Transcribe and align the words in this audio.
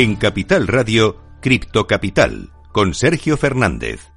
En 0.00 0.14
Capital 0.14 0.68
Radio, 0.68 1.16
Cripto 1.40 1.88
Capital, 1.88 2.50
con 2.70 2.94
Sergio 2.94 3.36
Fernández. 3.36 4.12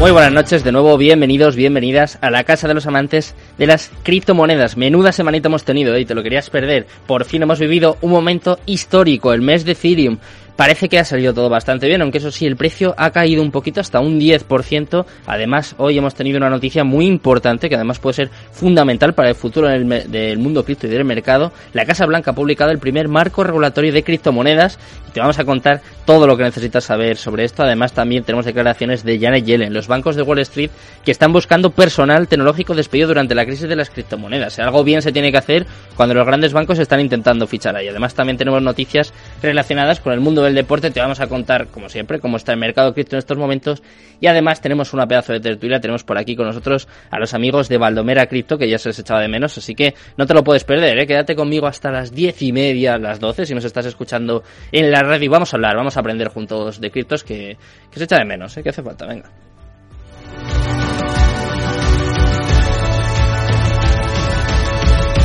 Muy 0.00 0.10
buenas 0.10 0.32
noches, 0.32 0.64
de 0.64 0.72
nuevo 0.72 0.98
bienvenidos, 0.98 1.54
bienvenidas 1.54 2.18
a 2.20 2.30
la 2.30 2.42
casa 2.42 2.66
de 2.66 2.74
los 2.74 2.88
amantes 2.88 3.36
de 3.58 3.68
las 3.68 3.92
criptomonedas. 4.02 4.76
Menuda 4.76 5.12
semanita 5.12 5.46
hemos 5.46 5.62
tenido 5.62 5.94
¿eh? 5.94 6.00
y 6.00 6.04
te 6.04 6.16
lo 6.16 6.24
querías 6.24 6.50
perder. 6.50 6.88
Por 7.06 7.26
fin 7.26 7.44
hemos 7.44 7.60
vivido 7.60 7.96
un 8.00 8.10
momento 8.10 8.58
histórico, 8.66 9.32
el 9.32 9.40
mes 9.40 9.64
de 9.64 9.72
Ethereum. 9.72 10.18
Parece 10.56 10.88
que 10.88 10.98
ha 10.98 11.04
salido 11.04 11.34
todo 11.34 11.50
bastante 11.50 11.86
bien, 11.86 12.00
aunque 12.00 12.16
eso 12.16 12.30
sí, 12.30 12.46
el 12.46 12.56
precio 12.56 12.94
ha 12.96 13.10
caído 13.10 13.42
un 13.42 13.50
poquito 13.50 13.82
hasta 13.82 14.00
un 14.00 14.18
10%. 14.18 15.04
Además, 15.26 15.74
hoy 15.76 15.98
hemos 15.98 16.14
tenido 16.14 16.38
una 16.38 16.48
noticia 16.48 16.82
muy 16.82 17.06
importante 17.06 17.68
que 17.68 17.74
además 17.74 17.98
puede 17.98 18.14
ser 18.14 18.30
fundamental 18.52 19.12
para 19.12 19.28
el 19.28 19.34
futuro 19.34 19.68
del 19.68 20.38
mundo 20.38 20.64
cripto 20.64 20.86
y 20.86 20.90
del 20.90 21.04
mercado. 21.04 21.52
La 21.74 21.84
Casa 21.84 22.06
Blanca 22.06 22.30
ha 22.30 22.34
publicado 22.34 22.70
el 22.70 22.78
primer 22.78 23.06
marco 23.08 23.44
regulatorio 23.44 23.92
de 23.92 24.02
criptomonedas 24.02 24.78
y 25.06 25.10
te 25.12 25.20
vamos 25.20 25.38
a 25.38 25.44
contar 25.44 25.82
todo 26.06 26.26
lo 26.26 26.38
que 26.38 26.44
necesitas 26.44 26.84
saber 26.84 27.18
sobre 27.18 27.44
esto. 27.44 27.62
Además, 27.62 27.92
también 27.92 28.24
tenemos 28.24 28.46
declaraciones 28.46 29.04
de 29.04 29.18
Janet 29.18 29.44
Yellen, 29.44 29.74
los 29.74 29.88
bancos 29.88 30.16
de 30.16 30.22
Wall 30.22 30.38
Street 30.38 30.70
que 31.04 31.10
están 31.10 31.34
buscando 31.34 31.70
personal 31.70 32.28
tecnológico 32.28 32.74
despedido 32.74 33.08
durante 33.08 33.34
la 33.34 33.44
crisis 33.44 33.68
de 33.68 33.76
las 33.76 33.90
criptomonedas. 33.90 34.58
Algo 34.58 34.84
bien 34.84 35.02
se 35.02 35.12
tiene 35.12 35.30
que 35.30 35.38
hacer 35.38 35.66
cuando 35.96 36.14
los 36.14 36.26
grandes 36.26 36.54
bancos 36.54 36.78
están 36.78 37.00
intentando 37.00 37.46
fichar 37.46 37.76
ahí. 37.76 37.88
Además, 37.88 38.14
también 38.14 38.38
tenemos 38.38 38.62
noticias 38.62 39.12
relacionadas 39.42 40.00
con 40.00 40.14
el 40.14 40.20
mundo 40.20 40.45
del 40.46 40.54
deporte 40.54 40.90
te 40.90 41.00
vamos 41.00 41.20
a 41.20 41.26
contar, 41.26 41.68
como 41.68 41.88
siempre, 41.88 42.20
cómo 42.20 42.36
está 42.36 42.52
el 42.52 42.58
mercado 42.58 42.94
cripto 42.94 43.16
en 43.16 43.18
estos 43.18 43.36
momentos. 43.36 43.82
Y 44.20 44.26
además 44.26 44.60
tenemos 44.60 44.94
una 44.94 45.06
pedazo 45.06 45.32
de 45.32 45.40
tertulia, 45.40 45.80
tenemos 45.80 46.04
por 46.04 46.16
aquí 46.16 46.34
con 46.34 46.46
nosotros 46.46 46.88
a 47.10 47.18
los 47.18 47.34
amigos 47.34 47.68
de 47.68 47.76
Valdomera 47.78 48.26
Cripto, 48.26 48.56
que 48.56 48.68
ya 48.68 48.78
se 48.78 48.88
les 48.88 48.98
echaba 48.98 49.20
de 49.20 49.28
menos, 49.28 49.58
así 49.58 49.74
que 49.74 49.94
no 50.16 50.26
te 50.26 50.32
lo 50.32 50.42
puedes 50.42 50.64
perder, 50.64 50.98
¿eh? 50.98 51.06
Quédate 51.06 51.36
conmigo 51.36 51.66
hasta 51.66 51.90
las 51.90 52.12
diez 52.12 52.40
y 52.40 52.52
media, 52.52 52.96
las 52.98 53.20
doce, 53.20 53.44
si 53.44 53.54
nos 53.54 53.64
estás 53.64 53.86
escuchando 53.86 54.42
en 54.72 54.90
la 54.90 55.02
radio. 55.02 55.26
Y 55.26 55.28
vamos 55.28 55.52
a 55.52 55.56
hablar, 55.56 55.76
vamos 55.76 55.96
a 55.96 56.00
aprender 56.00 56.28
juntos 56.28 56.80
de 56.80 56.90
criptos, 56.90 57.24
que, 57.24 57.56
que 57.90 57.98
se 57.98 58.04
echa 58.04 58.18
de 58.18 58.24
menos, 58.24 58.56
¿eh? 58.56 58.62
Que 58.62 58.70
hace 58.70 58.82
falta, 58.82 59.06
venga. 59.06 59.30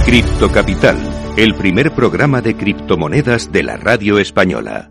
Cripto 0.06 0.52
Capital 0.52 0.98
el 1.38 1.56
primer 1.56 1.92
programa 1.92 2.42
de 2.42 2.58
criptomonedas 2.58 3.54
de 3.54 3.64
la 3.64 3.78
radio 3.78 4.20
española. 4.20 4.91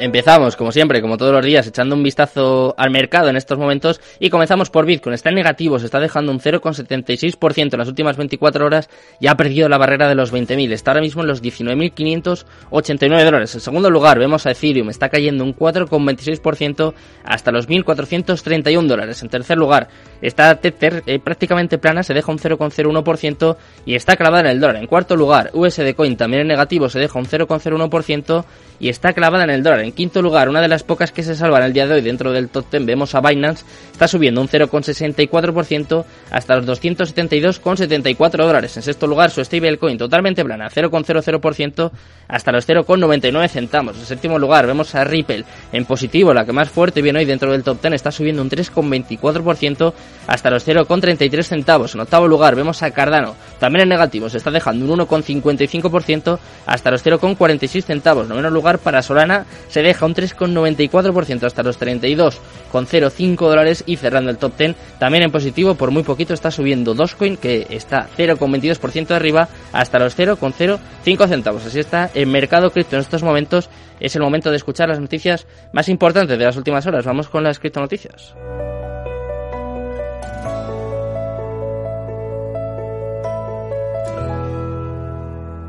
Empezamos, 0.00 0.56
como 0.56 0.72
siempre, 0.72 1.02
como 1.02 1.18
todos 1.18 1.34
los 1.34 1.44
días, 1.44 1.66
echando 1.66 1.94
un 1.94 2.02
vistazo 2.02 2.74
al 2.78 2.90
mercado 2.90 3.28
en 3.28 3.36
estos 3.36 3.58
momentos 3.58 4.00
y 4.18 4.30
comenzamos 4.30 4.70
por 4.70 4.86
Bitcoin. 4.86 5.12
Está 5.12 5.28
en 5.28 5.34
negativo, 5.34 5.78
se 5.78 5.84
está 5.84 6.00
dejando 6.00 6.32
un 6.32 6.40
0,76% 6.40 7.74
en 7.74 7.78
las 7.78 7.86
últimas 7.86 8.16
24 8.16 8.64
horas 8.64 8.88
y 9.20 9.26
ha 9.26 9.34
perdido 9.34 9.68
la 9.68 9.76
barrera 9.76 10.08
de 10.08 10.14
los 10.14 10.32
20.000. 10.32 10.72
Está 10.72 10.92
ahora 10.92 11.02
mismo 11.02 11.20
en 11.20 11.28
los 11.28 11.42
19.589 11.42 13.24
dólares. 13.24 13.54
En 13.54 13.60
segundo 13.60 13.90
lugar, 13.90 14.18
vemos 14.18 14.46
a 14.46 14.52
Ethereum, 14.52 14.88
está 14.88 15.10
cayendo 15.10 15.44
un 15.44 15.54
4,26% 15.54 16.94
hasta 17.22 17.52
los 17.52 17.68
1.431 17.68 18.86
dólares. 18.86 19.22
En 19.22 19.28
tercer 19.28 19.58
lugar, 19.58 19.88
está 20.22 20.54
Tether 20.54 21.02
eh, 21.04 21.18
prácticamente 21.18 21.76
plana, 21.76 22.02
se 22.02 22.14
deja 22.14 22.32
un 22.32 22.38
0,01% 22.38 23.56
y 23.84 23.96
está 23.96 24.16
clavada 24.16 24.40
en 24.40 24.46
el 24.46 24.60
dólar. 24.60 24.76
En 24.76 24.86
cuarto 24.86 25.14
lugar, 25.14 25.50
USD 25.52 25.92
Coin 25.94 26.16
también 26.16 26.40
en 26.40 26.48
negativo, 26.48 26.88
se 26.88 26.98
deja 26.98 27.18
un 27.18 27.26
0,01% 27.26 28.44
y 28.78 28.88
está 28.88 29.12
clavada 29.12 29.44
en 29.44 29.50
el 29.50 29.62
dólar. 29.62 29.89
En 29.90 29.96
quinto 29.96 30.22
lugar, 30.22 30.48
una 30.48 30.60
de 30.60 30.68
las 30.68 30.84
pocas 30.84 31.10
que 31.10 31.24
se 31.24 31.34
salvan 31.34 31.64
el 31.64 31.72
día 31.72 31.84
de 31.84 31.94
hoy 31.94 32.00
dentro 32.00 32.30
del 32.30 32.48
top 32.48 32.64
10, 32.70 32.86
vemos 32.86 33.16
a 33.16 33.20
Binance, 33.20 33.64
está 33.90 34.06
subiendo 34.06 34.40
un 34.40 34.46
0,64% 34.46 36.04
hasta 36.30 36.54
los 36.54 36.80
272,74 36.80 38.46
dólares. 38.46 38.76
En 38.76 38.84
sexto 38.84 39.08
lugar, 39.08 39.32
su 39.32 39.44
stablecoin 39.44 39.98
totalmente 39.98 40.44
plana, 40.44 40.70
0,00% 40.70 41.90
hasta 42.30 42.52
los 42.52 42.68
0,99 42.68 43.48
centavos. 43.48 43.98
En 43.98 44.04
séptimo 44.04 44.38
lugar, 44.38 44.66
vemos 44.66 44.94
a 44.94 45.04
Ripple 45.04 45.44
en 45.72 45.84
positivo, 45.84 46.32
la 46.32 46.44
que 46.44 46.52
más 46.52 46.70
fuerte 46.70 47.02
viene 47.02 47.20
hoy 47.20 47.24
dentro 47.24 47.52
del 47.52 47.62
top 47.62 47.82
10, 47.82 47.94
está 47.94 48.10
subiendo 48.10 48.42
un 48.42 48.50
3,24% 48.50 49.92
hasta 50.26 50.50
los 50.50 50.66
0,33 50.66 51.42
centavos. 51.42 51.94
En 51.94 52.00
octavo 52.00 52.28
lugar, 52.28 52.54
vemos 52.54 52.82
a 52.82 52.90
Cardano, 52.90 53.34
también 53.58 53.82
en 53.82 53.88
negativo, 53.88 54.28
se 54.28 54.38
está 54.38 54.50
dejando 54.50 54.92
un 54.92 55.00
1,55% 55.00 56.38
hasta 56.66 56.90
los 56.90 57.04
0,46 57.04 57.82
centavos. 57.82 58.28
Noveno 58.28 58.50
lugar 58.50 58.78
para 58.78 59.02
Solana, 59.02 59.46
se 59.68 59.82
deja 59.82 60.06
un 60.06 60.14
3,94% 60.14 61.44
hasta 61.44 61.62
los 61.62 61.80
32,05 61.80 63.36
dólares 63.36 63.84
y 63.86 63.96
cerrando 63.96 64.30
el 64.30 64.38
top 64.38 64.56
10 64.56 64.76
también 64.98 65.24
en 65.24 65.30
positivo 65.30 65.74
por 65.74 65.90
muy 65.90 66.02
poquito 66.02 66.34
está 66.34 66.50
subiendo 66.50 66.94
Dogecoin 66.94 67.36
que 67.36 67.66
está 67.70 68.08
0,22% 68.16 69.06
de 69.06 69.14
arriba 69.14 69.48
hasta 69.72 69.98
los 69.98 70.16
0,05 70.18 71.28
centavos. 71.28 71.66
Así 71.66 71.80
está 71.80 72.10
el 72.22 72.28
mercado 72.28 72.70
cripto 72.70 72.96
en 72.96 73.02
estos 73.02 73.22
momentos. 73.22 73.68
Es 74.00 74.16
el 74.16 74.22
momento 74.22 74.50
de 74.50 74.56
escuchar 74.56 74.88
las 74.88 75.00
noticias 75.00 75.46
más 75.72 75.88
importantes 75.88 76.38
de 76.38 76.44
las 76.44 76.56
últimas 76.56 76.86
horas. 76.86 77.04
Vamos 77.04 77.28
con 77.28 77.44
las 77.44 77.58
criptonoticias. 77.58 78.34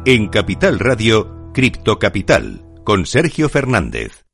En 0.06 0.30
Capital 0.30 0.80
Radio, 0.80 1.52
Cripto 1.54 2.00
Capital 2.00 2.64
con 2.84 3.06
Sergio 3.06 3.50
Fernández. 3.50 4.31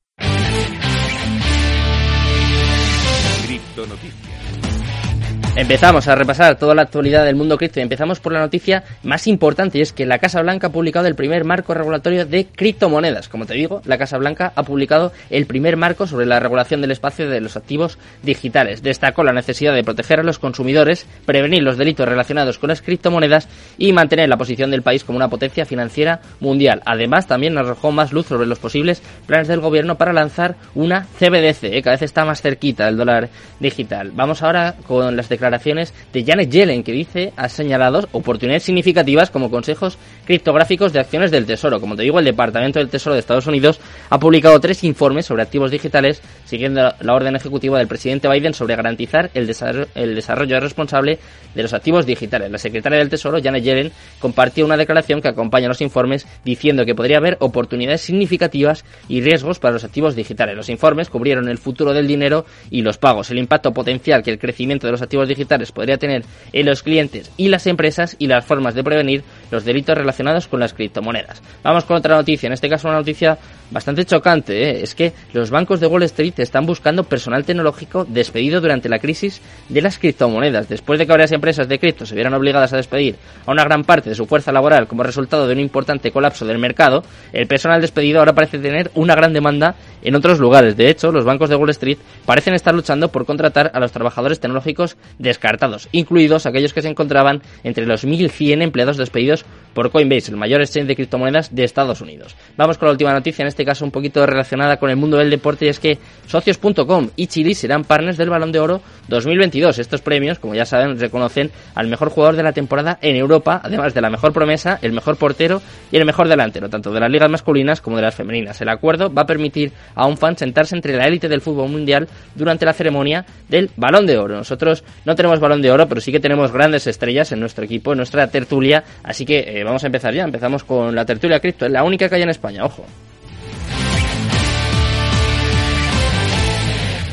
Empezamos 5.57 6.07
a 6.07 6.13
repasar 6.13 6.59
toda 6.59 6.75
la 6.75 6.83
actualidad 6.83 7.25
del 7.25 7.35
mundo 7.35 7.57
cripto 7.57 7.79
y 7.79 7.81
empezamos 7.81 8.19
por 8.19 8.31
la 8.31 8.39
noticia 8.39 8.83
más 9.01 9.25
importante 9.25 9.79
y 9.79 9.81
es 9.81 9.91
que 9.91 10.05
la 10.05 10.19
Casa 10.19 10.39
Blanca 10.43 10.67
ha 10.67 10.71
publicado 10.71 11.07
el 11.07 11.15
primer 11.15 11.45
marco 11.45 11.73
regulatorio 11.73 12.27
de 12.27 12.45
criptomonedas. 12.45 13.27
Como 13.27 13.47
te 13.47 13.55
digo, 13.55 13.81
la 13.85 13.97
Casa 13.97 14.19
Blanca 14.19 14.53
ha 14.53 14.61
publicado 14.61 15.11
el 15.31 15.47
primer 15.47 15.75
marco 15.75 16.05
sobre 16.05 16.27
la 16.27 16.39
regulación 16.39 16.81
del 16.81 16.91
espacio 16.91 17.27
de 17.27 17.41
los 17.41 17.57
activos 17.57 17.97
digitales. 18.21 18.83
Destacó 18.83 19.23
la 19.23 19.33
necesidad 19.33 19.73
de 19.73 19.83
proteger 19.83 20.19
a 20.19 20.23
los 20.23 20.37
consumidores, 20.37 21.07
prevenir 21.25 21.63
los 21.63 21.79
delitos 21.79 22.07
relacionados 22.07 22.59
con 22.59 22.67
las 22.67 22.83
criptomonedas 22.83 23.47
y 23.79 23.93
mantener 23.93 24.29
la 24.29 24.37
posición 24.37 24.69
del 24.69 24.83
país 24.83 25.03
como 25.03 25.17
una 25.17 25.27
potencia 25.27 25.65
financiera 25.65 26.21
mundial. 26.39 26.83
Además, 26.85 27.25
también 27.25 27.57
arrojó 27.57 27.91
más 27.91 28.13
luz 28.13 28.27
sobre 28.27 28.45
los 28.45 28.59
posibles 28.59 29.01
planes 29.25 29.47
del 29.47 29.61
gobierno 29.61 29.97
para 29.97 30.13
lanzar 30.13 30.55
una 30.75 31.07
CBDC, 31.17 31.63
¿eh? 31.63 31.81
cada 31.81 31.95
vez 31.95 32.03
está 32.03 32.25
más 32.25 32.43
cerquita 32.43 32.85
del 32.85 32.97
dólar 32.97 33.29
digital. 33.59 34.11
Vamos 34.13 34.43
ahora 34.43 34.75
con 34.85 35.17
las 35.17 35.27
declaraciones 35.27 35.46
declaraciones 35.47 35.93
de 36.13 36.23
Janet 36.25 36.49
Yellen, 36.49 36.83
que 36.83 36.91
dice, 36.91 37.33
ha 37.37 37.47
señalado 37.49 38.07
oportunidades 38.11 38.63
significativas 38.63 39.31
como 39.31 39.49
consejos 39.49 39.97
criptográficos 40.27 40.91
de 40.91 40.99
acciones 40.99 41.31
del 41.31 41.45
Tesoro. 41.45 41.79
Como 41.79 41.95
te 41.95 42.03
digo, 42.03 42.19
el 42.19 42.25
Departamento 42.25 42.79
del 42.79 42.89
Tesoro 42.89 43.13
de 43.13 43.21
Estados 43.21 43.47
Unidos 43.47 43.79
ha 44.09 44.19
publicado 44.19 44.59
tres 44.59 44.83
informes 44.83 45.25
sobre 45.25 45.43
activos 45.43 45.71
digitales, 45.71 46.21
siguiendo 46.45 46.93
la 46.99 47.13
orden 47.13 47.35
ejecutiva 47.35 47.77
del 47.77 47.87
presidente 47.87 48.27
Biden 48.27 48.53
sobre 48.53 48.75
garantizar 48.75 49.31
el 49.33 49.47
desarrollo, 49.47 49.87
el 49.95 50.15
desarrollo 50.15 50.59
responsable 50.59 51.19
de 51.55 51.63
los 51.63 51.73
activos 51.73 52.05
digitales. 52.05 52.51
La 52.51 52.57
secretaria 52.57 52.99
del 52.99 53.09
Tesoro, 53.09 53.41
Janet 53.41 53.63
Yellen, 53.63 53.91
compartió 54.19 54.65
una 54.65 54.75
declaración 54.75 55.21
que 55.21 55.29
acompaña 55.29 55.69
los 55.69 55.81
informes 55.81 56.27
diciendo 56.43 56.85
que 56.85 56.93
podría 56.93 57.17
haber 57.17 57.37
oportunidades 57.39 58.01
significativas 58.01 58.83
y 59.07 59.21
riesgos 59.21 59.59
para 59.59 59.75
los 59.75 59.85
activos 59.85 60.13
digitales. 60.13 60.57
Los 60.57 60.69
informes 60.69 61.09
cubrieron 61.09 61.47
el 61.47 61.57
futuro 61.57 61.93
del 61.93 62.05
dinero 62.05 62.45
y 62.69 62.81
los 62.81 62.97
pagos, 62.97 63.31
el 63.31 63.37
impacto 63.39 63.71
potencial 63.71 64.23
que 64.23 64.31
el 64.31 64.39
crecimiento 64.39 64.87
de 64.87 64.91
los 64.91 65.01
activos 65.01 65.27
digitales 65.27 65.37
digitales 65.37 65.71
podría 65.71 65.97
tener 65.97 66.25
en 66.51 66.65
los 66.65 66.83
clientes 66.83 67.31
y 67.37 67.49
las 67.49 67.67
empresas 67.67 68.15
y 68.19 68.27
las 68.27 68.45
formas 68.45 68.73
de 68.75 68.83
prevenir 68.83 69.23
los 69.51 69.65
delitos 69.65 69.97
relacionados 69.97 70.47
con 70.47 70.59
las 70.59 70.73
criptomonedas. 70.73 71.41
Vamos 71.63 71.85
con 71.85 71.97
otra 71.97 72.15
noticia, 72.15 72.47
en 72.47 72.53
este 72.53 72.69
caso 72.69 72.87
una 72.87 72.97
noticia 72.97 73.37
bastante 73.71 74.05
chocante, 74.05 74.63
¿eh? 74.63 74.83
es 74.83 74.95
que 74.95 75.13
los 75.33 75.49
bancos 75.49 75.79
de 75.79 75.87
Wall 75.87 76.03
Street 76.03 76.33
están 76.37 76.65
buscando 76.65 77.03
personal 77.03 77.45
tecnológico 77.45 78.05
despedido 78.05 78.61
durante 78.61 78.89
la 78.89 78.99
crisis 78.99 79.41
de 79.69 79.81
las 79.81 79.97
criptomonedas. 79.97 80.69
Después 80.69 80.99
de 80.99 81.05
que 81.05 81.11
varias 81.11 81.31
empresas 81.31 81.67
de 81.67 81.79
cripto 81.79 82.05
se 82.05 82.15
vieran 82.15 82.33
obligadas 82.33 82.73
a 82.73 82.77
despedir 82.77 83.15
a 83.45 83.51
una 83.51 83.63
gran 83.63 83.83
parte 83.83 84.09
de 84.09 84.15
su 84.15 84.25
fuerza 84.25 84.51
laboral 84.51 84.87
como 84.87 85.03
resultado 85.03 85.47
de 85.47 85.53
un 85.53 85.59
importante 85.59 86.11
colapso 86.11 86.45
del 86.45 86.57
mercado, 86.57 87.03
el 87.33 87.47
personal 87.47 87.81
despedido 87.81 88.19
ahora 88.19 88.33
parece 88.33 88.59
tener 88.59 88.91
una 88.95 89.15
gran 89.15 89.33
demanda 89.33 89.75
en 90.01 90.15
otros 90.15 90.39
lugares. 90.39 90.77
De 90.77 90.89
hecho, 90.89 91.11
los 91.11 91.25
bancos 91.25 91.49
de 91.49 91.55
Wall 91.55 91.69
Street 91.71 91.97
parecen 92.25 92.53
estar 92.53 92.73
luchando 92.73 93.09
por 93.09 93.25
contratar 93.25 93.71
a 93.73 93.79
los 93.79 93.91
trabajadores 93.91 94.39
tecnológicos 94.39 94.97
descartados, 95.19 95.89
incluidos 95.91 96.45
aquellos 96.45 96.73
que 96.73 96.81
se 96.81 96.89
encontraban 96.89 97.41
entre 97.63 97.85
los 97.85 98.05
1.100 98.05 98.61
empleados 98.61 98.97
despedidos 98.97 99.45
por 99.73 99.91
Coinbase, 99.91 100.31
el 100.31 100.37
mayor 100.37 100.61
exchange 100.61 100.87
de 100.87 100.95
criptomonedas 100.95 101.53
de 101.53 101.63
Estados 101.63 102.01
Unidos. 102.01 102.35
Vamos 102.55 102.77
con 102.77 102.87
la 102.87 102.93
última 102.93 103.13
noticia, 103.13 103.43
en 103.43 103.47
este 103.47 103.56
caso 103.65 103.85
un 103.85 103.91
poquito 103.91 104.25
relacionada 104.25 104.77
con 104.77 104.89
el 104.89 104.95
mundo 104.95 105.17
del 105.17 105.29
deporte, 105.29 105.65
y 105.65 105.69
es 105.69 105.79
que 105.79 105.97
socios.com 106.27 107.09
y 107.15 107.27
Chile 107.27 107.53
serán 107.55 107.83
partners 107.83 108.17
del 108.17 108.29
Balón 108.29 108.51
de 108.51 108.59
Oro 108.59 108.81
2022. 109.07 109.79
Estos 109.79 110.01
premios, 110.01 110.39
como 110.39 110.55
ya 110.55 110.65
saben, 110.65 110.99
reconocen 110.99 111.51
al 111.75 111.87
mejor 111.87 112.09
jugador 112.09 112.35
de 112.35 112.43
la 112.43 112.51
temporada 112.51 112.97
en 113.01 113.15
Europa, 113.15 113.61
además 113.63 113.93
de 113.93 114.01
la 114.01 114.09
mejor 114.09 114.33
promesa, 114.33 114.79
el 114.81 114.91
mejor 114.91 115.17
portero 115.17 115.61
y 115.91 115.97
el 115.97 116.05
mejor 116.05 116.27
delantero, 116.27 116.69
tanto 116.69 116.91
de 116.91 116.99
las 116.99 117.09
ligas 117.09 117.29
masculinas 117.29 117.81
como 117.81 117.97
de 117.97 118.03
las 118.03 118.15
femeninas. 118.15 118.59
El 118.61 118.69
acuerdo 118.69 119.13
va 119.13 119.23
a 119.23 119.25
permitir 119.25 119.71
a 119.95 120.05
un 120.05 120.17
fan 120.17 120.37
sentarse 120.37 120.75
entre 120.75 120.95
la 120.95 121.05
élite 121.05 121.29
del 121.29 121.41
fútbol 121.41 121.69
mundial 121.69 122.07
durante 122.35 122.65
la 122.65 122.73
ceremonia 122.73 123.25
del 123.49 123.69
Balón 123.75 124.05
de 124.05 124.17
Oro. 124.17 124.35
Nosotros 124.35 124.83
no 125.05 125.15
tenemos 125.15 125.39
Balón 125.39 125.61
de 125.61 125.71
Oro, 125.71 125.87
pero 125.87 126.01
sí 126.01 126.11
que 126.11 126.19
tenemos 126.19 126.51
grandes 126.51 126.87
estrellas 126.87 127.31
en 127.31 127.39
nuestro 127.39 127.65
equipo, 127.65 127.91
en 127.93 127.97
nuestra 127.97 128.27
tertulia, 128.27 128.83
así 129.03 129.25
que 129.25 129.39
eh, 129.39 129.63
vamos 129.63 129.83
a 129.83 129.87
empezar 129.87 130.13
ya. 130.13 130.23
Empezamos 130.23 130.63
con 130.63 130.95
la 130.95 131.05
tertulia 131.05 131.39
cripto, 131.39 131.65
es 131.65 131.71
la 131.71 131.83
única 131.83 132.09
que 132.09 132.15
hay 132.15 132.21
en 132.21 132.29
España, 132.29 132.65
ojo. 132.65 132.85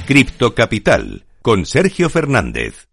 Cripto 0.06 0.54
Capital 0.54 1.24
con 1.40 1.64
Sergio 1.64 2.10
Fernández. 2.10 2.88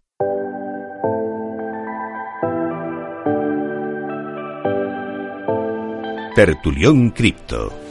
Tertulión 6.34 7.10
Cripto. 7.10 7.81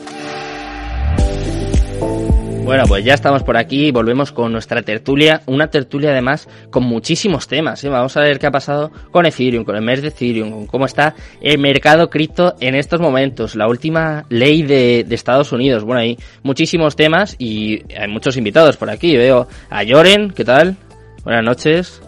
Bueno, 2.72 2.86
pues 2.88 3.04
ya 3.04 3.16
estamos 3.16 3.44
por 3.44 3.58
aquí 3.58 3.88
y 3.88 3.92
volvemos 3.92 4.32
con 4.32 4.54
nuestra 4.54 4.82
tertulia, 4.82 5.42
una 5.46 5.68
tertulia 5.68 6.12
además 6.12 6.48
con 6.70 6.84
muchísimos 6.84 7.46
temas. 7.50 7.84
¿eh? 7.84 7.90
Vamos 7.90 8.16
a 8.16 8.22
ver 8.22 8.40
qué 8.40 8.48
ha 8.48 8.52
pasado 8.52 8.94
con 9.12 9.26
Ethereum, 9.26 9.66
con 9.66 9.76
el 9.76 9.82
mes 9.82 10.02
de 10.02 10.08
Ethereum, 10.08 10.52
con 10.52 10.68
cómo 10.68 10.86
está 10.86 11.14
el 11.42 11.60
mercado 11.60 12.10
cripto 12.10 12.56
en 12.62 12.76
estos 12.76 13.02
momentos, 13.02 13.58
la 13.58 13.68
última 13.68 14.24
ley 14.30 14.64
de, 14.64 15.04
de, 15.06 15.16
Estados 15.16 15.52
Unidos. 15.52 15.84
Bueno, 15.84 16.00
hay 16.00 16.18
muchísimos 16.44 16.96
temas 16.96 17.36
y 17.38 17.84
hay 17.94 18.08
muchos 18.08 18.38
invitados 18.38 18.78
por 18.78 18.90
aquí. 18.90 19.18
Veo 19.18 19.50
a 19.70 19.82
Joren, 19.86 20.32
¿qué 20.32 20.46
tal? 20.46 20.78
Buenas 21.26 21.44
noches. 21.44 22.02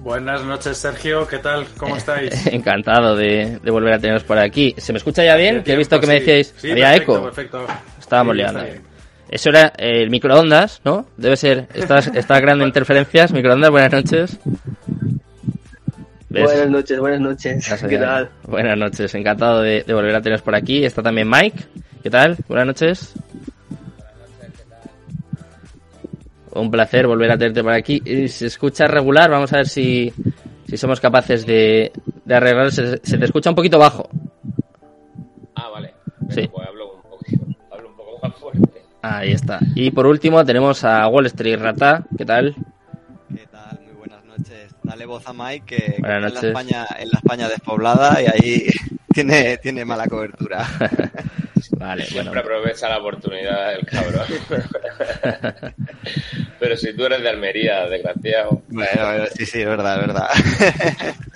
Buenas 0.00 0.44
noches, 0.44 0.76
Sergio. 0.76 1.26
¿Qué 1.26 1.38
tal? 1.38 1.64
¿Cómo 1.78 1.96
estáis? 1.96 2.46
Encantado 2.48 3.16
de, 3.16 3.60
de, 3.62 3.70
volver 3.70 3.94
a 3.94 3.98
teneros 3.98 4.24
por 4.24 4.36
aquí. 4.36 4.74
¿Se 4.76 4.92
me 4.92 4.98
escucha 4.98 5.24
ya 5.24 5.36
bien? 5.36 5.62
Que 5.62 5.72
he 5.72 5.76
visto 5.78 5.98
que 5.98 6.06
me 6.06 6.20
decíais, 6.20 6.52
sí, 6.58 6.70
había 6.70 6.90
perfecto, 6.90 7.12
eco. 7.14 7.24
Perfecto. 7.24 7.66
Estábamos 7.98 8.34
Sí, 8.34 8.42
liando. 8.42 8.60
Eso 9.28 9.50
era 9.50 9.72
eh, 9.76 10.02
el 10.02 10.10
microondas, 10.10 10.80
¿no? 10.84 11.06
Debe 11.16 11.36
ser. 11.36 11.68
Estas, 11.74 12.06
estas 12.14 12.40
grandes 12.40 12.66
interferencias. 12.66 13.32
Microondas, 13.32 13.70
buenas 13.70 13.92
noches. 13.92 14.38
¿Ves? 16.28 16.44
Buenas 16.44 16.70
noches, 16.70 16.98
buenas 16.98 17.20
noches. 17.20 17.84
¿Qué 17.88 17.98
tal? 17.98 18.30
Buenas 18.44 18.76
noches, 18.76 19.14
encantado 19.14 19.62
de, 19.62 19.84
de 19.84 19.94
volver 19.94 20.14
a 20.14 20.20
teneros 20.20 20.42
por 20.42 20.54
aquí. 20.54 20.84
Está 20.84 21.02
también 21.02 21.28
Mike. 21.28 21.64
¿Qué 22.02 22.10
tal? 22.10 22.36
Buenas 22.48 22.66
noches. 22.66 23.14
Un 26.52 26.70
placer 26.70 27.06
volver 27.06 27.30
a 27.32 27.38
tenerte 27.38 27.62
por 27.62 27.72
aquí. 27.72 28.28
Se 28.28 28.46
escucha 28.46 28.86
regular, 28.86 29.30
vamos 29.30 29.52
a 29.52 29.58
ver 29.58 29.68
si, 29.68 30.12
si 30.66 30.76
somos 30.76 31.00
capaces 31.00 31.44
de, 31.44 31.92
de 32.24 32.34
arreglar. 32.34 32.72
Se, 32.72 32.98
se 32.98 33.18
te 33.18 33.24
escucha 33.24 33.50
un 33.50 33.56
poquito 33.56 33.78
bajo. 33.78 34.08
Ah, 35.54 35.68
vale. 35.68 35.94
Sí. 36.30 36.48
Pues 36.52 36.68
Ahí 39.08 39.32
está. 39.32 39.58
Y 39.74 39.90
por 39.90 40.06
último 40.06 40.44
tenemos 40.44 40.82
a 40.84 41.06
Wall 41.08 41.26
Street 41.26 41.58
Rata. 41.60 42.04
¿Qué 42.18 42.24
tal? 42.24 42.54
¿Qué 43.34 43.46
tal? 43.50 43.80
Muy 43.84 43.94
buenas 43.94 44.24
noches. 44.24 44.74
Dale 44.82 45.06
voz 45.06 45.26
a 45.26 45.32
Mike, 45.32 45.64
que, 45.66 45.92
que 45.94 46.00
Buenas 46.00 46.32
está 46.34 46.46
en 46.48 46.52
noches. 46.52 46.70
la, 46.70 46.72
España, 46.82 46.86
en 46.98 47.08
la 47.10 47.18
España 47.18 47.48
despoblada 47.48 48.22
y 48.22 48.26
ahí 48.26 48.66
tiene, 49.14 49.58
tiene 49.58 49.84
mala 49.84 50.06
cobertura. 50.06 50.66
Vale, 51.78 52.04
bueno. 52.12 52.30
Siempre 52.32 52.40
aprovecha 52.40 52.88
la 52.88 52.98
oportunidad 52.98 53.74
el 53.74 53.86
cabrón. 53.86 54.26
Pero 56.58 56.76
si 56.76 56.94
tú 56.94 57.04
eres 57.04 57.22
de 57.22 57.28
Almería, 57.28 57.86
desgraciado. 57.86 58.62
Bueno, 58.68 58.90
bueno, 59.06 59.24
sí, 59.34 59.44
sí, 59.46 59.60
es 59.60 59.66
verdad, 59.66 60.00
es 60.00 60.06
verdad. 60.06 60.28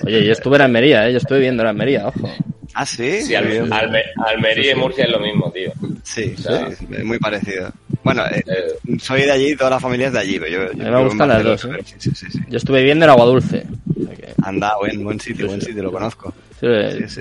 Oye, 0.04 0.24
yo 0.24 0.32
estuve 0.32 0.56
en 0.56 0.62
Almería, 0.62 1.06
¿eh? 1.08 1.12
Yo 1.12 1.18
estuve 1.18 1.40
viendo 1.40 1.62
en 1.62 1.68
Almería, 1.68 2.06
ojo. 2.08 2.32
¿Ah, 2.74 2.86
sí? 2.86 3.20
Alme- 3.34 4.04
Almería 4.26 4.72
y 4.72 4.74
Murcia 4.76 5.04
es 5.04 5.10
lo 5.10 5.18
mismo, 5.20 5.50
tío. 5.50 5.72
Sí, 6.12 6.34
O 6.36 6.40
sea, 6.42 6.70
sí, 6.74 6.86
es 6.90 7.04
muy 7.04 7.18
parecido. 7.18 7.70
Bueno, 8.02 8.24
eh, 8.26 8.42
Eh, 8.46 8.96
soy 9.00 9.22
de 9.22 9.30
allí, 9.30 9.54
toda 9.56 9.70
la 9.70 9.80
familia 9.80 10.08
es 10.08 10.12
de 10.12 10.18
allí. 10.18 10.38
pero 10.40 10.72
Yo, 10.72 10.72
yo 10.72 10.90
me 10.90 11.04
gustan 11.04 11.28
las 11.28 11.44
dos, 11.44 11.64
¿eh? 11.64 11.68
pero 11.70 11.84
Sí, 11.84 11.94
sí, 11.98 12.10
sí, 12.14 12.26
sí. 12.32 12.38
Yo 12.48 12.56
estuve 12.56 12.82
viendo 12.82 13.04
en 13.04 13.10
Agua 13.10 13.26
Dulce. 13.26 13.64
Anda, 14.42 14.76
buen, 14.78 15.04
buen 15.04 15.20
sitio, 15.20 15.46
buen 15.46 15.60
sitio, 15.60 15.82
lo 15.82 15.92
conozco. 15.92 16.34
Sí, 16.58 16.66
Sí, 16.98 17.04
sí. 17.08 17.20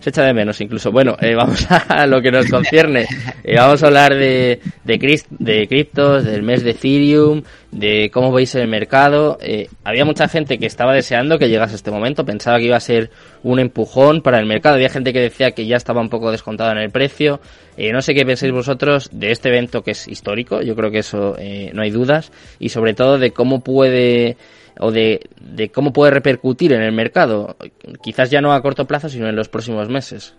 Se 0.00 0.10
echa 0.10 0.22
de 0.24 0.34
menos 0.34 0.60
incluso. 0.60 0.90
Bueno, 0.90 1.16
eh, 1.20 1.34
vamos 1.34 1.66
a 1.88 2.06
lo 2.06 2.20
que 2.20 2.30
nos 2.30 2.46
concierne. 2.50 3.06
Eh, 3.42 3.54
vamos 3.56 3.82
a 3.82 3.86
hablar 3.86 4.14
de, 4.14 4.60
de, 4.84 4.98
cris- 4.98 5.26
de 5.30 5.66
criptos, 5.68 6.24
del 6.24 6.42
mes 6.42 6.62
de 6.64 6.70
Ethereum, 6.72 7.42
de 7.70 8.10
cómo 8.12 8.32
veis 8.32 8.54
el 8.56 8.66
mercado. 8.68 9.38
Eh, 9.40 9.68
había 9.84 10.04
mucha 10.04 10.28
gente 10.28 10.58
que 10.58 10.66
estaba 10.66 10.92
deseando 10.94 11.38
que 11.38 11.48
llegase 11.48 11.76
este 11.76 11.90
momento, 11.90 12.24
pensaba 12.24 12.58
que 12.58 12.64
iba 12.64 12.76
a 12.76 12.80
ser 12.80 13.10
un 13.44 13.60
empujón 13.60 14.20
para 14.20 14.38
el 14.40 14.46
mercado. 14.46 14.74
Había 14.74 14.88
gente 14.90 15.12
que 15.12 15.20
decía 15.20 15.52
que 15.52 15.64
ya 15.66 15.76
estaba 15.76 16.00
un 16.00 16.08
poco 16.10 16.30
descontado 16.32 16.72
en 16.72 16.78
el 16.78 16.90
precio. 16.90 17.40
Eh, 17.76 17.92
no 17.92 18.02
sé 18.02 18.14
qué 18.14 18.26
pensáis 18.26 18.52
vosotros 18.52 19.08
de 19.12 19.30
este 19.30 19.48
evento 19.48 19.82
que 19.82 19.92
es 19.92 20.08
histórico, 20.08 20.60
yo 20.60 20.74
creo 20.76 20.90
que 20.90 20.98
eso 20.98 21.36
no 21.72 21.82
hay 21.82 21.90
dudas. 21.90 22.32
Y 22.58 22.68
sobre 22.70 22.94
todo 22.94 23.18
de 23.18 23.30
cómo 23.30 23.60
puede 23.62 24.36
o 24.80 24.90
de, 24.90 25.28
de 25.40 25.70
cómo 25.70 25.92
puede 25.92 26.10
repercutir 26.10 26.72
en 26.72 26.82
el 26.82 26.92
mercado, 26.92 27.56
quizás 28.02 28.30
ya 28.30 28.40
no 28.40 28.52
a 28.52 28.62
corto 28.62 28.86
plazo, 28.86 29.08
sino 29.08 29.28
en 29.28 29.36
los 29.36 29.48
próximos 29.48 29.88
meses. 29.88 30.34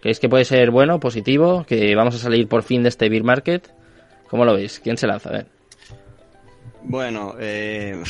¿Creéis 0.00 0.20
que 0.20 0.28
puede 0.28 0.44
ser 0.44 0.70
bueno, 0.70 1.00
positivo, 1.00 1.64
que 1.66 1.94
vamos 1.94 2.14
a 2.14 2.18
salir 2.18 2.48
por 2.48 2.62
fin 2.62 2.82
de 2.82 2.88
este 2.90 3.08
bear 3.08 3.24
market? 3.24 3.70
¿Cómo 4.28 4.44
lo 4.44 4.54
veis? 4.54 4.80
¿Quién 4.80 4.96
se 4.96 5.06
lanza? 5.06 5.28
A 5.30 5.32
ver. 5.32 5.46
Bueno, 6.82 7.34
eh, 7.40 8.00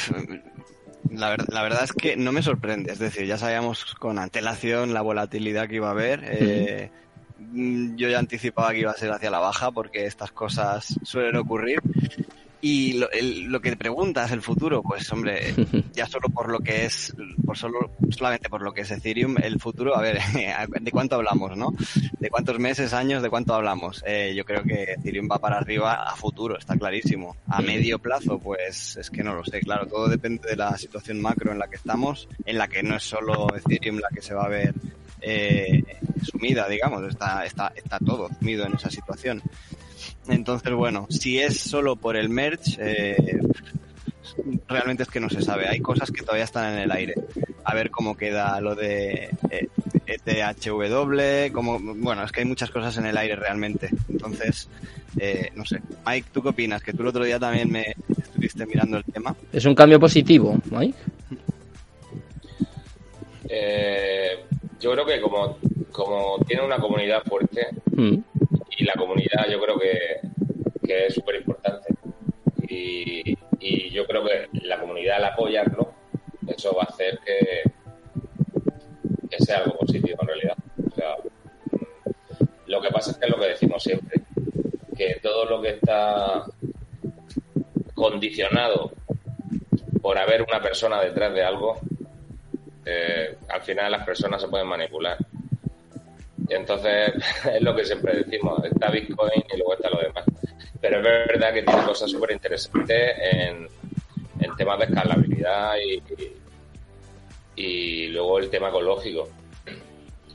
la, 1.11 1.31
ver- 1.31 1.49
la 1.53 1.63
verdad 1.63 1.85
es 1.85 1.93
que 1.93 2.17
no 2.17 2.33
me 2.33 2.43
sorprende. 2.43 2.93
Es 2.93 2.99
decir, 2.99 3.27
ya 3.27 3.39
sabíamos 3.39 3.95
con 3.97 4.19
antelación 4.19 4.93
la 4.95 5.01
volatilidad 5.03 5.69
que 5.69 5.77
iba 5.77 5.89
a 5.89 5.93
haber. 5.93 6.21
eh, 6.27 6.91
mm, 7.39 7.97
yo 7.97 8.09
ya 8.09 8.19
anticipaba 8.19 8.73
que 8.73 8.81
iba 8.81 8.91
a 8.91 8.97
ser 8.97 9.11
hacia 9.13 9.31
la 9.31 9.39
baja 9.39 9.71
porque 9.71 10.07
estas 10.07 10.33
cosas 10.33 10.99
suelen 11.03 11.37
ocurrir. 11.37 11.81
Y 12.69 12.95
lo, 12.95 13.09
el- 13.13 13.45
lo 13.45 13.61
que 13.61 13.71
te 13.71 13.77
preguntas, 13.77 14.33
el 14.33 14.43
futuro, 14.43 14.83
pues 14.83 15.13
hombre, 15.13 15.55
ya 15.95 16.07
solo 16.09 16.29
por 16.31 16.51
lo 16.51 16.59
que 16.59 16.85
es, 16.87 17.15
por 17.45 17.57
solo, 17.57 17.93
solamente 18.11 18.49
por 18.49 18.61
lo 18.63 18.73
que 18.75 18.81
es 18.81 18.91
Ethereum, 18.91 19.37
el 19.41 19.61
futuro, 19.61 19.97
a 19.97 20.01
ver, 20.01 20.19
¿de 20.81 20.91
cuánto 20.91 21.15
hablamos, 21.15 21.57
no? 21.57 21.73
¿De 22.19 22.29
cuántos 22.29 22.59
meses, 22.59 22.93
años, 22.93 23.23
de 23.23 23.31
cuánto 23.31 23.55
hablamos? 23.55 24.03
Eh, 24.05 24.35
yo 24.37 24.45
creo 24.45 24.65
que 24.65 24.95
Ethereum 24.95 25.29
va 25.31 25.39
para 25.39 25.59
arriba 25.59 26.03
a 26.11 26.17
futuro, 26.17 26.59
está 26.59 26.77
clarísimo. 26.77 27.37
A 27.47 27.63
medio 27.63 28.01
plazo, 28.01 28.41
pues 28.41 28.97
es 28.97 29.11
que 29.11 29.23
no 29.23 29.35
lo 29.37 29.45
sé, 29.45 29.61
claro, 29.61 29.87
todo 29.87 30.09
depende 30.09 30.49
de 30.49 30.57
la 30.57 30.77
situación 30.77 31.21
macro 31.21 31.53
en 31.53 31.61
la 31.61 31.69
que 31.69 31.77
estamos, 31.77 32.29
en 32.45 32.59
la 32.59 32.67
que 32.67 32.83
no 32.83 32.97
es 32.97 33.05
solo 33.05 33.47
Ethereum 33.57 33.99
la 33.99 34.09
que 34.13 34.23
se 34.23 34.35
va 34.35 34.45
a 34.45 34.49
ver 34.49 34.75
eh, 35.21 35.85
sumida, 36.23 36.69
digamos, 36.69 37.05
está, 37.09 37.45
está, 37.47 37.73
está 37.77 37.99
todo 38.01 38.29
sumido 38.41 38.67
en 38.67 38.75
esa 38.75 38.91
situación. 38.91 39.41
Entonces, 40.29 40.73
bueno, 40.73 41.07
si 41.11 41.39
es 41.39 41.59
solo 41.59 41.97
por 41.97 42.17
el 42.17 42.29
merch, 42.29 42.79
eh, 42.79 43.39
realmente 44.69 45.03
es 45.05 45.09
que 45.09 45.21
no 45.21 45.29
se 45.31 45.43
sabe. 45.43 45.69
Hay 45.69 45.81
cosas 45.81 46.11
que 46.11 46.23
todavía 46.23 46.45
están 46.45 46.75
en 46.75 46.81
el 46.81 46.91
aire. 46.91 47.15
A 47.65 47.75
ver 47.75 47.91
cómo 47.91 48.17
queda 48.17 48.61
lo 48.61 48.75
de 48.75 49.31
eh, 49.51 49.69
ETHW, 50.07 51.53
como, 51.53 51.79
bueno, 51.79 52.23
es 52.25 52.33
que 52.33 52.41
hay 52.41 52.47
muchas 52.47 52.71
cosas 52.71 52.97
en 52.99 53.07
el 53.07 53.17
aire 53.17 53.37
realmente. 53.37 53.91
Entonces, 54.09 54.69
eh, 55.19 55.51
no 55.55 55.65
sé. 55.65 55.81
Mike, 56.07 56.29
¿tú 56.33 56.43
qué 56.43 56.49
opinas? 56.49 56.83
Que 56.83 56.93
tú 56.93 57.03
el 57.03 57.09
otro 57.09 57.25
día 57.25 57.39
también 57.39 57.71
me 57.71 57.95
estuviste 58.17 58.67
mirando 58.67 58.99
el 58.99 59.05
tema. 59.05 59.35
¿Es 59.53 59.65
un 59.65 59.75
cambio 59.75 59.99
positivo, 60.01 60.57
Mike? 60.71 60.99
eh, 63.49 64.45
yo 64.81 64.93
creo 64.93 65.07
que 65.07 65.21
como, 65.21 65.59
como 65.93 66.39
tiene 66.47 66.65
una 66.65 66.79
comunidad 66.79 67.23
fuerte, 67.25 67.67
Mm. 67.97 68.19
La 68.87 68.95
comunidad 68.95 69.47
yo 69.51 69.61
creo 69.61 69.79
que, 69.79 70.21
es 70.83 71.15
súper 71.15 71.37
importante. 71.37 71.89
Y, 72.69 73.37
yo 73.91 74.07
creo 74.07 74.25
que 74.25 74.49
la 74.67 74.79
comunidad 74.79 75.17
al 75.17 75.25
apoyarlo, 75.25 75.95
eso 76.47 76.75
va 76.75 76.83
a 76.83 76.93
hacer 76.93 77.19
que, 77.25 77.63
que 79.31 79.45
sea 79.45 79.59
algo 79.59 79.79
positivo 79.79 80.19
en 80.21 80.29
realidad. 80.29 80.57
O 80.87 80.95
sea, 80.95 81.17
mm, 81.73 82.45
lo 82.67 82.81
que 82.81 82.89
pasa 82.91 83.11
es 83.11 83.17
que 83.17 83.25
es 83.25 83.31
lo 83.31 83.41
que 83.41 83.49
decimos 83.49 83.83
siempre, 83.83 84.21
que 84.97 85.19
todo 85.23 85.47
lo 85.47 85.63
que 85.63 85.71
está 85.71 86.45
condicionado 87.95 88.93
por 90.03 90.19
haber 90.19 90.43
una 90.43 90.61
persona 90.61 91.01
detrás 91.01 91.33
de 91.33 91.43
algo, 91.43 91.81
eh, 92.85 93.37
al 93.49 93.63
final 93.63 93.91
las 93.91 94.05
personas 94.05 94.43
se 94.43 94.49
pueden 94.49 94.69
manipular. 94.69 95.17
Y 96.49 96.55
entonces 96.55 97.13
es 97.55 97.63
lo 97.63 97.75
que 97.75 97.85
siempre 97.85 98.23
decimos, 98.23 98.63
está 98.65 98.91
Bitcoin 98.91 99.45
y 99.53 99.57
luego 99.57 99.75
está 99.75 99.91
lo 99.91 100.01
demás. 100.01 100.25
Pero 100.81 100.99
es 100.99 101.03
verdad 101.05 101.55
que 101.55 101.63
tiene 101.63 101.83
cosas 101.85 102.11
súper 102.11 102.33
interesantes 102.33 103.15
en, 103.33 103.69
en 104.41 104.57
temas 104.57 104.79
de 104.79 104.85
escalabilidad 104.85 105.75
y, 105.79 106.03
y, 107.57 107.63
y 107.63 108.09
luego 108.09 108.39
el 108.39 108.51
tema 108.51 108.69
ecológico. 108.69 109.29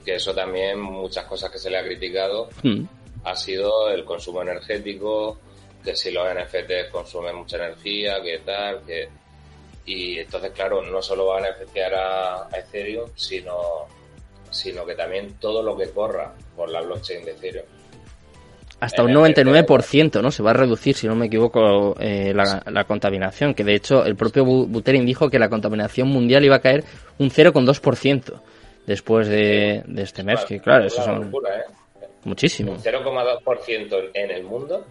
que 0.04 0.16
eso 0.16 0.34
también, 0.34 0.80
muchas 0.80 1.26
cosas 1.26 1.52
que 1.52 1.60
se 1.60 1.70
le 1.70 1.78
ha 1.78 1.84
criticado, 1.84 2.50
Mm. 2.64 2.84
ha 3.24 3.36
sido 3.36 3.90
el 3.92 4.04
consumo 4.04 4.42
energético, 4.42 5.38
que 5.84 5.96
si 5.96 6.12
los 6.12 6.28
NFTs 6.34 6.90
consumen 6.92 7.36
mucha 7.36 7.58
energía, 7.58 8.22
que 8.22 8.40
tal, 8.40 8.82
que... 8.86 9.08
Y 9.86 10.20
entonces, 10.20 10.52
claro, 10.52 10.82
no 10.82 11.02
solo 11.02 11.28
va 11.28 11.38
a 11.40 11.42
beneficiar 11.42 11.94
a, 11.94 12.44
a 12.48 12.50
Ethereum, 12.58 13.10
sino, 13.16 13.88
sino 14.52 14.86
que 14.86 14.94
también 14.94 15.34
todo 15.40 15.64
lo 15.64 15.76
que 15.76 15.90
corra 15.90 16.34
por 16.56 16.70
la 16.70 16.82
blockchain 16.82 17.26
de 17.26 17.32
Ethereum. 17.32 17.66
Hasta 18.80 19.04
En 19.04 19.16
un 19.16 19.26
el 19.28 19.34
99%, 19.36 20.22
¿no? 20.24 20.32
Se 20.32 20.42
va 20.42 20.52
a 20.52 20.54
reducir, 20.54 20.96
si 20.96 21.08
no 21.08 21.16
me 21.16 21.28
equivoco, 21.28 21.96
eh, 22.00 22.34
la, 22.36 22.64
la 22.66 22.84
contaminación. 22.86 23.54
Que 23.54 23.64
de 23.64 23.76
hecho, 23.76 24.04
el 24.06 24.16
propio 24.16 24.44
Bu- 24.44 24.66
Buterin 24.68 25.06
dijo 25.06 25.30
que 25.30 25.38
la 25.38 25.50
contaminación 25.50 26.08
mundial 26.08 26.44
iba 26.46 26.56
a 26.56 26.62
caer 26.62 26.84
un 27.20 27.30
0,2% 27.30 28.42
después 28.88 29.28
de, 29.28 29.84
de 29.86 30.02
este 30.02 30.24
mes. 30.24 30.44
Que 30.46 30.60
claro, 30.60 30.86
eso 30.86 31.04
son 31.04 31.26
locura, 31.26 31.56
¿eh? 31.58 31.64
muchísimo. 32.24 32.72
Un 32.72 32.80
0,2% 32.80 34.10
en 34.16 34.32
el 34.32 34.44
mundo 34.44 34.84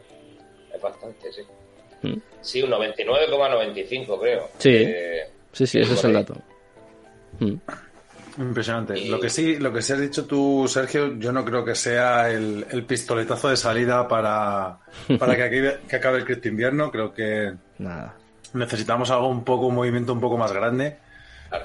es 0.73 0.81
bastante, 0.81 1.33
sí. 1.33 1.43
Mm. 2.03 2.15
Sí, 2.41 2.63
un 2.63 2.71
99,95 2.71 4.21
creo. 4.21 4.49
Sí. 4.59 4.71
Eh, 4.73 5.23
Sí, 5.53 5.67
sí, 5.67 5.81
ese 5.81 5.95
es 5.95 6.05
el 6.05 6.13
dato. 6.13 6.35
Mm. 7.41 7.55
Impresionante. 8.41 8.99
Y- 8.99 9.09
Lo 9.09 9.21
que 9.21 9.29
sí, 9.31 9.57
lo 9.59 9.73
que 9.73 9.83
sí 9.83 9.93
has 9.93 10.01
dicho 10.01 10.25
tú, 10.25 10.67
Sergio, 10.67 11.15
yo 11.19 11.31
no 11.33 11.45
creo 11.45 11.65
que 11.65 11.75
sea 11.75 12.31
el, 12.31 12.67
el 12.71 12.85
pistoletazo 12.85 13.49
de 13.51 13.57
salida 13.57 14.09
para, 14.09 14.79
para 15.19 15.37
que, 15.37 15.43
acabe, 15.43 15.79
que 15.89 15.97
acabe 15.97 16.19
el 16.19 16.25
cripto 16.25 16.49
invierno. 16.49 16.91
Creo 16.91 17.13
que 17.13 17.53
Nada. 17.79 18.15
necesitamos 18.55 19.11
algo 19.11 19.29
un 19.29 19.45
poco, 19.45 19.67
un 19.67 19.75
movimiento 19.75 20.13
un 20.13 20.21
poco 20.21 20.39
más 20.39 20.53
grande. 20.53 20.99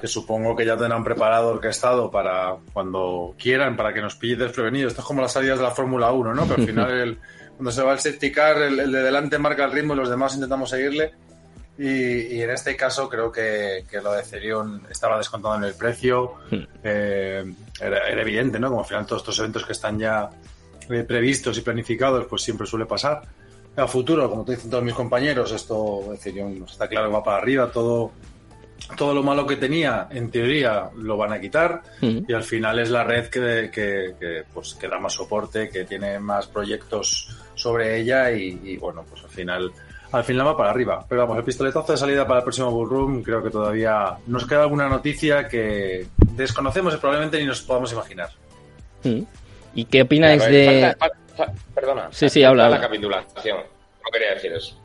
Que 0.00 0.08
supongo 0.08 0.56
que 0.56 0.66
ya 0.66 0.76
tendrán 0.76 1.04
preparado, 1.04 1.48
orquestado 1.50 2.10
para 2.10 2.56
cuando 2.72 3.34
quieran, 3.38 3.76
para 3.76 3.94
que 3.94 4.02
nos 4.02 4.16
pille 4.16 4.34
desprevenidos. 4.34 4.90
Esto 4.92 5.02
es 5.02 5.06
como 5.06 5.22
las 5.22 5.32
salidas 5.32 5.58
de 5.58 5.64
la 5.64 5.70
Fórmula 5.70 6.10
1, 6.10 6.34
¿no? 6.34 6.46
Que 6.48 6.54
al 6.60 6.66
final, 6.66 6.90
el- 7.00 7.18
cuando 7.56 7.70
se 7.70 7.82
va 7.82 7.92
el 7.92 8.00
safety 8.00 8.32
car, 8.32 8.58
el, 8.62 8.78
el 8.80 8.90
de 8.92 9.02
delante 9.02 9.38
marca 9.38 9.64
el 9.64 9.70
ritmo 9.72 9.94
y 9.94 9.96
los 9.96 10.10
demás 10.10 10.34
intentamos 10.34 10.68
seguirle. 10.70 11.12
Y, 11.78 12.36
y 12.36 12.42
en 12.42 12.50
este 12.50 12.74
caso 12.74 13.08
creo 13.08 13.30
que, 13.30 13.84
que 13.90 14.00
lo 14.00 14.12
de 14.12 14.22
Ethereum 14.22 14.80
estaba 14.90 15.18
descontado 15.18 15.56
en 15.56 15.64
el 15.64 15.74
precio. 15.74 16.34
Eh, 16.82 17.44
era, 17.80 18.08
era 18.08 18.22
evidente, 18.22 18.58
¿no? 18.58 18.68
Como 18.68 18.80
al 18.80 18.86
final 18.86 19.06
todos 19.06 19.22
estos 19.22 19.38
eventos 19.40 19.64
que 19.66 19.72
están 19.72 19.98
ya 19.98 20.30
eh, 20.88 21.04
previstos 21.04 21.58
y 21.58 21.60
planificados, 21.60 22.26
pues 22.26 22.42
siempre 22.42 22.66
suele 22.66 22.86
pasar. 22.86 23.22
A 23.76 23.86
futuro, 23.86 24.30
como 24.30 24.42
te 24.42 24.52
dicen 24.52 24.70
todos 24.70 24.82
mis 24.82 24.94
compañeros, 24.94 25.52
esto 25.52 26.14
Ethereum 26.14 26.64
está 26.64 26.88
claro 26.88 27.12
va 27.12 27.22
para 27.22 27.36
arriba, 27.36 27.70
todo, 27.70 28.10
todo 28.96 29.12
lo 29.12 29.22
malo 29.22 29.46
que 29.46 29.56
tenía, 29.56 30.08
en 30.10 30.30
teoría, 30.30 30.88
lo 30.96 31.18
van 31.18 31.34
a 31.34 31.40
quitar. 31.40 31.82
Mm. 32.00 32.20
Y 32.26 32.32
al 32.32 32.42
final 32.42 32.78
es 32.78 32.88
la 32.88 33.04
red 33.04 33.26
que, 33.26 33.70
que, 33.70 34.14
que, 34.18 34.44
pues, 34.54 34.74
que 34.74 34.88
da 34.88 34.98
más 34.98 35.12
soporte, 35.12 35.68
que 35.68 35.84
tiene 35.84 36.18
más 36.18 36.46
proyectos 36.46 37.36
sobre 37.54 38.00
ella 38.00 38.30
y, 38.32 38.60
y, 38.64 38.76
bueno, 38.78 39.04
pues 39.06 39.24
al 39.24 39.30
final, 39.30 39.70
al 40.16 40.24
final 40.24 40.46
va 40.46 40.56
para 40.56 40.70
arriba. 40.70 41.04
Pero 41.08 41.22
vamos, 41.22 41.38
el 41.38 41.44
pistoletazo 41.44 41.92
de 41.92 41.98
salida 41.98 42.26
para 42.26 42.38
el 42.40 42.44
próximo 42.44 42.70
Bullroom 42.70 43.22
creo 43.22 43.42
que 43.42 43.50
todavía 43.50 44.16
nos 44.26 44.46
queda 44.46 44.62
alguna 44.62 44.88
noticia 44.88 45.46
que 45.48 46.06
desconocemos 46.32 46.94
y 46.94 46.96
probablemente 46.98 47.38
ni 47.38 47.44
nos 47.46 47.62
podamos 47.62 47.92
imaginar. 47.92 48.30
Mm. 49.04 49.22
¿Y 49.74 49.84
qué 49.84 50.02
opináis 50.02 50.42
Claro, 50.42 50.52
de...? 50.54 50.96
falta- 50.98 51.16
fal- 51.36 51.52
perdona. 51.74 52.08
Sí, 52.10 52.28
sí, 52.28 52.42
habla, 52.42 52.62
La 52.68 52.76
habla. 52.76 52.86
capitulación. 52.88 53.58
No 53.58 54.10
quería 54.12 54.30
decir 54.34 54.52
eso. 54.52 54.76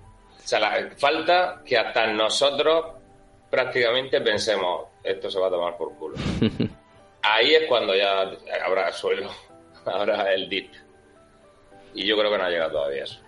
O 0.43 0.47
sea, 0.47 0.59
la- 0.59 0.89
falta 0.97 1.61
que 1.65 1.77
hasta 1.77 2.07
nosotros 2.07 2.85
prácticamente 3.49 4.19
pensemos, 4.21 4.85
esto 5.03 5.29
se 5.29 5.39
va 5.39 5.47
a 5.47 5.51
tomar 5.51 5.77
por 5.77 5.93
culo. 5.97 6.15
Ahí 7.23 7.53
es 7.53 7.67
cuando 7.67 7.95
ya 7.95 8.21
habrá 8.65 8.91
suelo, 8.91 9.29
habrá 9.85 10.33
el 10.33 10.49
dip. 10.49 10.71
Y 11.93 12.05
yo 12.05 12.17
creo 12.17 12.31
que 12.31 12.37
no 12.37 12.43
ha 12.45 12.49
llegado 12.49 12.71
todavía 12.71 13.03
eso. 13.03 13.19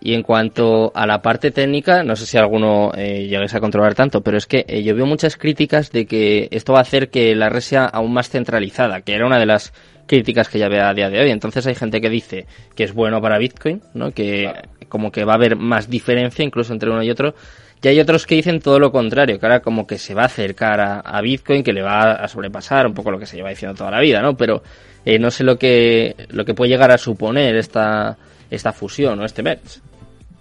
Y 0.00 0.14
en 0.14 0.22
cuanto 0.22 0.92
a 0.94 1.06
la 1.06 1.22
parte 1.22 1.50
técnica, 1.50 2.04
no 2.04 2.14
sé 2.14 2.24
si 2.24 2.38
alguno 2.38 2.92
eh, 2.96 3.26
lleguéis 3.28 3.54
a 3.54 3.60
controlar 3.60 3.94
tanto, 3.94 4.20
pero 4.20 4.36
es 4.36 4.46
que 4.46 4.64
eh, 4.68 4.82
yo 4.84 4.94
veo 4.94 5.06
muchas 5.06 5.36
críticas 5.36 5.90
de 5.90 6.06
que 6.06 6.48
esto 6.52 6.72
va 6.72 6.78
a 6.78 6.82
hacer 6.82 7.10
que 7.10 7.34
la 7.34 7.48
red 7.48 7.60
sea 7.60 7.86
aún 7.86 8.12
más 8.12 8.30
centralizada, 8.30 9.00
que 9.00 9.14
era 9.14 9.26
una 9.26 9.38
de 9.38 9.46
las 9.46 9.72
críticas 10.06 10.48
que 10.48 10.58
ya 10.58 10.68
veo 10.68 10.84
a 10.84 10.94
día 10.94 11.10
de 11.10 11.20
hoy. 11.20 11.30
Entonces 11.30 11.66
hay 11.66 11.74
gente 11.74 12.00
que 12.00 12.10
dice 12.10 12.46
que 12.76 12.84
es 12.84 12.92
bueno 12.94 13.20
para 13.20 13.38
Bitcoin, 13.38 13.82
¿no? 13.94 14.12
Que 14.12 14.52
como 14.88 15.10
que 15.10 15.24
va 15.24 15.32
a 15.32 15.36
haber 15.36 15.56
más 15.56 15.90
diferencia 15.90 16.44
incluso 16.44 16.72
entre 16.72 16.90
uno 16.90 17.02
y 17.02 17.10
otro. 17.10 17.34
Y 17.82 17.88
hay 17.88 18.00
otros 18.00 18.26
que 18.26 18.34
dicen 18.34 18.60
todo 18.60 18.78
lo 18.80 18.90
contrario, 18.90 19.38
que 19.38 19.46
ahora 19.46 19.60
como 19.60 19.86
que 19.86 19.98
se 19.98 20.14
va 20.14 20.22
a 20.22 20.26
acercar 20.26 20.80
a, 20.80 21.00
a 21.00 21.20
Bitcoin, 21.20 21.62
que 21.62 21.72
le 21.72 21.82
va 21.82 22.12
a 22.12 22.26
sobrepasar 22.26 22.86
un 22.86 22.94
poco 22.94 23.10
lo 23.10 23.18
que 23.18 23.26
se 23.26 23.36
lleva 23.36 23.50
diciendo 23.50 23.76
toda 23.76 23.90
la 23.90 24.00
vida, 24.00 24.20
¿no? 24.20 24.36
Pero 24.36 24.62
eh, 25.04 25.18
no 25.18 25.30
sé 25.30 25.44
lo 25.44 25.56
que, 25.56 26.14
lo 26.30 26.44
que 26.44 26.54
puede 26.54 26.70
llegar 26.70 26.90
a 26.90 26.98
suponer 26.98 27.54
esta, 27.56 28.18
esta 28.50 28.72
fusión 28.72 29.18
o 29.20 29.24
este 29.24 29.42
merge. 29.42 29.80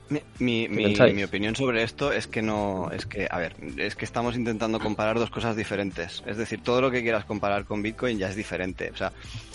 Mi, 0.10 0.22
mi, 0.40 0.70
mi- 0.70 1.24
opinión 1.24 1.54
sobre 1.54 1.84
esto 1.84 2.14
es 2.14 2.28
que 2.28 2.42
no, 2.42 2.90
es 2.94 3.06
que, 3.06 3.28
a 3.30 3.40
ver, 3.40 3.56
es 3.76 3.96
que 3.96 4.06
estamos 4.06 4.38
intentando 4.38 4.80
comparar 4.80 5.20
dos 5.20 5.30
cosas 5.30 5.58
diferentes. 5.58 6.24
Es 6.26 6.38
decir, 6.38 6.62
todo 6.64 6.80
lo 6.80 6.90
que 6.92 7.02
quieras 7.02 7.26
comparar 7.26 7.66
con 7.66 7.82
Bitcoin 7.82 8.18
ya 8.18 8.30
es 8.30 8.36
diferente. 8.38 8.90
O 8.90 8.96
sea, 8.96 9.12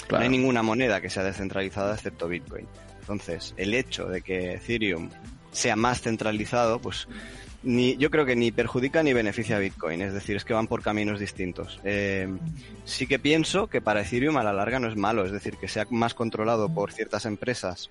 Claro. 0.06 0.18
no 0.18 0.22
hay 0.24 0.28
ninguna 0.28 0.62
moneda 0.62 1.00
que 1.00 1.08
sea 1.08 1.22
descentralizada 1.22 1.94
excepto 1.94 2.28
Bitcoin. 2.28 2.66
Entonces, 3.00 3.54
el 3.56 3.72
hecho 3.72 4.06
de 4.08 4.20
que 4.20 4.54
Ethereum 4.54 5.08
sea 5.52 5.74
más 5.74 6.02
centralizado, 6.02 6.80
pues 6.80 7.08
ni, 7.62 7.96
yo 7.96 8.10
creo 8.10 8.26
que 8.26 8.36
ni 8.36 8.52
perjudica 8.52 9.02
ni 9.02 9.14
beneficia 9.14 9.56
a 9.56 9.60
Bitcoin. 9.60 10.02
Es 10.02 10.12
decir, 10.12 10.36
es 10.36 10.44
que 10.44 10.52
van 10.52 10.66
por 10.66 10.82
caminos 10.82 11.18
distintos. 11.18 11.80
Eh, 11.84 12.28
sí 12.84 13.06
que 13.06 13.18
pienso 13.18 13.68
que 13.68 13.80
para 13.80 14.02
Ethereum 14.02 14.36
a 14.36 14.42
la 14.44 14.52
larga 14.52 14.78
no 14.78 14.88
es 14.88 14.96
malo. 14.96 15.24
Es 15.24 15.32
decir, 15.32 15.56
que 15.56 15.68
sea 15.68 15.86
más 15.88 16.12
controlado 16.12 16.68
por 16.68 16.92
ciertas 16.92 17.24
empresas 17.24 17.88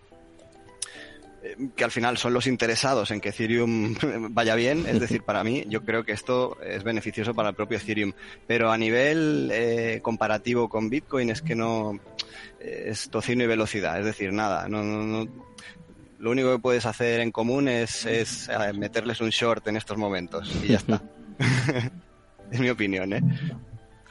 que 1.76 1.84
al 1.84 1.92
final 1.92 2.18
son 2.18 2.34
los 2.34 2.46
interesados 2.48 3.10
en 3.12 3.20
que 3.20 3.30
Ethereum 3.30 3.96
vaya 4.32 4.56
bien. 4.56 4.86
Es 4.88 5.00
decir, 5.00 5.24
para 5.24 5.44
mí, 5.44 5.64
yo 5.68 5.84
creo 5.84 6.04
que 6.04 6.12
esto 6.12 6.58
es 6.62 6.84
beneficioso 6.84 7.34
para 7.34 7.50
el 7.50 7.56
propio 7.56 7.78
Ethereum. 7.78 8.14
Pero 8.48 8.72
a 8.72 8.78
nivel 8.78 9.50
eh, 9.52 10.00
comparativo 10.02 10.70
con 10.70 10.90
Bitcoin 10.90 11.30
es 11.32 11.42
que 11.42 11.56
no 11.56 12.00
eh, 12.60 12.86
es 12.88 13.10
tocino 13.10 13.44
y 13.44 13.48
velocidad. 13.48 14.00
Es 14.00 14.06
decir, 14.06 14.32
nada, 14.34 14.68
no, 14.70 14.84
no, 14.84 15.04
no- 15.04 15.52
lo 16.20 16.30
único 16.30 16.52
que 16.56 16.60
puedes 16.62 16.86
hacer 16.86 17.20
en 17.22 17.32
común 17.32 17.68
es, 17.68 18.06
es 18.06 18.48
eh, 18.48 18.74
meterles 18.74 19.22
un 19.22 19.30
short 19.32 19.68
en 19.68 19.78
estos 19.78 19.98
momentos 19.98 20.56
y 20.64 20.68
ya 20.68 20.78
está. 20.78 21.02
es 22.52 22.60
mi 22.60 22.70
opinión, 22.70 23.12
¿eh? 23.14 23.22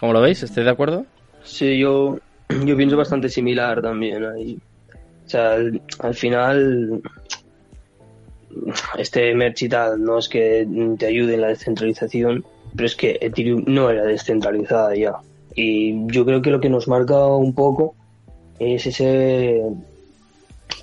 ¿Cómo 0.01 0.13
lo 0.13 0.21
veis? 0.21 0.43
¿Estáis 0.43 0.65
de 0.65 0.71
acuerdo? 0.73 1.07
Sí, 1.45 1.79
yo, 1.79 2.19
yo 2.65 2.77
pienso 2.77 2.97
bastante 2.97 3.29
similar 3.29 3.81
también 3.81 4.25
ahí. 4.25 4.59
O 5.25 5.29
sea, 5.29 5.53
al, 5.53 5.81
al 6.01 6.15
final, 6.17 7.01
este 8.99 9.35
merch 9.35 9.63
y 9.63 9.69
tal 9.69 10.03
no 10.03 10.19
es 10.19 10.29
que 10.29 10.67
te 10.99 11.07
ayude 11.07 11.35
en 11.35 11.41
la 11.43 11.49
descentralización, 11.49 12.45
pero 12.75 12.87
es 12.87 12.97
que 12.97 13.19
Ethereum 13.21 13.65
no 13.67 13.91
era 13.91 14.05
descentralizada 14.05 14.95
ya. 14.95 15.15
Y 15.55 16.07
yo 16.13 16.25
creo 16.25 16.43
que 16.43 16.51
lo 16.51 16.61
que 16.61 16.69
nos 16.69 16.89
marca 16.89 17.27
un 17.27 17.55
poco 17.55 17.95
es 18.59 18.87
ese, 18.87 19.63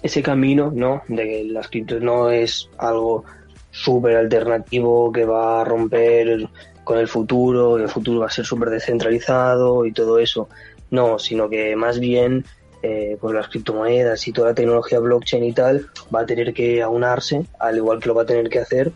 ese 0.01 0.21
camino, 0.21 0.71
¿no? 0.73 1.03
De 1.07 1.23
que 1.23 1.43
las 1.45 1.69
criptos 1.69 2.01
no 2.01 2.29
es 2.29 2.69
algo 2.77 3.23
súper 3.71 4.17
alternativo 4.17 5.11
que 5.11 5.25
va 5.25 5.61
a 5.61 5.63
romper 5.63 6.49
con 6.83 6.97
el 6.97 7.07
futuro, 7.07 7.77
el 7.77 7.89
futuro 7.89 8.21
va 8.21 8.27
a 8.27 8.31
ser 8.31 8.45
súper 8.45 8.69
descentralizado 8.69 9.85
y 9.85 9.91
todo 9.91 10.19
eso. 10.19 10.49
No, 10.89 11.19
sino 11.19 11.49
que 11.49 11.75
más 11.75 11.99
bien 11.99 12.45
eh, 12.87 13.17
pues 13.19 13.35
las 13.35 13.47
criptomonedas 13.47 14.27
y 14.27 14.31
toda 14.31 14.49
la 14.49 14.55
tecnología 14.55 14.99
blockchain 14.99 15.43
y 15.43 15.53
tal 15.53 15.87
va 16.13 16.21
a 16.21 16.25
tener 16.25 16.53
que 16.53 16.81
aunarse, 16.81 17.45
al 17.59 17.77
igual 17.77 17.99
que 17.99 18.07
lo 18.07 18.15
va 18.15 18.23
a 18.23 18.25
tener 18.25 18.49
que 18.49 18.59
hacer 18.59 18.91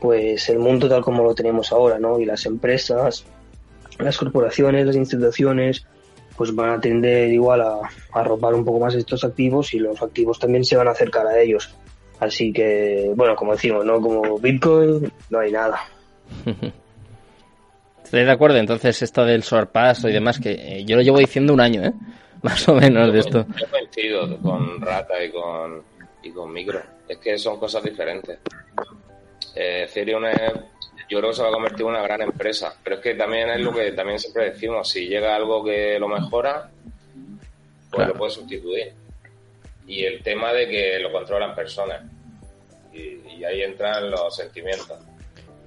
pues 0.00 0.48
el 0.48 0.58
mundo 0.58 0.88
tal 0.88 1.02
como 1.02 1.22
lo 1.22 1.34
tenemos 1.34 1.72
ahora, 1.72 1.98
¿no? 1.98 2.18
Y 2.18 2.24
las 2.24 2.46
empresas, 2.46 3.24
las 3.98 4.16
corporaciones, 4.16 4.86
las 4.86 4.96
instituciones, 4.96 5.86
pues 6.36 6.54
van 6.54 6.70
a 6.70 6.80
tender 6.80 7.30
igual 7.30 7.60
a, 7.60 7.80
a 8.12 8.24
robar 8.24 8.54
un 8.54 8.64
poco 8.64 8.80
más 8.80 8.94
estos 8.94 9.24
activos 9.24 9.74
y 9.74 9.78
los 9.78 10.02
activos 10.02 10.38
también 10.38 10.64
se 10.64 10.76
van 10.76 10.88
a 10.88 10.92
acercar 10.92 11.26
a 11.26 11.38
ellos. 11.38 11.74
Así 12.18 12.52
que, 12.52 13.12
bueno, 13.14 13.36
como 13.36 13.52
decimos, 13.52 13.84
¿no? 13.84 14.00
Como 14.00 14.38
Bitcoin, 14.38 15.12
no 15.28 15.38
hay 15.38 15.52
nada. 15.52 15.80
¿Estáis 18.04 18.26
de 18.26 18.32
acuerdo? 18.32 18.56
Entonces, 18.56 19.02
esto 19.02 19.24
del 19.24 19.42
sorpaso 19.42 20.08
y 20.08 20.12
demás, 20.12 20.40
que 20.40 20.50
eh, 20.50 20.84
yo 20.84 20.96
lo 20.96 21.02
llevo 21.02 21.18
diciendo 21.18 21.54
un 21.54 21.60
año, 21.60 21.84
¿eh? 21.84 21.92
Más 22.42 22.68
o 22.68 22.74
menos 22.74 23.12
de 23.12 23.20
esto. 23.20 23.46
Yo 23.58 23.66
coincido 23.70 24.38
con 24.38 24.80
Rata 24.80 25.22
y 25.22 25.30
con, 25.30 25.82
y 26.22 26.30
con 26.30 26.52
Micro. 26.52 26.80
Es 27.08 27.18
que 27.18 27.38
son 27.38 27.58
cosas 27.58 27.82
diferentes. 27.82 28.38
Eh, 29.54 29.84
Ethereum 29.88 30.24
es, 30.26 30.40
yo 31.08 31.18
creo 31.18 31.30
que 31.30 31.36
se 31.36 31.42
va 31.42 31.48
a 31.48 31.52
convertir 31.52 31.80
en 31.82 31.86
una 31.88 32.02
gran 32.02 32.22
empresa, 32.22 32.74
pero 32.82 32.96
es 32.96 33.02
que 33.02 33.14
también 33.14 33.50
es 33.50 33.60
lo 33.60 33.72
que 33.72 33.92
también 33.92 34.18
siempre 34.18 34.50
decimos, 34.50 34.88
si 34.88 35.06
llega 35.08 35.34
algo 35.34 35.64
que 35.64 35.98
lo 35.98 36.08
mejora, 36.08 36.70
pues 37.90 37.90
Claro. 37.90 38.12
lo 38.12 38.18
puede 38.18 38.30
sustituir. 38.30 38.92
Y 39.86 40.04
el 40.04 40.22
tema 40.22 40.52
de 40.52 40.68
que 40.68 40.98
lo 41.00 41.10
controlan 41.10 41.54
personas. 41.54 42.02
Y, 42.92 43.20
y 43.38 43.44
ahí 43.44 43.62
entran 43.62 44.08
los 44.10 44.34
sentimientos. 44.36 44.98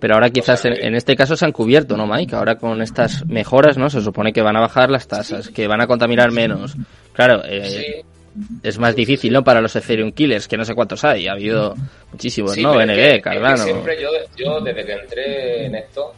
Pero 0.03 0.15
ahora 0.15 0.31
quizás 0.31 0.65
en, 0.65 0.95
este 0.95 1.15
caso 1.15 1.37
se 1.37 1.45
han 1.45 1.53
cubierto, 1.53 1.95
¿no, 1.95 2.05
Mike? 2.05 2.35
Ahora 2.35 2.57
con 2.57 2.81
estas 2.81 3.25
mejoras, 3.25 3.77
¿no? 3.77 3.89
Se 3.89 4.01
supone 4.01 4.33
que 4.33 4.41
van 4.41 4.57
a 4.57 4.59
bajar 4.59 4.91
las 4.91 5.07
tasas, 5.07 5.47
que 5.47 5.65
van 5.65 5.79
a 5.79 5.87
contaminar 5.87 6.29
menos. 6.33 6.75
Claro, 7.13 7.41
eh, 7.45 8.03
es 8.63 8.79
más 8.79 8.97
difícil, 8.97 9.31
¿no? 9.31 9.45
Para 9.45 9.61
los 9.61 9.73
Ethereum 9.77 10.11
Killers, 10.11 10.49
que 10.49 10.57
no 10.57 10.65
sé 10.65 10.75
cuántos 10.75 11.05
hay. 11.05 11.29
Ha 11.29 11.31
habido 11.31 11.73
muchísimos, 12.11 12.57
¿no? 12.57 12.73
NB, 12.85 13.21
Cardano. 13.21 13.63
siempre 13.63 14.01
yo, 14.01 14.09
yo, 14.35 14.59
desde 14.59 14.85
que 14.85 14.91
entré 14.91 15.65
en 15.67 15.75
esto, 15.75 16.13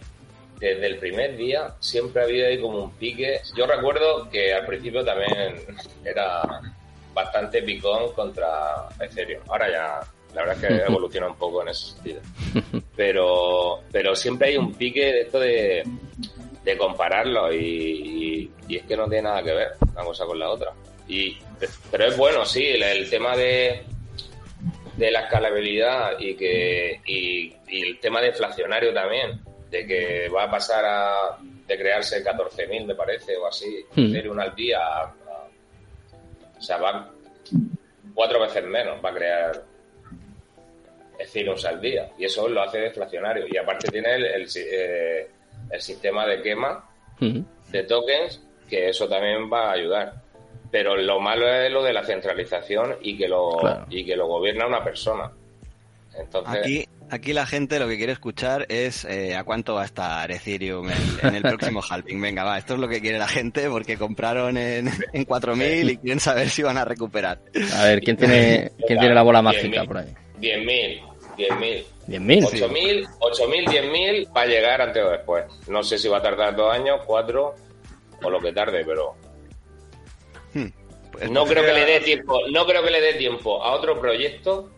desde 0.59 0.87
el 0.87 0.97
primer 0.97 1.37
día, 1.37 1.67
siempre 1.79 2.23
ha 2.23 2.25
habido 2.25 2.47
ahí 2.47 2.59
como 2.59 2.85
un 2.85 2.91
pique. 2.93 3.39
Yo 3.55 3.67
recuerdo 3.67 4.27
que 4.31 4.51
al 4.51 4.65
principio 4.65 5.05
también 5.05 5.57
era 6.03 6.41
bastante 7.13 7.61
picón 7.61 8.13
contra 8.13 8.47
Ethereum. 8.99 9.43
Ahora 9.47 9.69
ya, 9.69 9.99
la 10.35 10.41
verdad 10.41 10.63
es 10.63 10.69
que 10.69 10.83
evoluciona 10.91 11.27
un 11.27 11.37
poco 11.37 11.61
en 11.61 11.69
ese 11.69 11.93
sentido. 11.93 12.21
Pero, 12.95 13.81
pero 13.91 14.15
siempre 14.15 14.49
hay 14.49 14.57
un 14.57 14.73
pique 14.73 15.01
de 15.05 15.21
esto 15.21 15.39
de, 15.39 15.83
de 16.63 16.77
compararlo 16.77 17.51
y, 17.53 18.51
y, 18.67 18.75
es 18.75 18.83
que 18.83 18.97
no 18.97 19.07
tiene 19.07 19.23
nada 19.23 19.41
que 19.41 19.53
ver 19.53 19.71
una 19.93 20.03
cosa 20.03 20.25
con 20.25 20.37
la 20.37 20.49
otra. 20.49 20.73
Y, 21.07 21.37
pero 21.89 22.05
es 22.05 22.17
bueno, 22.17 22.45
sí, 22.45 22.65
el, 22.65 23.09
tema 23.09 23.37
de, 23.37 23.83
de 24.97 25.11
la 25.11 25.21
escalabilidad 25.21 26.19
y 26.19 26.35
que 26.35 27.01
y, 27.05 27.53
el 27.67 27.99
tema 27.99 28.21
deflacionario 28.21 28.93
también, 28.93 29.41
de 29.69 29.87
que 29.87 30.29
va 30.29 30.43
a 30.43 30.51
pasar 30.51 30.83
a 30.85 31.37
de 31.65 31.77
crearse 31.79 32.23
14.000 32.23 32.85
me 32.85 32.93
parece 32.93 33.35
o 33.37 33.47
así, 33.47 33.83
hmm. 33.95 34.29
un 34.29 34.39
al 34.39 34.53
día, 34.53 34.79
o 36.57 36.61
sea, 36.61 36.77
va 36.77 37.11
cuatro 38.13 38.39
veces 38.39 38.63
menos, 38.65 39.03
va 39.03 39.09
a 39.09 39.13
crear 39.13 39.74
Ethereum 41.19 41.57
al 41.67 41.81
día 41.81 42.09
y 42.17 42.25
eso 42.25 42.47
lo 42.47 42.61
hace 42.61 42.79
deflacionario 42.79 43.45
y 43.49 43.57
aparte 43.57 43.89
tiene 43.89 44.15
el, 44.15 44.25
el, 44.25 44.47
eh, 44.55 45.27
sistema 45.79 46.25
de 46.25 46.41
quema 46.41 46.89
de 47.19 47.83
tokens 47.83 48.41
que 48.69 48.89
eso 48.89 49.07
también 49.07 49.51
va 49.51 49.69
a 49.69 49.73
ayudar 49.73 50.25
pero 50.75 50.97
lo 50.97 51.21
malo 51.21 51.47
es 51.47 51.71
lo 51.71 51.81
de 51.81 51.93
la 51.93 52.03
centralización 52.03 52.97
y 53.01 53.17
que 53.17 53.29
lo, 53.29 53.85
y 53.89 54.05
que 54.05 54.17
lo 54.17 54.27
gobierna 54.27 54.67
una 54.67 54.83
persona. 54.83 55.31
Entonces... 56.19 56.59
Aquí, 56.59 56.85
aquí 57.09 57.31
la 57.31 57.45
gente 57.45 57.79
lo 57.79 57.87
que 57.87 57.95
quiere 57.95 58.11
escuchar 58.11 58.65
es 58.67 59.05
eh, 59.05 59.37
a 59.37 59.45
cuánto 59.45 59.75
va 59.75 59.83
a 59.83 59.85
estar 59.85 60.29
Ethereum 60.29 60.89
en, 61.23 61.33
el 61.35 61.43
próximo 61.43 61.81
halving. 61.89 62.19
Venga, 62.19 62.43
va, 62.43 62.57
esto 62.57 62.73
es 62.73 62.81
lo 62.81 62.89
que 62.89 62.99
quiere 62.99 63.17
la 63.17 63.29
gente 63.29 63.69
porque 63.69 63.95
compraron 63.97 64.57
en, 64.57 64.89
en 65.13 65.25
4.000 65.25 65.91
y 65.91 65.97
quieren 65.97 66.19
saber 66.19 66.49
si 66.49 66.61
van 66.61 66.77
a 66.77 66.83
recuperar. 66.83 67.39
A 67.77 67.85
ver, 67.85 68.01
¿quién 68.01 68.17
tiene, 68.17 68.73
¿quién 68.85 68.99
tiene 68.99 69.15
la 69.15 69.23
bola 69.23 69.41
mágica 69.41 69.85
por 69.85 69.99
ahí? 69.99 70.13
10.000. 70.39 71.01
10.000. 71.37 71.85
10.000. 72.07 72.43
8.000, 72.45 73.07
8.000, 73.19 73.67
10.000 73.67 74.35
va 74.35 74.41
a 74.41 74.45
llegar 74.45 74.81
antes 74.81 75.03
o 75.03 75.09
después. 75.09 75.45
No 75.67 75.83
sé 75.83 75.97
si 75.97 76.07
va 76.07 76.17
a 76.17 76.21
tardar 76.21 76.55
dos 76.55 76.73
años, 76.73 77.01
cuatro 77.05 77.55
o 78.21 78.29
lo 78.29 78.39
que 78.39 78.53
tarde, 78.53 78.83
pero 78.85 79.15
Hmm. 80.55 80.69
Pues 81.11 81.29
no 81.29 81.45
creo 81.45 81.63
que 81.63 81.73
le 81.73 81.85
dé 81.85 81.99
tiempo, 81.99 82.39
no 82.49 82.65
creo 82.65 82.81
que 82.81 82.89
le 82.89 83.01
dé 83.01 83.13
tiempo 83.13 83.61
a 83.61 83.73
otro 83.73 83.99
proyecto 83.99 84.71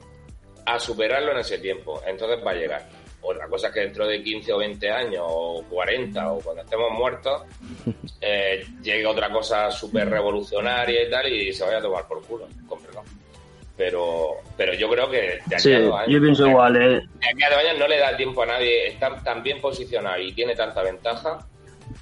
a 0.65 0.79
superarlo 0.79 1.31
en 1.31 1.37
ese 1.37 1.59
tiempo. 1.59 2.01
Entonces 2.05 2.45
va 2.45 2.51
a 2.51 2.55
llegar. 2.55 2.89
Otra 3.21 3.47
cosa 3.47 3.67
es 3.67 3.73
que 3.73 3.79
dentro 3.81 4.07
de 4.07 4.23
15 4.23 4.53
o 4.53 4.57
20 4.57 4.89
años, 4.89 5.23
o 5.27 5.63
40, 5.69 6.33
o 6.33 6.39
cuando 6.39 6.63
estemos 6.63 6.91
muertos, 6.91 7.43
eh, 8.21 8.65
llegue 8.81 9.05
otra 9.05 9.31
cosa 9.31 9.71
súper 9.71 10.09
revolucionaria 10.09 11.07
y 11.07 11.09
tal, 11.09 11.31
y 11.31 11.53
se 11.53 11.63
vaya 11.63 11.77
a 11.77 11.81
tomar 11.81 12.07
por 12.07 12.25
culo. 12.25 12.47
Pero, 13.77 14.37
pero 14.57 14.73
yo 14.73 14.89
creo 14.89 15.09
que 15.09 15.39
de 15.45 15.55
aquí 15.55 15.73
a 15.73 15.79
dos 15.81 15.95
años. 15.95 16.11
Yo 16.11 16.19
pienso 16.19 16.47
igual, 16.47 16.75
¿eh? 16.77 16.89
De 16.89 17.29
aquí 17.31 17.43
a 17.43 17.49
dos 17.49 17.59
años 17.59 17.79
no 17.79 17.87
le 17.87 17.99
da 17.99 18.17
tiempo 18.17 18.41
a 18.41 18.47
nadie. 18.47 18.87
Está 18.87 19.15
tan 19.23 19.43
bien 19.43 19.61
posicionado 19.61 20.19
y 20.19 20.33
tiene 20.33 20.55
tanta 20.55 20.81
ventaja 20.81 21.47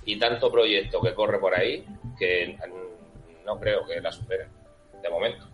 y 0.06 0.18
tanto 0.18 0.52
proyecto 0.52 1.02
que 1.02 1.14
corre 1.14 1.38
por 1.40 1.54
ahí 1.54 1.86
que 2.18 2.58
no 3.46 3.60
creo 3.60 3.86
que 3.86 4.00
la 4.00 4.12
superen, 4.12 4.48
de 5.04 5.10
momento. 5.10 5.46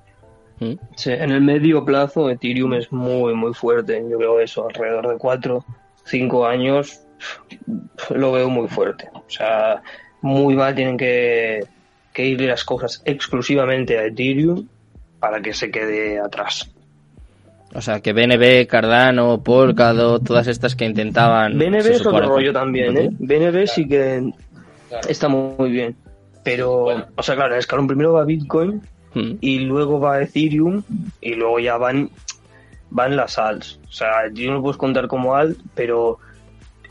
Mm. 0.60 0.74
Sí, 0.96 1.12
en 1.12 1.32
el 1.32 1.42
medio 1.42 1.84
plazo 1.84 2.30
Ethereum 2.30 2.74
es 2.76 2.92
muy, 2.92 3.34
muy 3.34 3.54
fuerte. 3.54 4.04
Yo 4.10 4.18
creo 4.18 4.40
eso, 4.40 4.68
alrededor 4.68 5.10
de 5.10 5.18
4, 5.18 5.66
5 6.06 6.46
años 6.46 7.02
lo 8.10 8.32
veo 8.32 8.50
muy 8.50 8.68
fuerte. 8.68 9.10
O 9.14 9.30
sea, 9.30 9.82
muy 10.22 10.56
mal 10.56 10.76
tienen 10.76 10.98
que, 10.98 11.66
que 12.14 12.26
ir 12.26 12.42
las 12.42 12.64
cosas 12.64 13.02
exclusivamente 13.06 13.98
a 13.98 14.06
Ethereum 14.06 14.68
para 15.22 15.40
que 15.40 15.54
se 15.54 15.72
quede 15.72 16.20
atrás. 16.20 16.70
O 17.74 17.80
sea, 17.80 18.02
que 18.02 18.12
BNB, 18.12 18.68
Cardano, 18.68 19.42
Polkadot, 19.42 20.26
todas 20.26 20.48
estas 20.48 20.76
que 20.76 20.84
intentaban... 20.84 21.58
BNB 21.58 21.86
es 21.86 22.06
otro 22.06 22.28
rollo 22.28 22.52
también, 22.52 22.98
¿eh? 22.98 23.10
BNB 23.18 23.66
sí 23.68 23.88
que 23.88 24.34
está 25.08 25.30
muy 25.30 25.72
bien. 25.72 25.96
Pero, 26.44 26.88
o 27.16 27.24
sea, 27.24 27.36
claro, 27.36 27.54
el 27.54 27.60
escalón 27.60 27.88
primero 27.88 28.14
va 28.14 28.26
Bitcoin 28.26 28.82
hmm. 29.14 29.36
y 29.40 29.60
luego 29.60 30.00
va 30.00 30.22
Ethereum 30.22 30.84
y 31.22 31.36
luego 31.36 31.60
ya 31.60 31.78
van, 31.78 32.10
van 32.90 33.16
las 33.16 33.38
ALTs. 33.38 33.80
O 33.88 33.92
sea, 33.92 34.28
yo 34.34 34.48
no 34.48 34.56
lo 34.56 34.64
puedo 34.64 34.78
contar 34.78 35.08
como 35.08 35.36
alt, 35.36 35.58
pero 35.76 36.18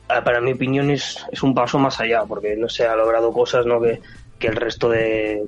ah, 0.09 0.23
para 0.23 0.41
mi 0.41 0.53
opinión 0.53 0.89
es, 0.91 1.27
es 1.31 1.43
un 1.43 1.53
paso 1.53 1.79
más 1.79 2.01
allá, 2.01 2.25
porque 2.25 2.57
no 2.57 2.69
se 2.69 2.87
ha 2.87 2.97
logrado 2.97 3.33
cosas 3.33 3.67
¿no? 3.67 3.81
que, 3.83 4.01
que 4.39 4.47
el 4.47 4.57
resto 4.57 4.89
de, 4.89 5.45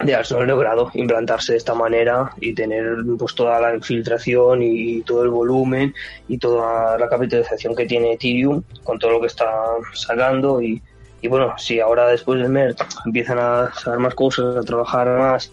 de 0.00 0.14
han 0.14 0.46
logrado 0.46 0.90
implantarse 0.94 1.52
de 1.52 1.58
esta 1.58 1.74
manera 1.74 2.32
y 2.40 2.54
tener 2.54 2.96
pues 3.18 3.34
toda 3.34 3.60
la 3.60 3.74
infiltración 3.74 4.62
y, 4.62 5.02
todo 5.02 5.22
el 5.22 5.30
volumen 5.30 5.94
y 6.28 6.38
toda 6.38 6.98
la 6.98 7.08
capitalización 7.08 7.74
que 7.74 7.86
tiene 7.86 8.12
Ethereum 8.14 8.62
con 8.82 8.98
todo 8.98 9.12
lo 9.12 9.20
que 9.20 9.28
está 9.28 9.46
sacando 9.94 10.60
y 10.60 10.82
y 11.24 11.28
bueno, 11.28 11.54
si 11.56 11.80
ahora 11.80 12.06
después 12.08 12.38
del 12.38 12.50
MER 12.50 12.76
empiezan 13.06 13.38
a 13.38 13.72
saber 13.72 13.98
más 13.98 14.14
cosas, 14.14 14.58
a 14.58 14.60
trabajar 14.60 15.08
más 15.18 15.50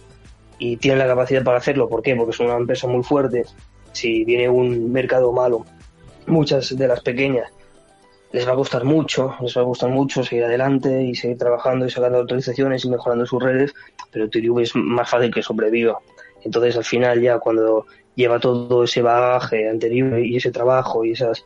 y 0.58 0.76
tienen 0.76 0.98
la 0.98 1.06
capacidad 1.06 1.42
para 1.42 1.56
hacerlo, 1.56 1.88
¿por 1.88 2.02
qué? 2.02 2.14
Porque 2.14 2.34
son 2.34 2.48
una 2.48 2.56
empresa 2.56 2.86
muy 2.86 3.02
fuerte. 3.02 3.46
Si 3.92 4.22
viene 4.26 4.50
un 4.50 4.92
mercado 4.92 5.32
malo, 5.32 5.64
muchas 6.26 6.76
de 6.76 6.86
las 6.86 7.00
pequeñas 7.00 7.50
les 8.32 8.48
va 8.48 8.52
a 8.52 8.56
costar 8.56 8.84
mucho, 8.84 9.34
les 9.40 9.56
va 9.56 9.62
a 9.62 9.64
costar 9.64 9.90
mucho 9.90 10.24
seguir 10.24 10.44
adelante 10.44 11.02
y 11.02 11.14
seguir 11.14 11.38
trabajando 11.38 11.86
y 11.86 11.90
sacando 11.90 12.18
autorizaciones 12.18 12.84
y 12.84 12.90
mejorando 12.90 13.26
sus 13.26 13.42
redes, 13.42 13.74
pero 14.10 14.24
Ethereum 14.24 14.60
es 14.60 14.74
más 14.74 15.08
fácil 15.10 15.32
que 15.32 15.42
sobreviva. 15.42 15.98
Entonces 16.42 16.76
al 16.76 16.84
final 16.84 17.20
ya 17.20 17.38
cuando 17.38 17.86
lleva 18.14 18.40
todo 18.40 18.84
ese 18.84 19.02
bagaje 19.02 19.68
anterior 19.68 20.18
y 20.18 20.36
ese 20.36 20.50
trabajo 20.50 21.04
y 21.04 21.12
esas 21.12 21.44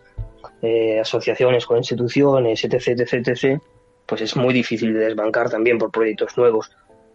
eh, 0.62 1.00
asociaciones 1.00 1.66
con 1.66 1.78
instituciones, 1.78 2.64
etc, 2.64 2.74
etc, 2.88 3.14
etc, 3.14 3.60
pues 4.06 4.20
es 4.22 4.36
muy 4.36 4.54
difícil 4.54 4.94
de 4.94 5.00
desbancar 5.00 5.50
también 5.50 5.78
por 5.78 5.90
proyectos 5.90 6.36
nuevos. 6.36 6.70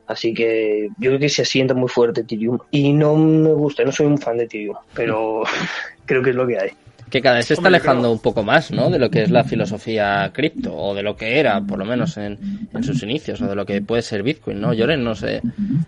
Así 0.07 0.33
que 0.33 0.89
yo 0.97 1.11
creo 1.11 1.19
que 1.19 1.29
se 1.29 1.43
asienta 1.43 1.73
muy 1.73 1.87
fuerte 1.87 2.21
Ethereum. 2.21 2.59
Y 2.71 2.91
no 2.91 3.15
me 3.15 3.53
gusta, 3.53 3.85
no 3.85 3.93
soy 3.93 4.07
un 4.07 4.17
fan 4.17 4.37
de 4.37 4.43
Ethereum, 4.43 4.75
pero 4.93 5.43
creo 6.05 6.21
que 6.21 6.31
es 6.31 6.35
lo 6.35 6.45
que 6.45 6.59
hay. 6.59 6.71
Que 7.11 7.21
cada 7.21 7.35
vez 7.35 7.45
se 7.45 7.53
está 7.53 7.67
alejando 7.67 8.11
un 8.11 8.19
poco 8.19 8.41
más, 8.41 8.71
¿no? 8.71 8.89
De 8.89 8.97
lo 8.97 9.11
que 9.11 9.21
es 9.21 9.29
la 9.29 9.43
filosofía 9.43 10.31
cripto, 10.33 10.75
o 10.75 10.95
de 10.95 11.03
lo 11.03 11.15
que 11.15 11.39
era, 11.39 11.61
por 11.61 11.77
lo 11.77 11.85
menos 11.85 12.17
en, 12.17 12.69
sus 12.81 13.03
inicios, 13.03 13.41
o 13.41 13.47
de 13.47 13.55
lo 13.55 13.65
que 13.65 13.81
puede 13.81 14.01
ser 14.01 14.23
Bitcoin, 14.23 14.59
¿no? 14.59 14.73
Lloren, 14.73 15.03
no 15.03 15.13
sé, 15.13 15.41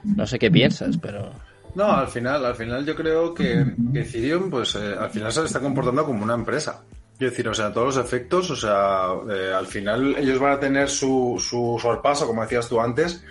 no 0.03 0.27
sé 0.27 0.37
qué 0.37 0.51
piensas, 0.51 0.97
pero... 0.97 1.31
No, 1.75 1.91
al 1.91 2.07
final, 2.07 2.45
al 2.45 2.55
final 2.55 2.85
yo 2.85 2.95
creo 2.95 3.33
que, 3.33 3.65
Ethereum, 3.93 4.49
pues 4.51 4.75
eh, 4.75 4.93
al 4.99 5.09
final 5.09 5.31
se 5.31 5.45
está 5.45 5.59
comportando 5.59 6.05
como 6.05 6.23
una 6.23 6.35
empresa. 6.35 6.83
Quiero 7.17 7.31
decir, 7.31 7.47
o 7.47 7.53
sea, 7.53 7.73
todos 7.73 7.95
los 7.95 8.05
efectos, 8.05 8.51
o 8.51 8.55
sea, 8.55 9.07
eh, 9.31 9.53
al 9.55 9.65
final 9.65 10.15
ellos 10.17 10.39
van 10.39 10.53
a 10.53 10.59
tener 10.59 10.89
su, 10.89 11.37
su 11.39 11.79
sorpaso, 11.81 12.27
como 12.27 12.43
decías 12.43 12.67
tú 12.67 12.79
antes, 12.79 13.23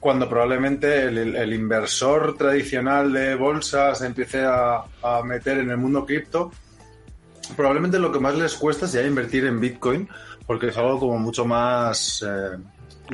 cuando 0.00 0.28
probablemente 0.28 1.04
el, 1.04 1.52
inversor 1.52 2.36
tradicional 2.36 3.12
de 3.12 3.34
bolsa 3.34 3.94
se 3.94 4.06
empiece 4.06 4.42
a, 4.44 4.82
meter 5.24 5.58
en 5.58 5.70
el 5.70 5.76
mundo 5.76 6.06
cripto, 6.06 6.50
probablemente 7.56 7.98
lo 7.98 8.12
que 8.12 8.20
más 8.20 8.36
les 8.36 8.54
cuesta 8.54 8.86
sea 8.86 9.06
invertir 9.06 9.44
en 9.44 9.60
Bitcoin, 9.60 10.08
porque 10.46 10.68
es 10.68 10.76
algo 10.76 10.98
como 10.98 11.18
mucho 11.18 11.44
más 11.44 12.24
eh, 12.26 12.58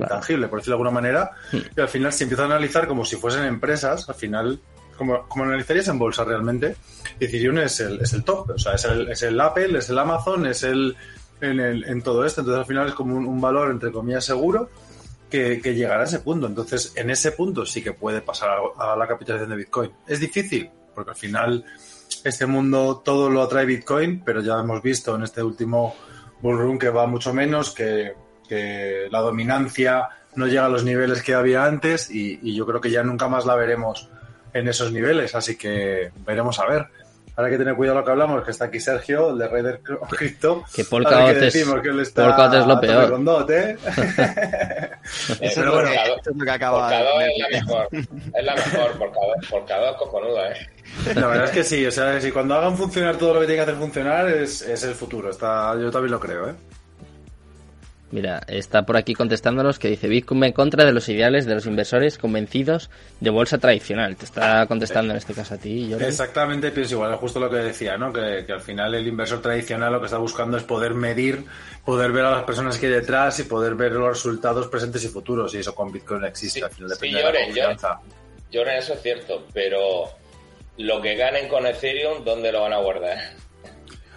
tangible, 0.08 0.48
por 0.48 0.58
decirlo 0.58 0.76
de 0.76 0.82
alguna 0.82 1.00
manera, 1.00 1.30
hmm. 1.52 1.58
y 1.76 1.80
al 1.80 1.88
final 1.88 2.12
si 2.12 2.24
empiezan 2.24 2.50
a 2.50 2.56
analizar 2.56 2.86
como 2.86 3.04
si 3.04 3.16
fuesen 3.16 3.44
empresas, 3.44 4.08
al 4.08 4.14
final 4.14 4.60
como, 4.96 5.28
como 5.28 5.44
analizarías 5.44 5.88
en 5.88 5.98
bolsa 5.98 6.24
realmente, 6.24 6.76
Ethereum 7.20 7.58
es 7.58 7.80
el, 7.80 8.00
es 8.00 8.12
el 8.12 8.24
top, 8.24 8.50
o 8.50 8.58
sea, 8.58 8.74
es 8.74 8.84
el, 8.84 9.08
es 9.08 9.22
el 9.22 9.40
Apple, 9.40 9.78
es 9.78 9.90
el 9.90 9.98
Amazon, 9.98 10.46
es 10.46 10.62
el 10.62 10.96
en, 11.40 11.60
el, 11.60 11.84
en 11.84 12.02
todo 12.02 12.24
esto, 12.24 12.40
entonces 12.40 12.60
al 12.60 12.66
final 12.66 12.88
es 12.88 12.94
como 12.94 13.16
un, 13.16 13.40
valor 13.40 13.70
entre 13.70 13.92
comillas 13.92 14.24
seguro 14.24 14.70
que, 15.30 15.60
que, 15.60 15.74
llegará 15.74 16.02
a 16.02 16.04
ese 16.04 16.20
punto, 16.20 16.46
entonces 16.46 16.92
en 16.96 17.10
ese 17.10 17.32
punto 17.32 17.66
sí 17.66 17.82
que 17.82 17.92
puede 17.92 18.22
pasar 18.22 18.58
a, 18.78 18.96
la 18.96 19.06
capitalización 19.06 19.50
de 19.50 19.56
Bitcoin. 19.56 19.90
Es 20.06 20.20
difícil, 20.20 20.70
porque 20.94 21.10
al 21.10 21.16
final 21.16 21.64
este 22.26 22.46
mundo 22.46 23.02
todo 23.04 23.30
lo 23.30 23.42
atrae 23.42 23.66
Bitcoin, 23.66 24.22
pero 24.24 24.40
ya 24.42 24.58
hemos 24.58 24.82
visto 24.82 25.14
en 25.14 25.22
este 25.22 25.42
último 25.42 25.94
bullrun 26.40 26.78
que 26.78 26.90
va 26.90 27.06
mucho 27.06 27.32
menos, 27.32 27.72
que, 27.72 28.14
la 29.10 29.20
dominancia 29.20 30.08
no 30.36 30.46
llega 30.46 30.66
a 30.66 30.68
los 30.68 30.84
niveles 30.84 31.22
que 31.22 31.34
había 31.34 31.64
antes 31.64 32.10
y, 32.10 32.54
yo 32.54 32.64
creo 32.64 32.80
que 32.80 32.90
ya 32.90 33.02
nunca 33.02 33.28
más 33.28 33.44
la 33.44 33.56
veremos 33.56 34.08
en 34.52 34.68
esos 34.68 34.92
niveles, 34.92 35.34
así 35.34 35.56
que 35.56 36.12
veremos 36.24 36.58
a 36.60 36.66
ver. 36.66 36.86
Ahora 37.36 37.48
hay 37.48 37.52
que 37.52 37.58
tener 37.58 37.74
cuidado 37.74 37.98
lo 37.98 38.04
que 38.04 38.10
hablamos, 38.10 38.42
que 38.44 38.50
está 38.50 38.64
aquí 38.64 38.80
Sergio, 38.80 39.30
el 39.30 39.38
de 39.38 39.46
Raider 39.46 39.80
Crypto. 40.08 40.64
Que 40.74 40.84
Polkadot 40.84 41.36
es, 41.36 41.52
que 41.52 41.88
él 41.90 42.00
está 42.00 42.24
Polkadot 42.24 42.60
es 42.60 42.66
lo 42.66 42.80
peor. 42.80 43.10
Con 43.10 43.24
dot, 43.26 43.50
¿eh? 43.50 43.76
Eso 45.40 45.60
Pero 45.60 45.74
bueno, 45.74 45.90
es 45.90 46.34
lo 46.34 46.44
que 46.44 46.50
acaba 46.50 46.88
Polkadot 46.88 47.20
es 47.20 47.38
la 47.38 47.48
mejor. 47.50 47.88
Es 47.92 48.44
la 48.44 48.54
mejor. 48.54 48.98
Polkadot, 48.98 49.50
Polkadot 49.50 49.90
es 49.90 49.96
cojonuda, 49.98 50.52
¿eh? 50.52 50.68
la 51.14 51.26
verdad 51.26 51.44
es 51.44 51.50
que 51.50 51.64
sí, 51.64 51.84
o 51.84 51.90
sea, 51.90 52.18
si 52.20 52.32
cuando 52.32 52.54
hagan 52.54 52.74
funcionar 52.74 53.16
todo 53.16 53.34
lo 53.34 53.40
que 53.40 53.46
tiene 53.46 53.58
que 53.58 53.70
hacer 53.70 53.74
funcionar 53.74 54.28
es, 54.28 54.62
es 54.62 54.82
el 54.84 54.94
futuro. 54.94 55.28
Está, 55.28 55.78
yo 55.78 55.90
también 55.90 56.12
lo 56.12 56.20
creo, 56.20 56.48
¿eh? 56.48 56.54
Mira, 58.16 58.40
está 58.48 58.86
por 58.86 58.96
aquí 58.96 59.12
contestándonos 59.12 59.78
que 59.78 59.88
dice 59.88 60.08
Bitcoin 60.08 60.42
en 60.42 60.52
contra 60.52 60.86
de 60.86 60.92
los 60.92 61.06
ideales 61.10 61.44
de 61.44 61.54
los 61.54 61.66
inversores 61.66 62.16
convencidos 62.16 62.88
de 63.20 63.28
bolsa 63.28 63.58
tradicional. 63.58 64.16
Te 64.16 64.24
está 64.24 64.66
contestando 64.66 65.12
en 65.12 65.18
este 65.18 65.34
caso 65.34 65.52
a 65.52 65.58
ti, 65.58 65.88
Jordi. 65.90 66.06
Exactamente, 66.06 66.70
pienso 66.70 66.94
igual, 66.94 67.12
es 67.12 67.20
justo 67.20 67.38
lo 67.40 67.50
que 67.50 67.56
decía, 67.56 67.98
¿no? 67.98 68.14
Que, 68.14 68.44
que 68.46 68.54
al 68.54 68.62
final 68.62 68.94
el 68.94 69.06
inversor 69.06 69.42
tradicional 69.42 69.92
lo 69.92 70.00
que 70.00 70.06
está 70.06 70.16
buscando 70.16 70.56
es 70.56 70.62
poder 70.62 70.94
medir, 70.94 71.44
poder 71.84 72.10
ver 72.10 72.24
a 72.24 72.30
las 72.30 72.44
personas 72.44 72.78
que 72.78 72.86
hay 72.86 72.92
detrás 72.92 73.38
y 73.40 73.42
poder 73.42 73.74
ver 73.74 73.92
los 73.92 74.08
resultados 74.08 74.68
presentes 74.68 75.04
y 75.04 75.08
futuros. 75.08 75.54
Y 75.54 75.58
eso 75.58 75.74
con 75.74 75.92
Bitcoin 75.92 76.22
no 76.22 76.26
existe, 76.26 76.60
Sí, 76.60 76.64
al 76.64 76.70
final 76.70 76.88
sí, 76.88 76.94
depende 76.94 77.18
de 77.18 77.32
la 77.34 77.44
confianza. 77.44 78.00
Lloren, 78.50 78.78
eso 78.78 78.94
es 78.94 79.02
cierto, 79.02 79.44
pero 79.52 80.08
lo 80.78 81.02
que 81.02 81.16
ganen 81.16 81.48
con 81.48 81.66
Ethereum, 81.66 82.24
¿dónde 82.24 82.50
lo 82.50 82.62
van 82.62 82.72
a 82.72 82.78
guardar? 82.78 83.18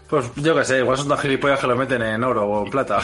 Pues 0.10 0.26
yo 0.38 0.56
qué 0.56 0.66
sé, 0.66 0.80
igual 0.80 0.98
son 0.98 1.08
tan 1.08 1.20
gilipollas 1.20 1.60
que 1.60 1.68
lo 1.68 1.76
meten 1.76 2.02
en 2.02 2.24
oro 2.24 2.48
o 2.48 2.66
en 2.66 2.72
plata. 2.72 3.00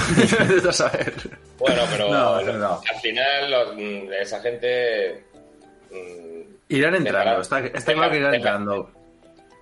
Vete 0.47 0.69
a 0.69 0.71
saber. 0.71 1.13
Bueno, 1.59 1.83
pero 1.91 2.09
No, 2.09 2.41
lo- 2.41 2.53
no. 2.53 2.81
al 2.91 2.99
final 3.01 3.51
los- 3.51 3.75
mm, 3.75 4.13
esa 4.13 4.41
gente 4.41 5.23
mm, 5.91 6.41
Irán 6.69 6.95
entrando, 6.95 7.41
Dejará- 7.41 7.41
está, 7.41 7.77
está 7.77 7.93
claro 7.93 8.11
que 8.11 8.17
irán 8.17 8.33
entrando. 8.35 8.91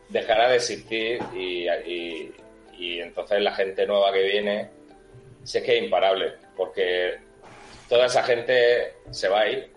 dejará 0.09 0.49
de 0.49 0.55
existir 0.55 1.19
y, 1.35 1.67
y- 1.69 2.33
y 2.77 2.99
entonces 3.01 3.41
la 3.41 3.53
gente 3.53 3.85
nueva 3.85 4.13
que 4.13 4.23
viene, 4.23 4.69
si 5.43 5.57
es 5.57 5.63
que 5.65 5.77
es 5.77 5.83
imparable, 5.83 6.33
porque 6.55 7.17
toda 7.89 8.05
esa 8.05 8.23
gente 8.23 8.93
se 9.11 9.27
va 9.27 9.41
a 9.41 9.49
ir 9.49 9.69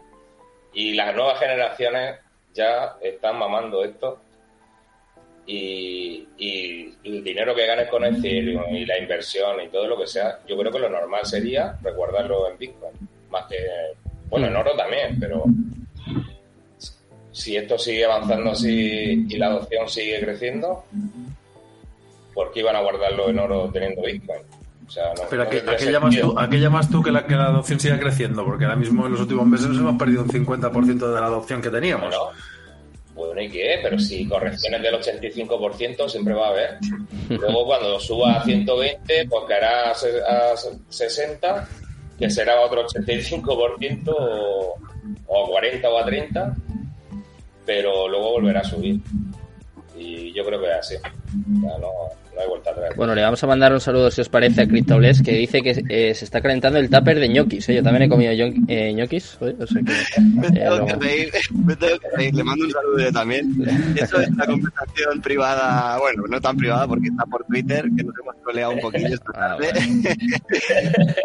y 0.72 0.94
las 0.94 1.14
nuevas 1.16 1.38
generaciones 1.40 2.20
ya 2.54 2.96
están 3.02 3.38
mamando 3.38 3.82
esto 3.84 4.20
y, 5.46 6.26
y 6.36 6.94
el 7.04 7.22
dinero 7.22 7.54
que 7.54 7.66
ganes 7.66 7.88
con 7.88 8.04
Ethereum 8.04 8.74
y 8.74 8.84
la 8.84 8.98
inversión 8.98 9.60
y 9.64 9.68
todo 9.68 9.86
lo 9.86 9.98
que 9.98 10.06
sea, 10.06 10.40
yo 10.46 10.56
creo 10.58 10.72
que 10.72 10.78
lo 10.78 10.90
normal 10.90 11.24
sería 11.24 11.76
resguardarlo 11.82 12.50
en 12.50 12.58
Bitcoin, 12.58 12.92
más 13.30 13.46
que, 13.46 13.56
bueno, 14.28 14.46
en 14.48 14.56
oro 14.56 14.72
también, 14.76 15.18
pero 15.20 15.44
si 17.30 17.56
esto 17.56 17.78
sigue 17.78 18.04
avanzando 18.04 18.50
así 18.50 19.26
y 19.28 19.36
la 19.36 19.46
adopción 19.46 19.88
sigue 19.88 20.20
creciendo, 20.20 20.84
¿por 22.34 22.52
qué 22.52 22.60
iban 22.60 22.76
a 22.76 22.80
guardarlo 22.80 23.28
en 23.28 23.38
oro 23.38 23.70
teniendo 23.72 24.02
Bitcoin? 24.02 24.40
O 24.86 24.90
sea, 24.90 25.12
no, 25.14 25.24
Pero 25.28 25.42
¿a 25.42 25.44
no 25.44 25.50
qué, 25.50 25.58
a 25.58 25.76
qué 25.76 25.92
llamas 25.92 26.16
tú, 26.16 26.38
a 26.38 26.48
qué 26.48 26.60
llamas 26.60 26.90
tú 26.90 27.02
que, 27.02 27.10
la, 27.10 27.26
que 27.26 27.34
la 27.34 27.46
adopción 27.46 27.78
siga 27.78 27.98
creciendo? 27.98 28.44
Porque 28.44 28.64
ahora 28.64 28.76
mismo 28.76 29.04
en 29.06 29.12
los 29.12 29.20
últimos 29.20 29.46
meses 29.46 29.68
nos 29.68 29.78
hemos 29.78 29.98
perdido 29.98 30.22
un 30.22 30.28
50% 30.28 31.14
de 31.14 31.20
la 31.20 31.26
adopción 31.26 31.60
que 31.60 31.70
teníamos. 31.70 32.08
Bueno, 32.08 32.30
bueno, 33.16 33.40
¿y 33.40 33.48
qué? 33.50 33.78
Pero 33.82 33.98
si 33.98 34.28
correcciones 34.28 34.82
del 34.82 34.94
85% 34.94 36.08
siempre 36.08 36.34
va 36.34 36.46
a 36.48 36.50
haber. 36.50 36.78
Luego 37.28 37.64
cuando 37.66 37.98
suba 37.98 38.34
a 38.36 38.44
120, 38.44 39.26
pues 39.28 39.44
caerá 39.48 39.90
a 39.90 39.94
se- 39.94 40.22
a 40.22 40.54
60, 40.88 41.68
que 42.18 42.30
será 42.30 42.60
otro 42.60 42.86
85% 42.86 44.14
o, 44.18 44.74
o 45.26 45.44
a 45.44 45.48
40 45.48 45.88
o 45.88 45.98
a 45.98 46.04
30, 46.04 46.54
pero 47.64 48.08
luego 48.08 48.32
volverá 48.32 48.60
a 48.60 48.64
subir. 48.64 49.00
Y 49.98 50.32
yo 50.32 50.44
creo 50.44 50.60
que 50.60 50.66
es 50.68 50.74
así. 50.74 50.94
O 50.96 51.60
sea, 51.60 51.78
no 51.78 51.90
hay 52.46 52.50
vuelta 52.50 52.70
atrás. 52.70 52.90
Bueno, 52.96 53.14
le 53.14 53.22
vamos 53.22 53.42
a 53.42 53.46
mandar 53.46 53.72
un 53.72 53.80
saludo, 53.80 54.10
si 54.10 54.20
os 54.20 54.28
parece, 54.28 54.62
a 54.62 54.66
CryptoBless, 54.66 55.22
que 55.22 55.32
dice 55.32 55.62
que 55.62 55.82
eh, 55.88 56.14
se 56.14 56.24
está 56.24 56.40
calentando 56.40 56.78
el 56.78 56.88
tupper 56.88 57.18
de 57.20 57.28
ñoquis. 57.28 57.68
¿eh? 57.68 57.74
Yo 57.76 57.82
también 57.82 58.02
he 58.04 58.08
comido 58.08 58.32
eh, 58.68 58.92
ñoquis. 58.94 59.36
hoy, 59.40 59.56
o 59.60 59.66
sea 59.66 59.82
que, 59.82 60.20
Me 60.22 60.46
eh, 60.46 60.50
tengo 60.52 60.70
luego- 60.76 60.86
que 60.86 60.94
reír, 61.06 61.30
me 61.64 61.76
tengo 61.76 61.98
que 61.98 62.08
reír. 62.16 62.34
Le 62.34 62.44
mando 62.44 62.64
un 62.64 62.70
saludo 62.70 62.98
yo 62.98 63.12
también. 63.12 63.54
Eso 63.96 64.20
es 64.20 64.28
una 64.30 64.46
conversación 64.46 65.20
privada, 65.22 65.98
bueno, 65.98 66.22
no 66.28 66.40
tan 66.40 66.56
privada 66.56 66.86
porque 66.86 67.08
está 67.08 67.24
por 67.26 67.44
Twitter, 67.44 67.84
que 67.96 68.02
nos 68.04 68.14
hemos 68.22 68.34
coleado 68.44 68.72
un 68.72 68.80
poquillo 68.80 69.08
esta 69.14 69.30
Ah, 69.34 69.56
tarde. 69.58 69.68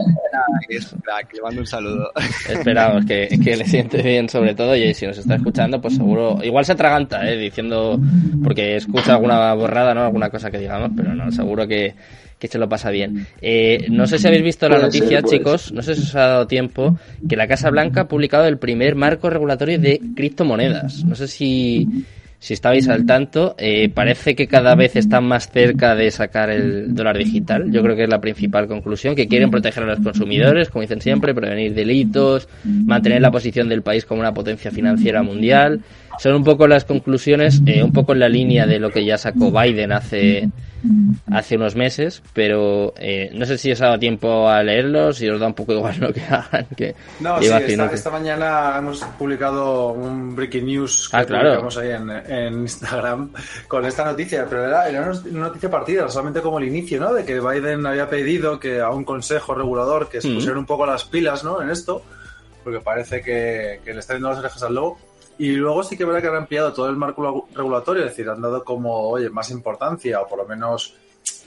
Es 0.69 0.95
crack, 1.03 1.33
le 1.33 1.41
mando 1.41 1.61
un 1.61 1.67
saludo. 1.67 2.11
Esperamos 2.49 3.05
que, 3.05 3.27
que 3.43 3.57
le 3.57 3.65
siente 3.65 4.01
bien 4.01 4.29
sobre 4.29 4.55
todo 4.55 4.75
y 4.75 4.93
si 4.93 5.05
nos 5.05 5.17
está 5.17 5.35
escuchando 5.35 5.81
pues 5.81 5.95
seguro 5.95 6.39
igual 6.43 6.63
se 6.65 6.71
atraganta 6.71 7.27
¿eh? 7.29 7.37
diciendo 7.37 7.99
porque 8.43 8.77
escucha 8.77 9.13
alguna 9.15 9.53
borrada 9.53 9.93
no 9.93 10.03
alguna 10.05 10.29
cosa 10.29 10.49
que 10.49 10.59
digamos 10.59 10.91
pero 10.95 11.10
no 11.15 11.31
seguro 11.31 11.67
que, 11.67 11.93
que 12.39 12.47
se 12.47 12.57
lo 12.57 12.67
pasa 12.67 12.89
bien 12.89 13.27
Eh, 13.41 13.87
no 13.89 14.07
sé 14.07 14.17
si 14.17 14.27
habéis 14.27 14.43
visto 14.43 14.67
la 14.67 14.75
ser, 14.75 14.83
noticia 14.85 15.21
chicos 15.21 15.71
no 15.71 15.81
sé 15.81 15.95
si 15.95 16.01
os 16.01 16.15
ha 16.15 16.27
dado 16.27 16.47
tiempo 16.47 16.97
que 17.27 17.35
la 17.35 17.47
Casa 17.47 17.69
Blanca 17.69 18.01
ha 18.01 18.07
publicado 18.07 18.45
el 18.45 18.57
primer 18.57 18.95
marco 18.95 19.29
regulatorio 19.29 19.79
de 19.79 19.99
criptomonedas 20.15 21.03
no 21.03 21.15
sé 21.15 21.27
si 21.27 21.87
si 22.41 22.55
estabais 22.55 22.89
al 22.89 23.05
tanto, 23.05 23.53
eh, 23.59 23.87
parece 23.89 24.33
que 24.33 24.47
cada 24.47 24.73
vez 24.73 24.95
están 24.95 25.25
más 25.25 25.51
cerca 25.51 25.93
de 25.93 26.09
sacar 26.09 26.49
el 26.49 26.95
dólar 26.95 27.19
digital. 27.19 27.71
Yo 27.71 27.83
creo 27.83 27.95
que 27.95 28.05
es 28.05 28.09
la 28.09 28.19
principal 28.19 28.67
conclusión, 28.67 29.13
que 29.13 29.27
quieren 29.27 29.51
proteger 29.51 29.83
a 29.83 29.85
los 29.85 29.99
consumidores, 29.99 30.71
como 30.71 30.81
dicen 30.81 31.01
siempre, 31.01 31.35
prevenir 31.35 31.75
delitos, 31.75 32.49
mantener 32.63 33.21
la 33.21 33.29
posición 33.29 33.69
del 33.69 33.83
país 33.83 34.05
como 34.05 34.21
una 34.21 34.33
potencia 34.33 34.71
financiera 34.71 35.21
mundial. 35.21 35.81
Son 36.17 36.33
un 36.33 36.43
poco 36.43 36.67
las 36.67 36.83
conclusiones, 36.83 37.61
eh, 37.67 37.83
un 37.83 37.91
poco 37.91 38.13
en 38.13 38.19
la 38.21 38.27
línea 38.27 38.65
de 38.65 38.79
lo 38.79 38.89
que 38.89 39.05
ya 39.05 39.19
sacó 39.19 39.51
Biden 39.51 39.91
hace, 39.91 40.49
hace 41.31 41.55
unos 41.55 41.75
meses, 41.75 42.21
pero 42.33 42.93
eh, 42.97 43.29
no 43.33 43.45
sé 43.45 43.57
si 43.57 43.71
os 43.71 43.81
ha 43.81 43.85
dado 43.87 43.99
tiempo 43.99 44.49
a 44.49 44.63
leerlos, 44.63 45.17
si 45.17 45.29
os 45.29 45.39
da 45.39 45.47
un 45.47 45.53
poco 45.53 45.73
igual 45.73 45.95
lo 45.99 46.11
que 46.13 46.21
hagan. 46.21 46.65
Que 46.75 46.95
No, 47.19 47.39
sí, 47.39 47.45
esta, 47.45 47.89
que- 47.89 47.95
esta 47.95 48.09
mañana 48.09 48.75
hemos 48.77 49.01
publicado 49.19 49.89
un 49.89 50.35
breaking 50.35 50.65
news 50.65 51.09
que 51.09 51.17
Ah, 51.17 51.25
claro. 51.25 51.43
publicamos 51.49 51.77
ahí 51.77 51.89
en, 51.91 52.09
en 52.09 52.61
Instagram 52.61 53.31
con 53.67 53.85
esta 53.85 54.05
noticia, 54.05 54.45
pero 54.49 54.65
era, 54.65 54.89
era 54.89 55.11
una 55.31 55.39
noticia 55.47 55.69
partida, 55.69 56.07
solamente 56.09 56.41
como 56.41 56.59
el 56.59 56.67
inicio, 56.67 56.99
¿no? 56.99 57.13
De 57.13 57.23
que 57.25 57.39
Biden 57.39 57.85
había 57.85 58.09
pedido 58.09 58.59
que 58.59 58.79
a 58.81 58.89
un 58.89 59.03
consejo 59.03 59.53
regulador 59.53 60.09
que 60.09 60.21
se 60.21 60.29
Mm. 60.29 60.33
pusieran 60.35 60.57
un 60.59 60.65
poco 60.65 60.85
las 60.85 61.03
pilas, 61.05 61.43
¿no? 61.43 61.61
En 61.61 61.69
esto, 61.69 62.03
porque 62.63 62.79
parece 62.79 63.21
que, 63.21 63.79
que 63.83 63.93
le 63.93 63.99
está 63.99 64.13
viendo 64.13 64.29
las 64.29 64.39
orejas 64.39 64.63
al 64.63 64.75
lobo. 64.75 64.99
Y 65.37 65.51
luego 65.53 65.83
sí 65.83 65.97
que 65.97 66.05
verdad 66.05 66.21
que 66.21 66.27
han 66.27 66.35
ampliado 66.35 66.71
todo 66.73 66.89
el 66.89 66.95
marco 66.97 67.47
regulatorio, 67.55 68.03
es 68.03 68.09
decir, 68.11 68.29
han 68.29 68.41
dado 68.41 68.63
como, 68.63 69.09
oye, 69.09 69.29
más 69.29 69.49
importancia 69.51 70.21
o 70.21 70.27
por 70.27 70.37
lo 70.39 70.45
menos 70.45 70.95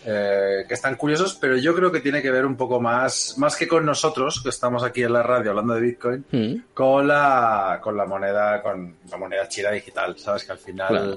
eh, 0.06 0.64
que 0.68 0.74
están 0.74 0.96
curiosos, 0.96 1.36
pero 1.40 1.56
yo 1.56 1.74
creo 1.74 1.90
que 1.92 2.00
tiene 2.00 2.20
que 2.20 2.30
ver 2.30 2.44
un 2.44 2.56
poco 2.56 2.80
más, 2.80 3.34
más 3.38 3.56
que 3.56 3.66
con 3.68 3.84
nosotros, 3.86 4.40
que 4.42 4.48
estamos 4.50 4.82
aquí 4.82 5.02
en 5.02 5.12
la 5.12 5.22
radio 5.22 5.50
hablando 5.50 5.74
de 5.74 5.80
Bitcoin, 5.80 6.24
Mm, 6.30 6.54
con 6.74 7.06
la, 7.08 7.80
con 7.82 7.96
la 7.96 8.04
moneda, 8.04 8.60
con 8.62 8.96
la 9.10 9.16
moneda 9.16 9.48
china 9.48 9.70
digital, 9.70 10.16
¿sabes? 10.18 10.44
Que 10.44 10.52
al 10.52 10.58
final 10.58 10.88
Claro. 10.88 11.16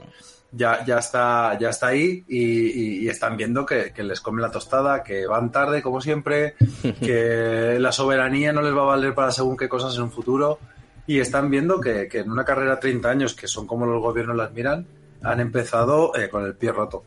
ya, 0.51 0.85
ya 0.85 0.99
está, 0.99 1.57
ya 1.59 1.69
está 1.69 1.87
ahí 1.87 2.23
y, 2.27 2.39
y- 2.39 2.99
y 3.05 3.09
están 3.09 3.35
viendo 3.37 3.65
que, 3.65 3.91
que 3.91 4.03
les 4.03 4.21
come 4.21 4.41
la 4.41 4.51
tostada, 4.51 5.03
que 5.03 5.25
van 5.27 5.51
tarde, 5.51 5.81
como 5.81 5.99
siempre, 5.99 6.55
que 7.01 7.77
la 7.79 7.91
soberanía 7.91 8.53
no 8.53 8.61
les 8.61 8.73
va 8.75 8.81
a 8.83 8.85
valer 8.85 9.13
para 9.13 9.31
según 9.31 9.57
qué 9.57 9.67
cosas 9.67 9.95
en 9.95 10.03
un 10.03 10.11
futuro. 10.11 10.59
Y 11.07 11.19
están 11.19 11.49
viendo 11.49 11.79
que, 11.79 12.07
que 12.07 12.19
en 12.19 12.31
una 12.31 12.43
carrera 12.43 12.75
de 12.75 12.81
30 12.81 13.09
años, 13.09 13.33
que 13.33 13.47
son 13.47 13.65
como 13.65 13.85
los 13.85 14.01
gobiernos 14.01 14.35
las 14.35 14.51
miran, 14.51 14.85
han 15.23 15.39
empezado 15.39 16.15
eh, 16.15 16.29
con 16.29 16.45
el 16.45 16.55
pie 16.55 16.71
roto. 16.71 17.03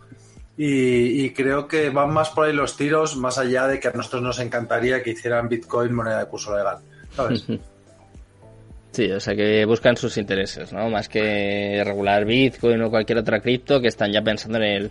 Y, 0.57 1.25
y 1.25 1.31
creo 1.31 1.69
que 1.69 1.91
van 1.91 2.13
más 2.13 2.31
por 2.31 2.47
ahí 2.47 2.53
los 2.53 2.77
tiros, 2.77 3.17
más 3.17 3.39
allá 3.39 3.67
de 3.67 3.79
que 3.79 3.89
a 3.89 3.93
nosotros 3.93 4.23
nos 4.23 4.39
encantaría 4.41 5.03
que 5.03 5.11
hicieran 5.11 5.49
Bitcoin 5.49 5.95
moneda 5.95 6.19
de 6.19 6.27
curso 6.27 6.57
legal. 6.57 6.79
¿Sabes? 7.15 7.45
Sí, 8.93 9.11
o 9.13 9.21
sea 9.21 9.37
que 9.37 9.65
buscan 9.67 9.97
sus 9.97 10.17
intereses, 10.17 10.73
¿no? 10.73 10.91
Más 10.91 11.09
que 11.09 11.81
regular 11.85 12.25
Bitcoin 12.25 12.83
o 12.83 12.91
cualquier 12.91 13.19
otra 13.19 13.41
cripto 13.41 13.81
que 13.81 13.87
están 13.87 14.11
ya 14.11 14.21
pensando 14.21 14.59
en 14.59 14.65
el, 14.65 14.91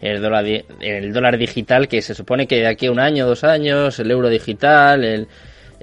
el 0.00 0.22
dólar, 0.22 0.44
el 0.80 1.12
dólar 1.12 1.36
digital 1.36 1.88
que 1.88 2.02
se 2.02 2.14
supone 2.14 2.46
que 2.46 2.56
de 2.56 2.68
aquí 2.68 2.86
a 2.86 2.92
un 2.92 3.00
año, 3.00 3.26
dos 3.26 3.42
años, 3.42 3.98
el 3.98 4.12
euro 4.12 4.28
digital, 4.28 5.04
el, 5.04 5.26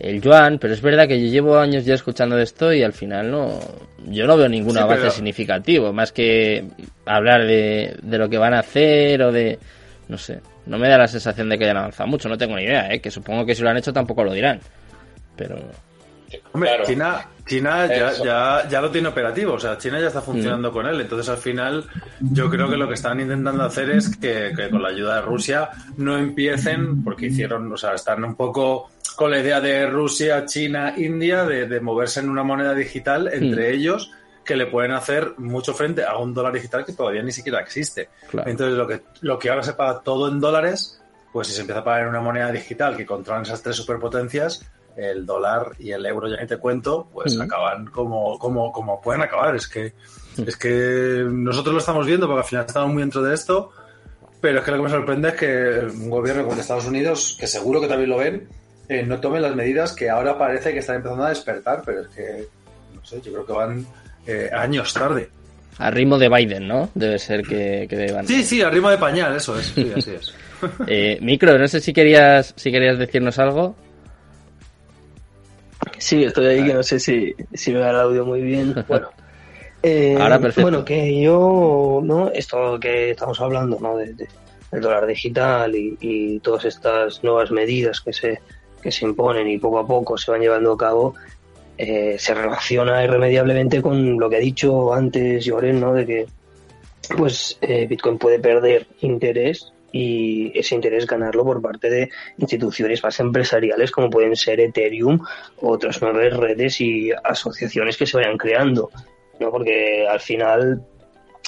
el 0.02 0.22
yuan, 0.22 0.60
pero 0.60 0.74
es 0.74 0.82
verdad 0.82 1.08
que 1.08 1.22
yo 1.22 1.30
llevo 1.32 1.58
años 1.58 1.86
ya 1.86 1.94
escuchando 1.96 2.36
de 2.36 2.44
esto 2.44 2.74
y 2.74 2.84
al 2.84 2.94
final 2.94 3.30
no, 3.32 3.60
yo 4.08 4.26
no 4.26 4.38
veo 4.38 4.48
ningún 4.50 4.74
Sí, 4.74 4.80
avance 4.80 5.02
pero- 5.02 5.12
significativo, 5.12 5.94
más 5.94 6.12
que 6.12 6.66
hablar 7.06 7.46
de, 7.46 7.96
de 8.02 8.18
lo 8.18 8.30
que 8.30 8.38
van 8.38 8.54
a 8.54 8.60
hacer 8.60 9.22
o 9.22 9.32
de, 9.32 9.60
no 10.08 10.18
sé, 10.18 10.40
no 10.66 10.78
me 10.78 10.88
da 10.88 10.98
la 10.98 11.08
sensación 11.08 11.50
de 11.50 11.58
que 11.58 11.66
hayan 11.66 11.78
avanzado 11.78 12.08
mucho, 12.08 12.30
no 12.30 12.38
tengo 12.38 12.56
ni 12.56 12.64
idea, 12.64 12.94
¿eh? 12.94 13.00
que 13.02 13.12
supongo 13.12 13.46
que 13.46 13.56
si 13.56 13.62
lo 13.64 13.70
han 13.70 13.78
hecho 13.78 13.92
tampoco 13.94 14.24
lo 14.24 14.34
dirán, 14.34 14.60
pero... 15.36 15.58
Hombre, 16.52 16.70
Claro. 16.70 16.86
China, 16.86 17.26
China 17.48 17.88
ya, 17.88 18.12
ya, 18.24 18.68
ya 18.70 18.82
lo 18.82 18.92
tiene 18.92 19.08
operativo, 19.08 19.54
o 19.54 19.60
sea, 19.60 19.80
China 19.80 20.00
ya 20.00 20.08
está 20.08 20.22
funcionando 20.22 20.72
con 20.72 20.86
él, 20.86 21.02
entonces 21.02 21.28
al 21.28 21.38
final 21.38 21.84
yo 22.20 22.52
creo 22.52 22.70
que 22.70 22.78
lo 22.78 22.88
que 22.88 22.94
están 22.94 23.20
intentando 23.20 23.64
hacer 23.64 23.90
es 23.90 24.16
que, 24.16 24.52
que 24.56 24.70
con 24.70 24.84
la 24.84 24.90
ayuda 24.90 25.16
de 25.16 25.22
Rusia 25.24 25.70
no 25.98 26.16
empiecen, 26.20 27.04
porque 27.04 27.26
hicieron, 27.28 27.72
o 27.74 27.78
sea, 27.78 27.96
están 27.96 28.24
un 28.24 28.36
poco 28.36 28.92
con 29.20 29.32
la 29.32 29.40
idea 29.40 29.60
de 29.60 29.86
Rusia, 29.86 30.46
China, 30.46 30.94
India, 30.96 31.44
de, 31.44 31.68
de 31.68 31.82
moverse 31.82 32.22
en 32.22 32.30
una 32.30 32.42
moneda 32.42 32.74
digital 32.74 33.30
entre 33.34 33.74
ellos, 33.74 34.14
que 34.46 34.56
le 34.56 34.68
pueden 34.68 34.94
hacer 34.94 35.34
mucho 35.40 35.74
frente 35.74 36.06
a 36.06 36.16
un 36.16 36.34
dólar 36.34 36.54
digital 36.54 36.86
que 36.86 36.94
todavía 36.94 37.22
ni 37.22 37.34
siquiera 37.34 37.60
existe. 37.60 38.08
Entonces, 38.32 38.78
lo 38.78 38.88
que, 38.88 39.02
lo 39.20 39.38
que 39.38 39.50
ahora 39.50 39.64
se 39.64 39.74
paga 39.74 40.00
todo 40.00 40.30
en 40.30 40.40
dólares, 40.40 41.02
pues 41.34 41.48
si 41.48 41.54
se 41.54 41.60
empieza 41.60 41.82
a 41.82 41.84
pagar 41.84 42.04
en 42.04 42.08
una 42.08 42.22
moneda 42.22 42.50
digital 42.50 42.96
que 42.96 43.06
controlan 43.06 43.44
esas 43.44 43.62
tres 43.62 43.76
superpotencias, 43.76 44.66
el 44.96 45.26
dólar 45.26 45.74
y 45.80 45.92
el 45.92 46.06
euro, 46.06 46.30
ya 46.30 46.40
ni 46.42 46.48
te 46.48 46.56
cuento, 46.56 47.10
pues 47.12 47.38
acaban 47.38 47.88
como, 47.88 48.40
como, 48.40 48.72
como 48.72 49.02
pueden 49.02 49.22
acabar. 49.22 49.54
Es 49.54 49.68
que, 49.68 49.96
es 50.38 50.56
que 50.56 51.26
nosotros 51.30 51.74
lo 51.74 51.80
estamos 51.80 52.08
viendo 52.08 52.26
porque 52.26 52.44
al 52.44 52.48
final 52.48 52.66
estamos 52.66 52.94
muy 52.94 53.02
dentro 53.02 53.22
de 53.22 53.36
esto, 53.36 53.74
pero 54.40 54.60
es 54.60 54.64
que 54.64 54.72
lo 54.72 54.78
que 54.78 54.84
me 54.84 54.90
sorprende 54.90 55.28
es 55.28 55.36
que 55.36 55.94
un 55.94 56.10
gobierno 56.10 56.46
como 56.46 56.56
Estados 56.62 56.86
Unidos, 56.86 57.36
que 57.38 57.48
seguro 57.48 57.82
que 57.82 57.90
también 57.90 58.12
lo 58.12 58.18
ven, 58.18 58.48
eh, 58.90 59.04
no 59.04 59.20
tomen 59.20 59.44
las 59.44 59.56
medidas 59.56 59.94
que 59.94 60.10
ahora 60.10 60.36
parece 60.36 60.74
que 60.74 60.80
están 60.80 60.98
empezando 60.98 61.24
a 61.24 61.30
despertar, 61.30 61.84
pero 61.86 62.02
es 62.02 62.08
que, 62.08 62.48
no 62.94 63.06
sé, 63.06 63.22
yo 63.22 63.32
creo 63.32 63.46
que 63.46 63.54
van 63.54 63.86
eh, 64.26 64.50
años 64.52 64.92
tarde. 64.94 65.30
A 65.78 65.92
ritmo 65.92 66.18
de 66.18 66.28
Biden, 66.28 66.68
¿no? 66.68 66.90
Debe 66.96 67.20
ser 67.20 67.44
que, 67.44 67.86
que 67.88 67.96
deban. 67.96 68.28
Sí, 68.28 68.44
sí, 68.44 68.62
a 68.64 68.70
ritmo 68.70 68.90
de 68.90 68.98
pañal, 68.98 69.36
eso 69.36 69.58
es. 69.58 69.68
Sí, 69.68 69.94
así 69.96 70.12
es. 70.12 70.34
eh, 70.88 71.20
Micro, 71.22 71.58
no 71.58 71.68
sé 71.68 71.80
si 71.80 71.94
querías, 71.94 72.54
si 72.58 72.72
querías 72.72 72.98
decirnos 72.98 73.38
algo. 73.38 73.76
Sí, 76.00 76.24
estoy 76.24 76.48
ahí 76.48 76.66
que 76.66 76.74
no 76.74 76.84
sé 76.84 77.00
si, 77.00 77.36
si 77.54 77.72
me 77.72 77.80
da 77.80 77.92
el 77.92 77.96
audio 77.98 78.26
muy 78.26 78.42
bien. 78.42 78.74
Bueno, 78.88 79.10
eh, 79.84 80.18
Ahora 80.20 80.40
perfecto. 80.40 80.64
Bueno, 80.64 80.84
que 80.84 81.22
yo, 81.22 82.02
¿no? 82.04 82.32
Esto 82.32 82.80
que 82.80 83.12
estamos 83.12 83.40
hablando, 83.40 83.78
¿no? 83.80 83.96
De, 83.98 84.14
de 84.14 84.28
del 84.72 84.82
dólar 84.82 85.08
digital 85.08 85.76
y, 85.76 85.98
y, 86.00 86.40
todas 86.40 86.66
estas 86.66 87.24
nuevas 87.24 87.52
medidas 87.52 88.02
que 88.02 88.14
se, 88.14 88.40
que 88.82 88.92
se 88.92 89.06
imponen 89.06 89.48
y 89.48 89.58
poco 89.58 89.80
a 89.80 89.88
poco 89.88 90.18
se 90.18 90.32
van 90.32 90.42
llevando 90.42 90.74
a 90.74 90.78
cabo, 90.78 91.16
eh, 91.78 92.18
se 92.20 92.34
relaciona 92.34 93.04
irremediablemente 93.04 93.82
con 93.82 94.20
lo 94.20 94.30
que 94.30 94.36
ha 94.36 94.40
dicho 94.40 94.94
antes 94.94 95.46
Lloren, 95.46 95.80
¿no? 95.80 95.94
De 95.94 96.06
que 96.06 96.26
pues 97.16 97.58
eh, 97.62 97.88
Bitcoin 97.88 98.18
puede 98.18 98.40
perder 98.40 98.86
interés 99.00 99.72
y 99.92 100.52
ese 100.60 100.76
interés 100.76 101.08
ganarlo 101.08 101.46
por 101.46 101.62
parte 101.62 101.90
de 101.90 102.10
instituciones 102.38 103.02
más 103.02 103.20
empresariales 103.22 103.92
como 103.92 104.10
pueden 104.10 104.36
ser 104.36 104.60
Ethereum 104.60 105.20
o 105.62 105.72
otras 105.72 106.02
nuevas 106.02 106.36
redes 106.36 106.82
y 106.82 107.12
asociaciones 107.24 107.96
que 107.96 108.06
se 108.06 108.18
vayan 108.18 108.38
creando, 108.38 108.90
¿no? 109.40 109.50
Porque 109.50 110.06
al 110.06 110.20
final 110.20 110.84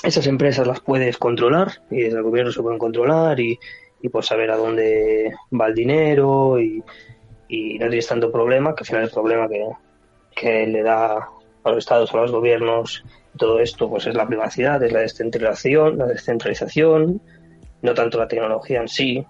esas 0.02 0.26
empresas 0.28 0.66
las 0.66 0.80
puedes 0.80 1.18
controlar 1.18 1.82
y 1.92 2.04
desde 2.04 2.18
el 2.18 2.24
gobierno 2.24 2.54
se 2.54 2.62
pueden 2.62 2.80
controlar 2.80 3.38
y, 3.40 3.60
y 4.02 4.08
pues 4.08 4.28
saber 4.28 4.50
a 4.50 4.56
dónde 4.56 5.34
va 5.52 5.68
el 5.68 5.76
dinero 5.76 6.58
y, 6.58 6.82
y 7.52 7.78
no 7.78 7.88
tienes 7.88 8.08
tanto 8.08 8.32
problema, 8.32 8.74
que 8.74 8.84
al 8.84 8.88
final 8.88 9.04
el 9.04 9.10
problema 9.10 9.50
que, 9.50 9.68
que 10.34 10.68
le 10.68 10.82
da 10.84 11.18
a 11.64 11.70
los 11.70 11.80
estados, 11.80 12.14
a 12.14 12.18
los 12.18 12.32
gobiernos, 12.32 13.04
todo 13.38 13.60
esto, 13.60 13.90
pues 13.90 14.08
es 14.08 14.16
la 14.16 14.26
privacidad, 14.26 14.82
es 14.82 14.94
la 14.94 15.02
descentralización, 15.02 15.98
la 15.98 16.06
descentralización, 16.06 17.22
no 17.82 17.94
tanto 17.94 18.18
la 18.18 18.30
tecnología 18.30 18.80
en 18.80 18.88
sí. 18.88 19.26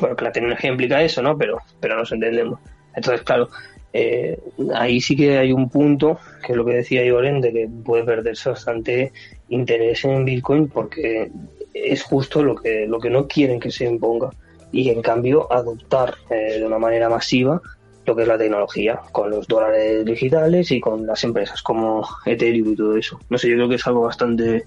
Bueno, 0.00 0.16
que 0.16 0.24
la 0.24 0.32
tecnología 0.32 0.70
implica 0.70 1.00
eso, 1.00 1.22
¿no? 1.22 1.38
Pero, 1.38 1.58
pero 1.80 1.96
nos 1.96 2.10
entendemos. 2.10 2.58
Entonces, 2.96 3.22
claro, 3.22 3.48
eh, 3.92 4.36
ahí 4.74 5.00
sí 5.00 5.14
que 5.14 5.38
hay 5.38 5.52
un 5.52 5.70
punto, 5.70 6.18
que 6.44 6.52
es 6.52 6.58
lo 6.58 6.64
que 6.64 6.74
decía 6.74 7.04
Ioren, 7.04 7.40
de 7.40 7.52
que 7.52 7.68
puede 7.84 8.02
perderse 8.02 8.50
bastante 8.50 9.12
interés 9.48 10.04
en 10.04 10.24
Bitcoin 10.24 10.68
porque 10.68 11.30
es 11.72 12.02
justo 12.02 12.42
lo 12.42 12.56
que, 12.56 12.86
lo 12.88 12.98
que 12.98 13.08
no 13.08 13.28
quieren 13.28 13.60
que 13.60 13.70
se 13.70 13.84
imponga. 13.84 14.30
Y 14.72 14.90
en 14.90 15.02
cambio, 15.02 15.50
adoptar 15.52 16.16
eh, 16.30 16.58
de 16.58 16.66
una 16.66 16.78
manera 16.78 17.08
masiva 17.08 17.60
lo 18.04 18.16
que 18.16 18.22
es 18.22 18.28
la 18.28 18.38
tecnología, 18.38 19.00
con 19.12 19.30
los 19.30 19.46
dólares 19.46 20.04
digitales 20.04 20.70
y 20.70 20.80
con 20.80 21.06
las 21.06 21.22
empresas 21.24 21.62
como 21.62 22.06
Ethereum 22.24 22.72
y 22.72 22.76
todo 22.76 22.96
eso. 22.96 23.20
No 23.28 23.36
sé, 23.36 23.50
yo 23.50 23.56
creo 23.56 23.68
que 23.68 23.74
es 23.74 23.86
algo 23.86 24.02
bastante 24.02 24.64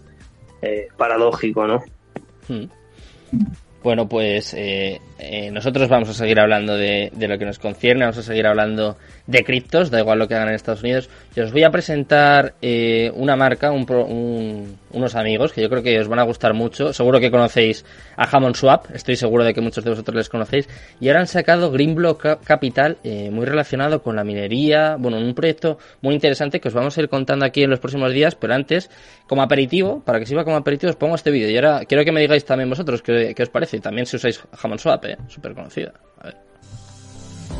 eh, 0.61 0.87
paradójico, 0.95 1.65
¿no? 1.65 1.83
Hmm. 2.47 2.65
Bueno, 3.83 4.07
pues 4.07 4.53
eh, 4.53 5.01
eh, 5.17 5.49
nosotros 5.49 5.89
vamos 5.89 6.09
a 6.09 6.13
seguir 6.13 6.39
hablando 6.39 6.77
de, 6.77 7.11
lo 7.15 7.37
que 7.39 7.45
nos 7.45 7.57
concierne, 7.57 8.03
vamos 8.03 8.19
a 8.19 8.23
seguir 8.23 8.45
hablando 8.45 8.95
de 9.25 9.43
criptos, 9.43 9.89
da 9.89 9.99
igual 9.99 10.19
lo 10.19 10.27
que 10.27 10.35
hagan 10.35 10.49
en 10.49 10.55
Estados 10.55 10.83
Unidos. 10.83 11.09
Yo 11.35 11.45
os 11.45 11.51
voy 11.51 11.63
a 11.63 11.71
presentar 11.71 12.53
eh, 12.61 13.11
una 13.15 13.35
marca, 13.35 13.71
un, 13.71 13.89
un, 13.89 14.77
unos 14.93 15.15
amigos 15.15 15.53
que 15.53 15.61
yo 15.61 15.69
creo 15.69 15.83
que 15.83 15.99
os 15.99 16.07
van 16.07 16.19
a 16.19 16.23
gustar 16.23 16.53
mucho. 16.53 16.93
Seguro 16.93 17.19
que 17.19 17.31
conocéis 17.31 17.85
a 18.15 18.25
Hammond 18.25 18.55
Swap, 18.55 18.85
estoy 18.93 19.15
seguro 19.15 19.43
de 19.43 19.53
que 19.53 19.61
muchos 19.61 19.83
de 19.83 19.89
vosotros 19.89 20.15
les 20.15 20.29
conocéis. 20.29 20.67
Y 20.99 21.07
ahora 21.07 21.21
han 21.21 21.27
sacado 21.27 21.71
Greenblock 21.71 22.43
Capital, 22.43 22.97
eh, 23.03 23.29
muy 23.31 23.45
relacionado 23.45 24.01
con 24.01 24.15
la 24.15 24.23
minería, 24.23 24.95
bueno, 24.99 25.17
un 25.17 25.33
proyecto 25.33 25.77
muy 26.01 26.15
interesante 26.15 26.59
que 26.59 26.67
os 26.67 26.73
vamos 26.73 26.97
a 26.97 27.01
ir 27.01 27.09
contando 27.09 27.45
aquí 27.45 27.63
en 27.63 27.69
los 27.69 27.79
próximos 27.79 28.11
días, 28.13 28.35
pero 28.35 28.53
antes, 28.53 28.89
como 29.27 29.41
aperitivo, 29.41 30.01
para 30.03 30.19
que 30.19 30.25
sirva 30.25 30.43
como 30.43 30.57
aperitivo, 30.57 30.89
os 30.89 30.95
pongo 30.95 31.15
este 31.15 31.31
vídeo. 31.31 31.49
Y 31.49 31.55
ahora 31.55 31.85
quiero 31.85 32.03
que 32.03 32.11
me 32.11 32.21
digáis 32.21 32.45
también 32.45 32.69
vosotros 32.69 33.01
qué, 33.01 33.33
qué 33.35 33.43
os 33.43 33.49
parece. 33.49 33.79
También 33.79 34.05
si 34.05 34.15
usáis 34.15 34.41
Hammond 34.61 34.79
Swap, 34.79 35.05
eh, 35.05 35.17
súper 35.27 35.53
conocida. 35.53 35.93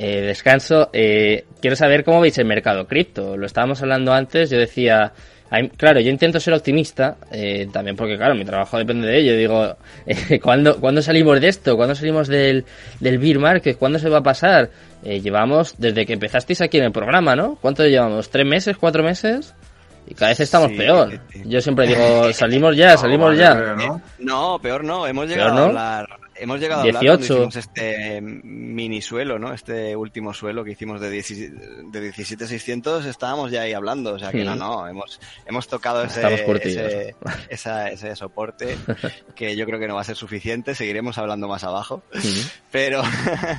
eh, 0.00 0.20
descanso, 0.20 0.90
eh, 0.92 1.44
quiero 1.60 1.74
saber 1.74 2.04
cómo 2.04 2.20
veis 2.20 2.38
el 2.38 2.44
mercado 2.44 2.86
cripto. 2.86 3.36
Lo 3.36 3.46
estábamos 3.46 3.82
hablando 3.82 4.12
antes, 4.12 4.48
yo 4.48 4.58
decía... 4.58 5.12
Claro, 5.76 6.00
yo 6.00 6.10
intento 6.10 6.38
ser 6.40 6.52
optimista, 6.52 7.16
eh, 7.30 7.68
también 7.72 7.96
porque, 7.96 8.16
claro, 8.16 8.34
mi 8.34 8.44
trabajo 8.44 8.76
depende 8.76 9.08
de 9.08 9.18
ello. 9.18 9.36
Digo, 9.36 9.76
eh, 10.06 10.38
¿cuándo, 10.40 10.78
¿cuándo, 10.78 11.00
salimos 11.00 11.40
de 11.40 11.48
esto? 11.48 11.76
¿Cuándo 11.76 11.94
salimos 11.94 12.28
del, 12.28 12.64
del 13.00 13.18
beer 13.18 13.38
market? 13.38 13.78
¿Cuándo 13.78 13.98
se 13.98 14.10
va 14.10 14.18
a 14.18 14.22
pasar? 14.22 14.70
Eh, 15.02 15.20
llevamos, 15.20 15.74
desde 15.78 16.04
que 16.04 16.12
empezasteis 16.12 16.60
aquí 16.60 16.78
en 16.78 16.84
el 16.84 16.92
programa, 16.92 17.34
¿no? 17.34 17.56
¿Cuánto 17.60 17.86
llevamos? 17.86 18.28
¿Tres 18.30 18.46
meses? 18.46 18.76
¿Cuatro 18.76 19.02
meses? 19.02 19.54
Y 20.06 20.14
cada 20.14 20.30
vez 20.30 20.40
estamos 20.40 20.70
sí, 20.70 20.76
peor. 20.76 21.18
Yo 21.46 21.60
siempre 21.60 21.86
digo, 21.86 22.32
salimos 22.32 22.76
ya, 22.76 22.96
salimos 22.98 23.34
no, 23.34 23.40
ya. 23.40 23.54
No, 23.54 24.02
no, 24.18 24.58
peor 24.60 24.84
no. 24.84 25.06
Hemos 25.06 25.28
llegado 25.28 25.54
no? 25.54 25.60
a 25.60 25.66
hablar 25.66 26.08
hemos 26.38 26.60
llegado 26.60 26.82
a 26.82 26.84
hablar 26.84 27.04
cuando 27.04 27.24
hicimos 27.24 27.56
este 27.56 28.20
mini 28.20 29.02
suelo, 29.02 29.38
¿no? 29.38 29.52
Este 29.52 29.96
último 29.96 30.32
suelo 30.32 30.64
que 30.64 30.72
hicimos 30.72 31.00
de, 31.00 31.10
17, 31.10 31.90
de 31.90 32.12
17600, 32.12 33.06
estábamos 33.06 33.50
ya 33.50 33.62
ahí 33.62 33.72
hablando, 33.72 34.14
o 34.14 34.18
sea 34.18 34.30
que 34.30 34.44
no, 34.44 34.54
no, 34.54 34.86
hemos, 34.86 35.20
hemos 35.46 35.66
tocado 35.68 36.04
ese, 36.04 37.14
ese, 37.50 38.16
soporte 38.16 38.76
que 39.34 39.56
yo 39.56 39.66
creo 39.66 39.78
que 39.78 39.88
no 39.88 39.94
va 39.94 40.02
a 40.02 40.04
ser 40.04 40.16
suficiente, 40.16 40.74
seguiremos 40.74 41.18
hablando 41.18 41.48
más 41.48 41.64
abajo, 41.64 42.02
pero, 42.70 43.02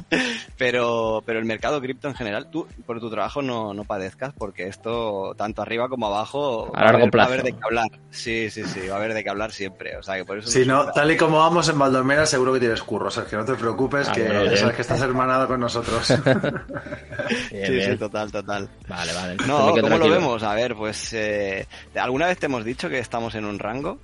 pero, 0.58 1.24
pero 1.26 1.40
el 1.40 1.46
mercado 1.46 1.82
cripto 1.82 2.08
en 2.08 2.16
general, 2.16 2.50
tú 2.50 2.68
por 2.86 3.00
tu 3.00 3.10
trabajo 3.10 3.42
no, 3.42 3.74
no 3.74 3.84
padezcas 3.84 4.34
porque 4.38 4.68
esto, 4.68 5.34
tanto 5.38 5.62
arriba 5.62 5.90
como 5.90 6.08
abajo, 6.08 6.72
a 6.76 6.86
largo 6.86 7.10
plazo. 7.10 7.30
va 7.30 7.36
a 7.36 7.40
haber 7.40 7.46
de 7.46 7.54
qué 7.54 7.64
hablar. 7.64 7.92
Sí, 8.10 8.50
sí, 8.50 8.64
sí, 8.64 8.88
va 8.88 8.96
a 8.96 8.98
haber 8.98 9.14
de 9.14 9.24
qué 9.24 9.30
hablar 9.30 9.52
siempre, 9.52 9.98
o 9.98 10.04
sea 10.04 10.16
que 10.16 10.26
por 10.26 10.40
eso... 10.40 10.50
Si 10.50 10.66
no, 10.66 10.92
tal 10.92 11.12
y 11.12 11.18
como 11.18 11.40
vamos 11.40 11.68
en 11.70 11.78
Valdomera, 11.78 12.26
seguro 12.26 12.54
que 12.54 12.60
tienes 12.70 12.84
curro, 12.84 13.10
Sergio, 13.10 13.40
no 13.40 13.46
te 13.46 13.56
preocupes, 13.56 14.10
ah, 14.10 14.12
que 14.14 14.58
sabes 14.58 14.76
que 14.76 14.82
estás 14.82 15.02
hermanado 15.02 15.48
con 15.48 15.60
nosotros. 15.60 16.06
sí, 17.50 17.82
sí, 17.82 17.98
total, 17.98 18.32
total. 18.32 18.70
Vale, 18.88 19.14
vale. 19.14 19.38
No, 19.48 19.72
¿cómo 19.72 19.98
lo 19.98 20.10
vemos? 20.10 20.44
A 20.44 20.54
ver, 20.54 20.76
pues, 20.76 21.14
eh, 21.14 21.66
¿alguna 21.96 22.28
vez 22.28 22.38
te 22.38 22.46
hemos 22.46 22.64
dicho 22.64 22.88
que 22.88 23.00
estamos 23.00 23.34
en 23.34 23.46
un 23.46 23.58
rango? 23.58 23.98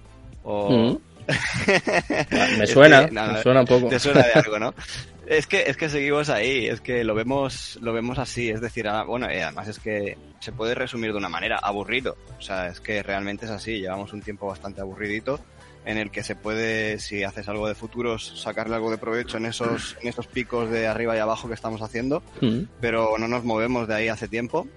O... 0.43 0.71
Mm. 0.71 0.97
me 2.59 2.67
suena, 2.67 3.07
me 3.07 3.41
suena 3.41 3.61
un 3.61 3.67
poco. 3.67 3.87
Te 3.87 3.99
suena 3.99 4.21
de 4.21 4.33
algo, 4.33 4.59
¿no? 4.59 4.73
Es 5.27 5.47
que, 5.47 5.63
es 5.65 5.75
que 5.75 5.89
seguimos 5.89 6.29
ahí, 6.29 6.67
es 6.67 6.81
que 6.81 7.03
lo 7.03 7.15
vemos, 7.15 7.79
lo 7.81 7.93
vemos 7.93 8.19
así, 8.19 8.51
es 8.51 8.61
decir, 8.61 8.87
ah, 8.87 9.03
bueno, 9.05 9.25
y 9.33 9.37
además 9.37 9.67
es 9.67 9.79
que 9.79 10.15
se 10.39 10.51
puede 10.51 10.75
resumir 10.75 11.13
de 11.13 11.17
una 11.17 11.29
manera, 11.29 11.57
aburrido. 11.63 12.15
O 12.37 12.41
sea, 12.43 12.67
es 12.67 12.79
que 12.79 13.01
realmente 13.01 13.45
es 13.45 13.51
así, 13.51 13.79
llevamos 13.79 14.13
un 14.13 14.21
tiempo 14.21 14.45
bastante 14.45 14.81
aburridito 14.81 15.39
en 15.85 15.97
el 15.97 16.11
que 16.11 16.23
se 16.23 16.35
puede, 16.35 16.99
si 16.99 17.23
haces 17.23 17.47
algo 17.47 17.67
de 17.67 17.75
futuros, 17.75 18.41
sacarle 18.41 18.75
algo 18.75 18.91
de 18.91 18.97
provecho 18.97 19.37
en 19.37 19.45
esos, 19.45 19.95
en 20.01 20.07
esos 20.07 20.27
picos 20.27 20.69
de 20.69 20.87
arriba 20.87 21.15
y 21.15 21.19
abajo 21.19 21.47
que 21.47 21.53
estamos 21.53 21.81
haciendo, 21.81 22.23
mm. 22.41 22.61
pero 22.81 23.17
no 23.17 23.27
nos 23.27 23.43
movemos 23.43 23.87
de 23.87 23.95
ahí 23.95 24.07
hace 24.07 24.27
tiempo. 24.27 24.67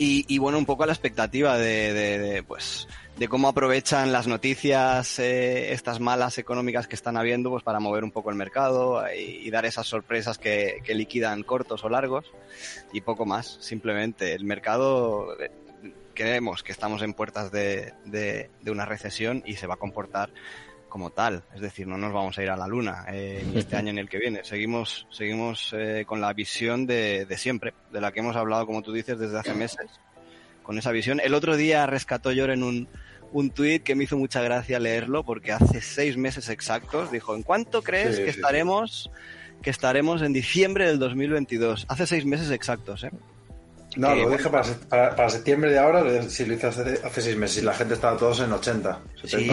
Y, 0.00 0.24
y 0.32 0.38
bueno, 0.38 0.58
un 0.58 0.64
poco 0.64 0.84
a 0.84 0.86
la 0.86 0.92
expectativa 0.92 1.58
de, 1.58 1.92
de, 1.92 2.42
pues, 2.44 2.86
de 3.16 3.26
cómo 3.26 3.48
aprovechan 3.48 4.12
las 4.12 4.28
noticias, 4.28 5.18
eh, 5.18 5.72
estas 5.72 5.98
malas 5.98 6.38
económicas 6.38 6.86
que 6.86 6.94
están 6.94 7.16
habiendo, 7.16 7.50
pues 7.50 7.64
para 7.64 7.80
mover 7.80 8.04
un 8.04 8.12
poco 8.12 8.30
el 8.30 8.36
mercado 8.36 9.02
y, 9.12 9.46
y 9.46 9.50
dar 9.50 9.66
esas 9.66 9.88
sorpresas 9.88 10.38
que, 10.38 10.82
que, 10.84 10.94
liquidan 10.94 11.42
cortos 11.42 11.82
o 11.82 11.88
largos 11.88 12.26
y 12.92 13.00
poco 13.00 13.26
más. 13.26 13.58
Simplemente 13.60 14.34
el 14.34 14.44
mercado 14.44 15.36
creemos 16.18 16.64
que 16.64 16.72
estamos 16.72 17.00
en 17.02 17.14
puertas 17.14 17.52
de, 17.52 17.94
de, 18.04 18.50
una 18.66 18.84
recesión 18.84 19.44
y 19.46 19.54
se 19.54 19.68
va 19.68 19.74
a 19.74 19.76
comportar 19.78 20.30
como 20.88 21.10
tal. 21.10 21.44
Es 21.54 21.60
decir, 21.60 21.86
no 21.86 21.96
nos 21.96 22.12
vamos 22.12 22.36
a 22.36 22.42
ir 22.42 22.50
a 22.50 22.56
la 22.56 22.66
luna 22.66 23.06
eh, 23.08 23.46
este 23.54 23.76
año 23.76 23.92
ni 23.92 24.00
el 24.00 24.08
que 24.08 24.18
viene. 24.18 24.42
Seguimos, 24.42 25.06
seguimos 25.10 25.72
eh, 25.78 26.04
con 26.08 26.20
la 26.20 26.32
visión 26.32 26.86
de, 26.86 27.24
de, 27.24 27.38
siempre, 27.38 27.72
de 27.92 28.00
la 28.00 28.10
que 28.10 28.18
hemos 28.18 28.34
hablado, 28.34 28.66
como 28.66 28.82
tú 28.82 28.92
dices, 28.92 29.16
desde 29.16 29.38
hace 29.38 29.54
meses. 29.54 29.86
Con 30.64 30.76
esa 30.76 30.90
visión. 30.90 31.20
El 31.20 31.34
otro 31.34 31.56
día 31.56 31.86
rescató 31.86 32.32
Yor 32.32 32.50
en 32.50 32.64
un, 32.64 32.88
un 33.32 33.50
tuit 33.50 33.84
que 33.84 33.94
me 33.94 34.02
hizo 34.02 34.18
mucha 34.18 34.42
gracia 34.42 34.80
leerlo 34.80 35.24
porque 35.24 35.52
hace 35.52 35.80
seis 35.80 36.16
meses 36.16 36.48
exactos 36.48 37.12
dijo, 37.12 37.36
¿en 37.36 37.44
cuánto 37.44 37.80
crees 37.82 38.18
que 38.18 38.30
estaremos 38.30 39.08
que 39.62 39.70
estaremos 39.70 40.22
en 40.22 40.32
diciembre 40.32 40.86
del 40.86 40.98
2022? 40.98 41.86
Hace 41.88 42.06
seis 42.06 42.24
meses 42.24 42.50
exactos, 42.50 43.04
¿eh? 43.04 43.10
No, 43.98 44.14
lo 44.14 44.30
dije 44.30 44.48
para, 44.48 45.16
para, 45.16 45.28
septiembre 45.28 45.72
de 45.72 45.78
ahora, 45.80 46.22
si 46.22 46.46
lo 46.46 46.54
hice 46.54 46.68
hace, 46.68 47.00
hace, 47.04 47.20
seis 47.20 47.36
meses 47.36 47.62
y 47.62 47.66
la 47.66 47.74
gente 47.74 47.94
estaba 47.94 48.16
todos 48.16 48.38
en 48.38 48.52
80. 48.52 49.00
sí, 49.24 49.50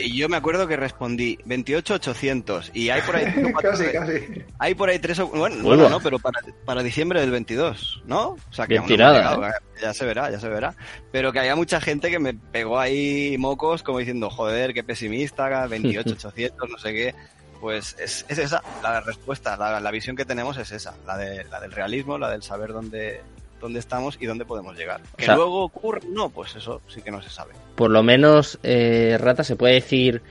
y 0.00 0.16
yo 0.16 0.28
me 0.28 0.36
acuerdo 0.36 0.66
que 0.66 0.76
respondí 0.76 1.38
28,800 1.44 2.72
y 2.74 2.90
hay 2.90 3.00
por 3.02 3.14
ahí... 3.14 3.52
casi, 3.62 3.84
casi. 3.92 4.44
Hay 4.58 4.74
por 4.74 4.88
ahí 4.88 4.98
tres... 4.98 5.20
Bueno, 5.20 5.62
bueno 5.62 5.88
no, 5.88 6.00
pero 6.00 6.18
para, 6.18 6.40
para, 6.64 6.82
diciembre 6.82 7.20
del 7.20 7.30
22, 7.30 8.02
¿no? 8.06 8.30
O 8.30 8.52
sea, 8.52 8.66
que 8.66 8.80
tirada, 8.80 9.50
¿eh? 9.50 9.52
ya 9.80 9.94
se 9.94 10.04
verá, 10.04 10.32
ya 10.32 10.40
se 10.40 10.48
verá. 10.48 10.74
Pero 11.12 11.32
que 11.32 11.38
había 11.38 11.54
mucha 11.54 11.80
gente 11.80 12.10
que 12.10 12.18
me 12.18 12.34
pegó 12.34 12.80
ahí 12.80 13.36
mocos 13.38 13.84
como 13.84 14.00
diciendo, 14.00 14.30
joder, 14.30 14.74
qué 14.74 14.82
pesimista, 14.82 15.64
28,800, 15.68 16.68
no 16.70 16.78
sé 16.78 16.92
qué 16.92 17.14
pues 17.60 17.96
es, 17.98 18.24
es, 18.28 18.38
esa 18.38 18.62
la 18.82 19.00
respuesta, 19.00 19.56
la, 19.56 19.80
la, 19.80 19.90
visión 19.90 20.14
que 20.14 20.26
tenemos 20.26 20.58
es 20.58 20.72
esa, 20.72 20.94
la, 21.06 21.16
de, 21.16 21.44
la 21.44 21.58
del 21.58 21.72
realismo, 21.72 22.18
la 22.18 22.30
del 22.30 22.42
saber 22.42 22.72
dónde, 22.72 23.22
dónde 23.66 23.80
estamos 23.80 24.16
y 24.20 24.26
dónde 24.26 24.44
podemos 24.44 24.76
llegar. 24.76 25.00
Que 25.16 25.26
luego 25.26 25.64
ocurre, 25.64 26.00
no, 26.08 26.30
pues 26.30 26.54
eso 26.54 26.80
sí 26.86 27.02
que 27.02 27.10
no 27.10 27.20
se 27.20 27.30
sabe. 27.30 27.52
Por 27.74 27.90
lo 27.90 28.02
menos, 28.02 28.58
eh, 28.62 29.18
Rata, 29.20 29.42
se 29.42 29.56
puede 29.56 29.74
decir 29.74 30.22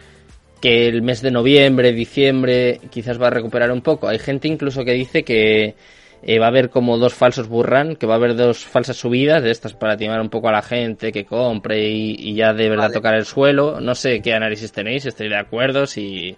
que 0.62 0.88
el 0.88 1.02
mes 1.02 1.22
de 1.22 1.32
noviembre, 1.32 1.92
diciembre, 1.92 2.80
quizás 2.90 3.22
va 3.22 3.28
a 3.28 3.32
recuperar 3.32 3.72
un 3.72 3.82
poco. 3.82 4.08
Hay 4.08 4.20
gente 4.20 4.48
incluso 4.48 4.86
que 4.86 4.94
dice 4.94 5.24
que 5.24 5.76
eh, 6.24 6.40
va 6.40 6.46
a 6.46 6.50
haber 6.50 6.70
como 6.70 6.98
dos 6.98 7.14
falsos 7.14 7.50
burran, 7.50 7.98
que 7.98 8.08
va 8.08 8.14
a 8.14 8.18
haber 8.18 8.36
dos 8.38 8.66
falsas 8.66 8.96
subidas 8.96 9.44
de 9.44 9.52
estas 9.52 9.74
para 9.74 9.98
timar 9.98 10.22
un 10.22 10.30
poco 10.30 10.48
a 10.48 10.54
la 10.54 10.62
gente 10.62 11.12
que 11.12 11.26
compre 11.26 11.90
y, 11.90 12.34
ya 12.36 12.54
de 12.54 12.70
verdad 12.70 12.92
tocar 12.92 13.16
el 13.16 13.26
suelo. 13.26 13.82
No 13.82 13.96
sé 13.96 14.22
qué 14.22 14.34
análisis 14.34 14.72
tenéis, 14.72 15.06
estoy 15.06 15.28
de 15.28 15.38
acuerdo, 15.38 15.86
si 15.86 16.38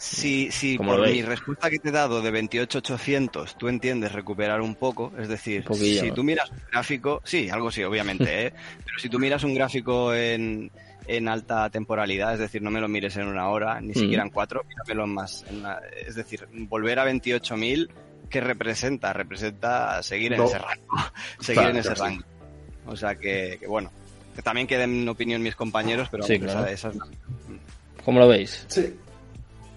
si, 0.00 0.50
si 0.50 0.78
por 0.78 1.06
mi 1.06 1.20
respuesta 1.20 1.68
que 1.68 1.78
te 1.78 1.90
he 1.90 1.92
dado 1.92 2.22
de 2.22 2.32
28.800 2.32 3.54
tú 3.58 3.68
entiendes 3.68 4.12
recuperar 4.12 4.62
un 4.62 4.74
poco, 4.74 5.12
es 5.18 5.28
decir, 5.28 5.62
si 5.74 6.10
tú 6.12 6.24
miras 6.24 6.50
un 6.50 6.56
gráfico, 6.72 7.20
sí, 7.22 7.50
algo 7.50 7.70
sí, 7.70 7.84
obviamente, 7.84 8.46
¿eh? 8.46 8.52
pero 8.84 8.98
si 8.98 9.10
tú 9.10 9.18
miras 9.18 9.44
un 9.44 9.52
gráfico 9.52 10.14
en, 10.14 10.70
en 11.06 11.28
alta 11.28 11.68
temporalidad, 11.68 12.32
es 12.32 12.38
decir, 12.38 12.62
no 12.62 12.70
me 12.70 12.80
lo 12.80 12.88
mires 12.88 13.14
en 13.18 13.26
una 13.26 13.50
hora, 13.50 13.78
ni 13.82 13.92
siquiera 13.92 14.22
en 14.22 14.30
cuatro, 14.30 14.64
míramelo 14.66 15.06
más. 15.06 15.44
es 16.06 16.14
decir, 16.14 16.48
volver 16.50 16.98
a 16.98 17.04
28.000, 17.04 17.90
¿qué 18.30 18.40
representa? 18.40 19.12
Representa 19.12 20.02
seguir 20.02 20.32
en 20.32 20.44
ese 20.44 20.58
rango. 20.58 20.96
seguir 21.40 21.64
en 21.64 21.76
ese 21.76 21.94
rango. 21.94 22.24
O 22.86 22.96
sea 22.96 23.16
que, 23.16 23.58
que, 23.60 23.66
bueno, 23.66 23.92
que 24.34 24.40
también 24.40 24.66
queden 24.66 25.06
opinión 25.10 25.42
mis 25.42 25.56
compañeros, 25.56 26.08
pero 26.10 26.22
sí, 26.22 26.38
claro. 26.38 26.60
esa, 26.60 26.70
esa 26.70 26.88
es 26.88 26.96
¿Cómo 28.02 28.18
lo 28.18 28.28
veis? 28.28 28.64
Sí, 28.68 28.96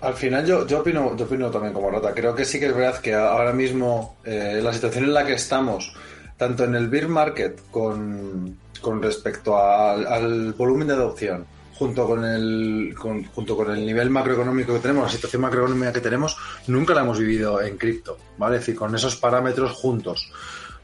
al 0.04 0.16
final 0.16 0.46
yo, 0.46 0.68
yo, 0.68 0.80
opino, 0.80 1.16
yo 1.16 1.26
opino 1.26 1.50
también 1.50 1.74
como 1.74 1.90
Rota. 1.90 2.14
Creo 2.14 2.36
que 2.36 2.44
sí 2.44 2.60
que 2.60 2.68
es 2.68 2.76
verdad 2.76 3.00
que 3.00 3.14
ahora 3.14 3.54
mismo 3.54 4.18
eh, 4.26 4.60
la 4.62 4.74
situación 4.74 5.06
en 5.06 5.14
la 5.14 5.26
que 5.26 5.34
estamos, 5.34 5.94
tanto 6.38 6.66
en 6.66 6.76
el 6.76 6.90
beer 6.90 7.08
market 7.08 7.62
con, 7.72 8.58
con 8.82 9.02
respecto 9.02 9.58
al, 9.58 10.54
volumen 10.54 10.90
de 10.90 10.96
adopción, 10.96 11.46
junto 11.76 12.06
con 12.06 12.26
el 12.26 12.94
junto 12.96 13.56
con 13.56 13.72
el 13.72 13.86
nivel 13.86 14.10
macroeconómico 14.10 14.74
que 14.74 14.80
tenemos, 14.80 15.06
la 15.06 15.10
situación 15.10 15.42
macroeconómica 15.42 15.94
que 15.94 16.02
tenemos, 16.02 16.38
nunca 16.68 16.94
la 16.94 17.02
hemos 17.02 17.18
vivido 17.18 17.62
en 17.62 17.78
cripto, 17.78 18.18
¿vale? 18.38 18.58
Es 18.58 18.62
decir, 18.64 18.76
con 18.76 18.94
esos 18.94 19.16
parámetros 19.16 19.72
juntos. 19.72 20.32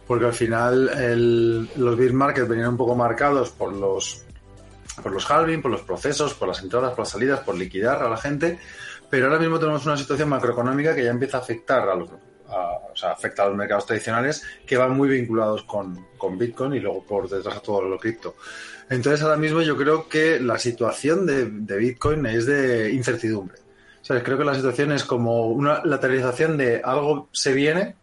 Porque 0.08 0.26
al 0.26 0.34
final 0.34 0.90
el, 0.98 1.70
los 1.76 1.98
beer 1.98 2.14
market 2.14 2.48
venían 2.48 2.70
un 2.70 2.78
poco 2.78 2.96
marcados 2.96 3.50
por 3.52 3.74
los 3.74 4.24
por 5.04 5.12
los 5.12 5.30
halving, 5.30 5.62
por 5.62 5.72
los 5.72 5.82
procesos, 5.82 6.34
por 6.34 6.48
las 6.48 6.62
entradas, 6.62 6.92
por 6.92 7.00
las 7.00 7.10
salidas, 7.10 7.40
por 7.42 7.56
liquidar 7.56 8.02
a 8.02 8.10
la 8.10 8.18
gente 8.18 8.60
pero 9.10 9.26
ahora 9.26 9.40
mismo 9.40 9.60
tenemos 9.60 9.86
una 9.86 9.98
situación 9.98 10.30
macroeconómica 10.30 10.96
que 10.96 11.04
ya 11.04 11.12
empieza 11.12 11.38
a 11.38 11.42
afectar 11.42 11.88
a 11.90 11.96
los, 11.96 12.10
o 12.12 12.96
sea, 12.96 13.12
afecta 13.12 13.44
a 13.44 13.48
los 13.48 13.58
mercados 13.58 13.86
tradicionales 13.86 14.44
que 14.66 14.78
van 14.78 14.96
muy 14.96 15.10
vinculados 15.10 15.64
con, 15.64 16.08
con 16.18 16.38
Bitcoin 16.38 16.74
y 16.74 16.80
luego 16.80 17.04
por 17.04 17.30
detrás 17.30 17.58
a 17.58 17.62
todo 17.62 17.82
lo 17.82 17.98
cripto. 17.98 18.36
Entonces 18.90 19.22
ahora 19.22 19.38
mismo 19.38 19.62
yo 19.62 19.78
creo 19.78 20.08
que 20.08 20.40
la 20.40 20.58
situación 20.58 21.26
de, 21.26 21.46
de 21.46 21.78
Bitcoin 21.78 22.26
es 22.26 22.46
de 22.46 22.92
incertidumbre. 22.92 23.58
O 24.02 24.06
sea, 24.06 24.24
creo 24.24 24.38
que 24.38 24.46
la 24.46 24.56
situación 24.56 24.92
es 24.92 25.04
como 25.04 25.48
una 25.48 25.84
lateralización 25.84 26.58
de 26.58 26.82
algo 26.84 27.30
se 27.32 27.54
viene 27.54 27.96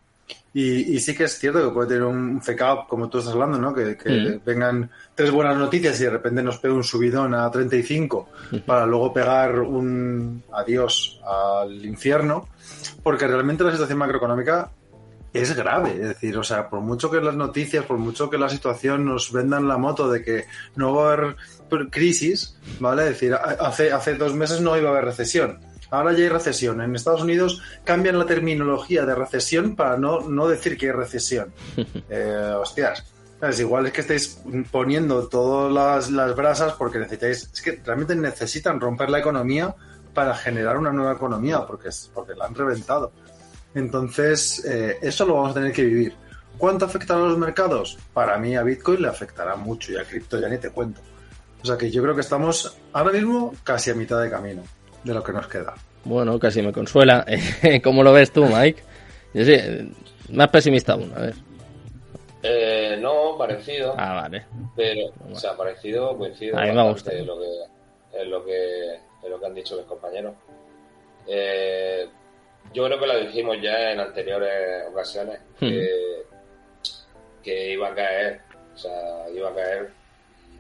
y, 0.58 0.98
sí 1.00 1.14
que 1.14 1.24
es 1.24 1.38
cierto 1.38 1.62
que 1.62 1.74
puede 1.74 1.88
tener 1.88 2.04
un 2.04 2.40
fake 2.40 2.86
como 2.88 3.10
tú 3.10 3.18
estás 3.18 3.34
hablando, 3.34 3.58
¿no? 3.58 3.74
Que, 3.74 3.94
que 3.94 4.40
vengan 4.42 4.90
tres 5.14 5.30
buenas 5.30 5.54
noticias 5.58 6.00
y 6.00 6.04
de 6.04 6.10
repente 6.10 6.42
nos 6.42 6.56
pega 6.56 6.72
un 6.72 6.82
subidón 6.82 7.34
a 7.34 7.50
35 7.50 8.30
para 8.64 8.86
luego 8.86 9.12
pegar 9.12 9.58
un 9.60 10.42
adiós 10.50 11.20
al 11.26 11.84
infierno, 11.84 12.48
porque 13.02 13.26
realmente 13.26 13.64
la 13.64 13.72
situación 13.72 13.98
macroeconómica 13.98 14.70
es 15.34 15.54
grave. 15.54 15.90
Es 15.90 16.08
decir, 16.08 16.38
o 16.38 16.42
sea, 16.42 16.70
por 16.70 16.80
mucho 16.80 17.10
que 17.10 17.20
las 17.20 17.34
noticias, 17.34 17.84
por 17.84 17.98
mucho 17.98 18.30
que 18.30 18.38
la 18.38 18.48
situación 18.48 19.04
nos 19.04 19.30
vendan 19.32 19.68
la 19.68 19.76
moto 19.76 20.10
de 20.10 20.22
que 20.22 20.44
no 20.74 20.94
va 20.94 21.10
a 21.10 21.12
haber 21.12 21.36
crisis, 21.90 22.56
¿vale? 22.80 23.02
Es 23.02 23.08
decir, 23.10 23.34
hace, 23.34 23.92
hace 23.92 24.14
dos 24.14 24.32
meses 24.32 24.62
no 24.62 24.74
iba 24.78 24.88
a 24.88 24.92
haber 24.92 25.04
recesión 25.04 25.60
Ahora 25.90 26.12
ya 26.12 26.24
hay 26.24 26.28
recesión. 26.28 26.80
En 26.80 26.94
Estados 26.94 27.22
Unidos 27.22 27.62
cambian 27.84 28.18
la 28.18 28.26
terminología 28.26 29.04
de 29.04 29.14
recesión 29.14 29.76
para 29.76 29.96
no, 29.96 30.20
no 30.20 30.48
decir 30.48 30.76
que 30.76 30.86
hay 30.86 30.92
recesión. 30.92 31.52
Eh, 32.08 32.54
hostias. 32.56 33.04
Es 33.42 33.60
igual 33.60 33.86
es 33.86 33.92
que 33.92 34.00
estáis 34.00 34.40
poniendo 34.70 35.28
todas 35.28 36.10
las, 36.10 36.36
brasas 36.36 36.72
porque 36.72 36.98
necesitáis, 36.98 37.50
es 37.52 37.60
que 37.60 37.80
realmente 37.84 38.14
necesitan 38.14 38.80
romper 38.80 39.10
la 39.10 39.18
economía 39.18 39.74
para 40.14 40.34
generar 40.34 40.78
una 40.78 40.92
nueva 40.92 41.12
economía 41.12 41.66
porque, 41.66 41.88
es, 41.88 42.10
porque 42.14 42.34
la 42.34 42.46
han 42.46 42.54
reventado. 42.54 43.12
Entonces, 43.74 44.64
eh, 44.64 44.98
eso 45.02 45.26
lo 45.26 45.34
vamos 45.34 45.50
a 45.50 45.54
tener 45.54 45.72
que 45.72 45.84
vivir. 45.84 46.14
¿Cuánto 46.56 46.86
afectará 46.86 47.20
a 47.20 47.24
los 47.24 47.38
mercados? 47.38 47.98
Para 48.14 48.38
mí 48.38 48.56
a 48.56 48.62
Bitcoin 48.62 49.02
le 49.02 49.08
afectará 49.08 49.56
mucho 49.56 49.92
y 49.92 49.96
a 49.96 50.04
cripto 50.04 50.40
ya 50.40 50.48
ni 50.48 50.58
te 50.58 50.70
cuento. 50.70 51.00
O 51.62 51.66
sea 51.66 51.76
que 51.76 51.90
yo 51.90 52.02
creo 52.02 52.14
que 52.14 52.22
estamos 52.22 52.78
ahora 52.92 53.12
mismo 53.12 53.52
casi 53.64 53.90
a 53.90 53.94
mitad 53.94 54.22
de 54.22 54.30
camino 54.30 54.62
de 55.06 55.14
lo 55.14 55.22
que 55.22 55.32
nos 55.32 55.46
queda. 55.46 55.74
Bueno, 56.04 56.38
casi 56.38 56.62
me 56.62 56.72
consuela. 56.72 57.24
¿Cómo 57.84 58.02
lo 58.02 58.12
ves 58.12 58.32
tú, 58.32 58.44
Mike? 58.44 58.82
Yo 59.32 59.44
sí, 59.44 59.56
más 60.30 60.48
pesimista 60.48 60.94
aún, 60.94 61.12
a 61.16 61.20
ver. 61.20 61.34
Eh, 62.42 62.98
no, 63.00 63.36
parecido. 63.38 63.94
Ah, 63.96 64.14
vale. 64.14 64.44
Pero, 64.74 65.12
o 65.30 65.34
sea, 65.34 65.56
parecido, 65.56 66.16
coincido. 66.16 66.58
A 66.58 66.62
mí 66.62 66.72
me 66.72 66.90
gusta. 66.90 67.12
Lo 67.12 67.38
que, 67.38 68.20
en 68.20 68.30
lo 68.30 68.44
que, 68.44 68.98
lo 69.28 69.40
que 69.40 69.46
han 69.46 69.54
dicho 69.54 69.76
mis 69.76 69.86
compañeros. 69.86 70.34
Eh, 71.26 72.06
yo 72.72 72.84
creo 72.86 72.98
que 72.98 73.06
lo 73.06 73.18
dijimos 73.20 73.56
ya 73.62 73.92
en 73.92 74.00
anteriores 74.00 74.84
ocasiones, 74.90 75.40
que, 75.58 75.88
que 77.42 77.72
iba 77.72 77.88
a 77.88 77.94
caer, 77.94 78.40
o 78.74 78.78
sea, 78.78 79.28
iba 79.34 79.50
a 79.50 79.54
caer 79.54 79.90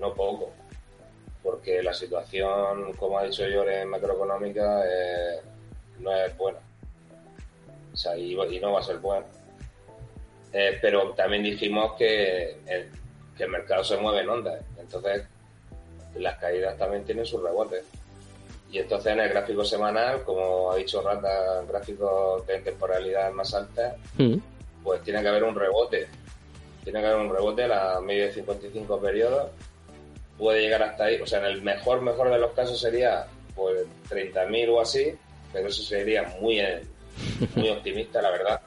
no 0.00 0.12
poco, 0.14 0.52
porque 1.46 1.80
la 1.80 1.94
situación, 1.94 2.92
como 2.94 3.20
ha 3.20 3.22
dicho 3.24 3.44
en 3.44 3.88
macroeconómica, 3.88 4.82
eh, 4.84 5.40
no 6.00 6.12
es 6.12 6.36
buena. 6.36 6.58
O 7.92 7.96
sea, 7.96 8.16
y, 8.16 8.32
y 8.32 8.58
no 8.60 8.72
va 8.72 8.80
a 8.80 8.82
ser 8.82 8.96
buena. 8.98 9.24
Eh, 10.52 10.76
pero 10.82 11.12
también 11.12 11.44
dijimos 11.44 11.92
que 11.96 12.58
el, 12.66 12.90
que 13.36 13.44
el 13.44 13.50
mercado 13.50 13.84
se 13.84 13.96
mueve 13.96 14.22
en 14.22 14.28
ondas. 14.28 14.60
Entonces, 14.76 15.22
las 16.16 16.36
caídas 16.38 16.76
también 16.76 17.04
tienen 17.04 17.24
sus 17.24 17.40
rebotes. 17.40 17.84
Y 18.72 18.78
entonces 18.80 19.12
en 19.12 19.20
el 19.20 19.28
gráfico 19.28 19.64
semanal, 19.64 20.24
como 20.24 20.72
ha 20.72 20.76
dicho 20.76 21.00
Rata, 21.00 21.62
gráfico 21.68 22.44
de 22.48 22.58
temporalidad 22.58 23.30
más 23.30 23.54
alta, 23.54 23.94
Mm. 24.18 24.34
pues 24.82 25.00
tiene 25.04 25.22
que 25.22 25.28
haber 25.28 25.44
un 25.44 25.54
rebote. 25.54 26.08
Tiene 26.82 27.00
que 27.00 27.06
haber 27.06 27.20
un 27.20 27.32
rebote 27.32 27.62
a 27.62 27.68
la 27.68 28.00
media 28.00 28.24
de 28.26 28.32
55 28.32 29.00
periodos. 29.00 29.50
Puede 30.38 30.60
llegar 30.60 30.82
hasta 30.82 31.04
ahí. 31.04 31.20
O 31.20 31.26
sea, 31.26 31.40
en 31.40 31.46
el 31.46 31.62
mejor, 31.62 32.02
mejor 32.02 32.30
de 32.30 32.38
los 32.38 32.52
casos 32.52 32.80
sería 32.80 33.26
pues 33.54 33.86
30.000 34.10 34.68
o 34.70 34.80
así, 34.80 35.14
pero 35.52 35.68
eso 35.68 35.82
sería 35.82 36.22
muy, 36.40 36.60
eh, 36.60 36.82
muy 37.54 37.70
optimista, 37.70 38.20
la 38.20 38.30
verdad. 38.30 38.60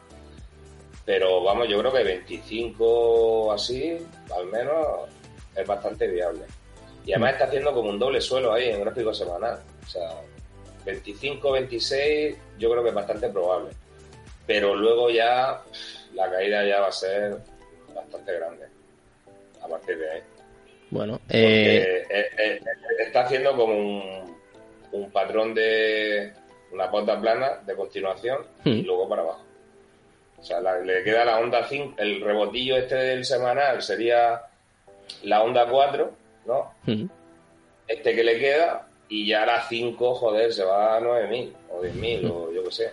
Pero 1.05 1.43
vamos, 1.43 1.67
yo 1.67 1.80
creo 1.80 1.91
que 1.91 2.03
25 2.03 2.86
o 2.86 3.51
así, 3.51 3.97
al 4.36 4.45
menos, 4.47 5.09
es 5.55 5.65
bastante 5.65 6.07
viable. 6.07 6.41
Y 7.05 7.13
además 7.13 7.34
está 7.34 7.45
haciendo 7.45 7.74
como 7.74 7.89
un 7.89 7.99
doble 7.99 8.22
suelo 8.22 8.53
ahí 8.53 8.70
en 8.70 8.82
gráfico 8.82 9.13
semanal. 9.13 9.59
O 9.86 9.89
sea, 9.89 10.22
25, 10.86 11.51
26, 11.51 12.38
yo 12.57 12.70
creo 12.70 12.84
que 12.84 12.89
es 12.89 12.95
bastante 12.95 13.30
probable. 13.30 13.72
Pero 14.45 14.76
luego 14.76 15.09
ya 15.09 15.61
la 16.13 16.30
caída 16.30 16.65
ya 16.65 16.82
va 16.82 16.88
a 16.88 16.91
ser 16.91 17.38
bastante 17.93 18.34
grande. 18.34 18.65
A 19.61 19.67
partir 19.67 19.97
de 19.97 20.11
ahí. 20.11 20.22
Bueno, 20.92 21.20
eh, 21.30 22.04
eh, 22.10 22.30
eh, 22.38 22.60
está 23.00 23.22
haciendo 23.22 23.56
como 23.56 23.76
un, 23.76 24.38
un 24.92 25.12
patrón 25.12 25.54
de 25.54 26.34
una 26.72 26.90
punta 26.90 27.20
plana 27.20 27.60
de 27.66 27.76
continuación 27.76 28.40
y 28.66 28.82
Hmm. 28.82 28.86
luego 28.86 29.08
para 29.10 29.22
abajo. 29.22 29.44
O 30.40 30.44
sea, 30.44 30.60
la- 30.62 30.80
le 30.80 31.04
queda 31.04 31.26
la 31.26 31.40
onda 31.40 31.66
5, 31.68 31.96
el 31.98 32.22
rebotillo 32.22 32.78
este 32.78 32.96
del 32.96 33.26
semanal 33.26 33.82
sería 33.82 34.42
la 35.24 35.44
onda 35.44 35.68
4, 35.68 36.12
¿no? 36.46 36.74
mm, 36.86 37.06
Este 37.88 38.16
que 38.16 38.24
le 38.24 38.40
queda 38.40 38.88
y 39.10 39.28
ya 39.28 39.46
la 39.46 39.64
5, 39.68 40.14
joder, 40.16 40.54
se 40.54 40.64
va 40.64 40.96
a 40.96 41.00
9.000 41.00 41.54
o 41.72 41.82
10.000 41.82 42.26
o 42.32 42.52
yo 42.54 42.64
qué 42.66 42.72
sé. 42.72 42.92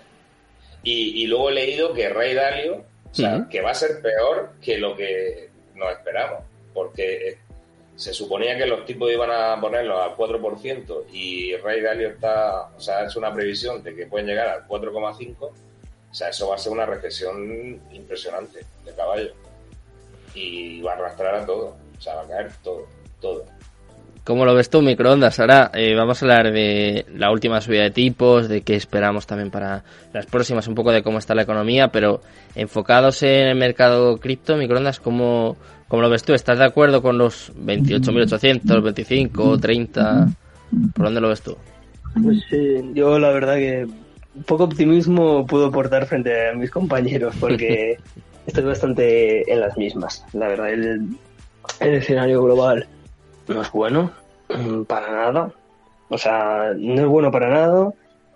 Y, 0.83 1.23
y 1.23 1.27
luego 1.27 1.51
he 1.51 1.55
leído 1.55 1.93
que 1.93 2.09
Rey 2.09 2.35
Dalio, 2.35 2.85
o 3.11 3.15
sea, 3.15 3.47
que 3.51 3.61
va 3.61 3.71
a 3.71 3.75
ser 3.75 4.01
peor 4.03 4.53
que 4.63 4.79
lo 4.79 4.97
que 4.97 5.51
nos 5.75 5.93
esperamos, 5.93 6.43
porque 6.73 7.39
se 7.97 8.13
suponía 8.13 8.57
que 8.57 8.67
los 8.67 8.85
tipos 8.85 9.11
iban 9.11 9.31
a 9.31 9.59
ponerlos 9.59 9.99
al 10.01 10.15
4% 10.17 11.05
y 11.13 11.57
Rey 11.57 11.81
Dalio 11.81 12.09
está, 12.09 12.69
o 12.77 12.81
sea, 12.81 12.99
ha 12.99 13.07
hecho 13.07 13.19
una 13.19 13.33
previsión 13.33 13.83
de 13.83 13.95
que 13.95 14.07
pueden 14.07 14.27
llegar 14.27 14.49
al 14.49 14.69
4,5%, 14.69 15.37
o 15.41 15.53
sea, 16.13 16.29
eso 16.29 16.49
va 16.49 16.57
a 16.57 16.59
ser 16.59 16.73
una 16.73 16.85
recesión 16.85 17.81
impresionante 17.93 18.61
de 18.85 18.95
caballo 18.95 19.33
y 20.35 20.83
va 20.83 20.93
a 20.93 20.97
arrastrar 20.97 21.35
a 21.35 21.47
todo, 21.47 21.77
o 21.99 22.01
sea, 22.01 22.17
va 22.17 22.23
a 22.23 22.29
caer 22.29 22.51
todo, 22.63 22.87
todo. 23.21 23.45
¿Cómo 24.25 24.45
lo 24.45 24.55
ves 24.55 24.69
tú, 24.69 24.83
microondas? 24.83 25.39
Ahora 25.39 25.71
eh, 25.73 25.95
vamos 25.95 26.21
a 26.21 26.25
hablar 26.25 26.53
de 26.53 27.07
la 27.15 27.31
última 27.31 27.61
subida 27.61 27.85
de 27.85 27.93
tipos, 27.93 28.49
de 28.49 28.63
qué 28.63 28.75
esperamos 28.75 29.25
también 29.25 29.53
para 29.53 29.85
las 30.13 30.27
próximas, 30.27 30.67
un 30.67 30.75
poco 30.75 30.91
de 30.91 31.05
cómo 31.05 31.19
está 31.19 31.35
la 31.35 31.43
economía, 31.43 31.89
pero 31.89 32.21
enfocados 32.57 33.23
en 33.23 33.47
el 33.47 33.55
mercado 33.55 34.19
cripto, 34.19 34.57
microondas, 34.57 34.99
¿cómo, 34.99 35.57
cómo 35.89 36.03
lo 36.03 36.11
ves 36.11 36.23
tú? 36.23 36.35
¿Estás 36.35 36.59
de 36.59 36.65
acuerdo 36.65 37.03
con 37.03 37.19
los 37.19 37.53
28.800, 37.55 38.83
25, 38.83 39.59
30? 39.59 40.29
¿Por 40.95 41.05
dónde 41.05 41.21
lo 41.21 41.29
ves 41.29 41.43
tú? 41.43 41.57
Pues 42.23 42.39
eh, 42.53 42.83
yo 42.95 43.19
la 43.19 43.31
verdad 43.31 43.57
que 43.57 43.87
poco 44.47 44.65
optimismo 44.65 45.47
puedo 45.47 45.67
aportar 45.67 46.07
frente 46.07 46.49
a 46.49 46.55
mis 46.55 46.71
compañeros 46.71 47.35
porque 47.39 47.99
estoy 48.47 48.65
bastante 48.65 49.51
en 49.51 49.61
las 49.61 49.77
mismas. 49.77 50.25
La 50.33 50.49
verdad, 50.49 50.71
el, 50.71 51.17
el 51.81 51.95
escenario 51.95 52.43
global 52.43 52.87
no 53.49 53.63
es 53.63 53.71
bueno 53.71 54.13
mm, 54.49 54.83
para 54.83 55.11
nada. 55.11 55.53
O 56.09 56.19
sea, 56.19 56.73
no 56.77 57.03
es 57.03 57.07
bueno 57.07 57.31
para 57.31 57.49
nada 57.49 57.93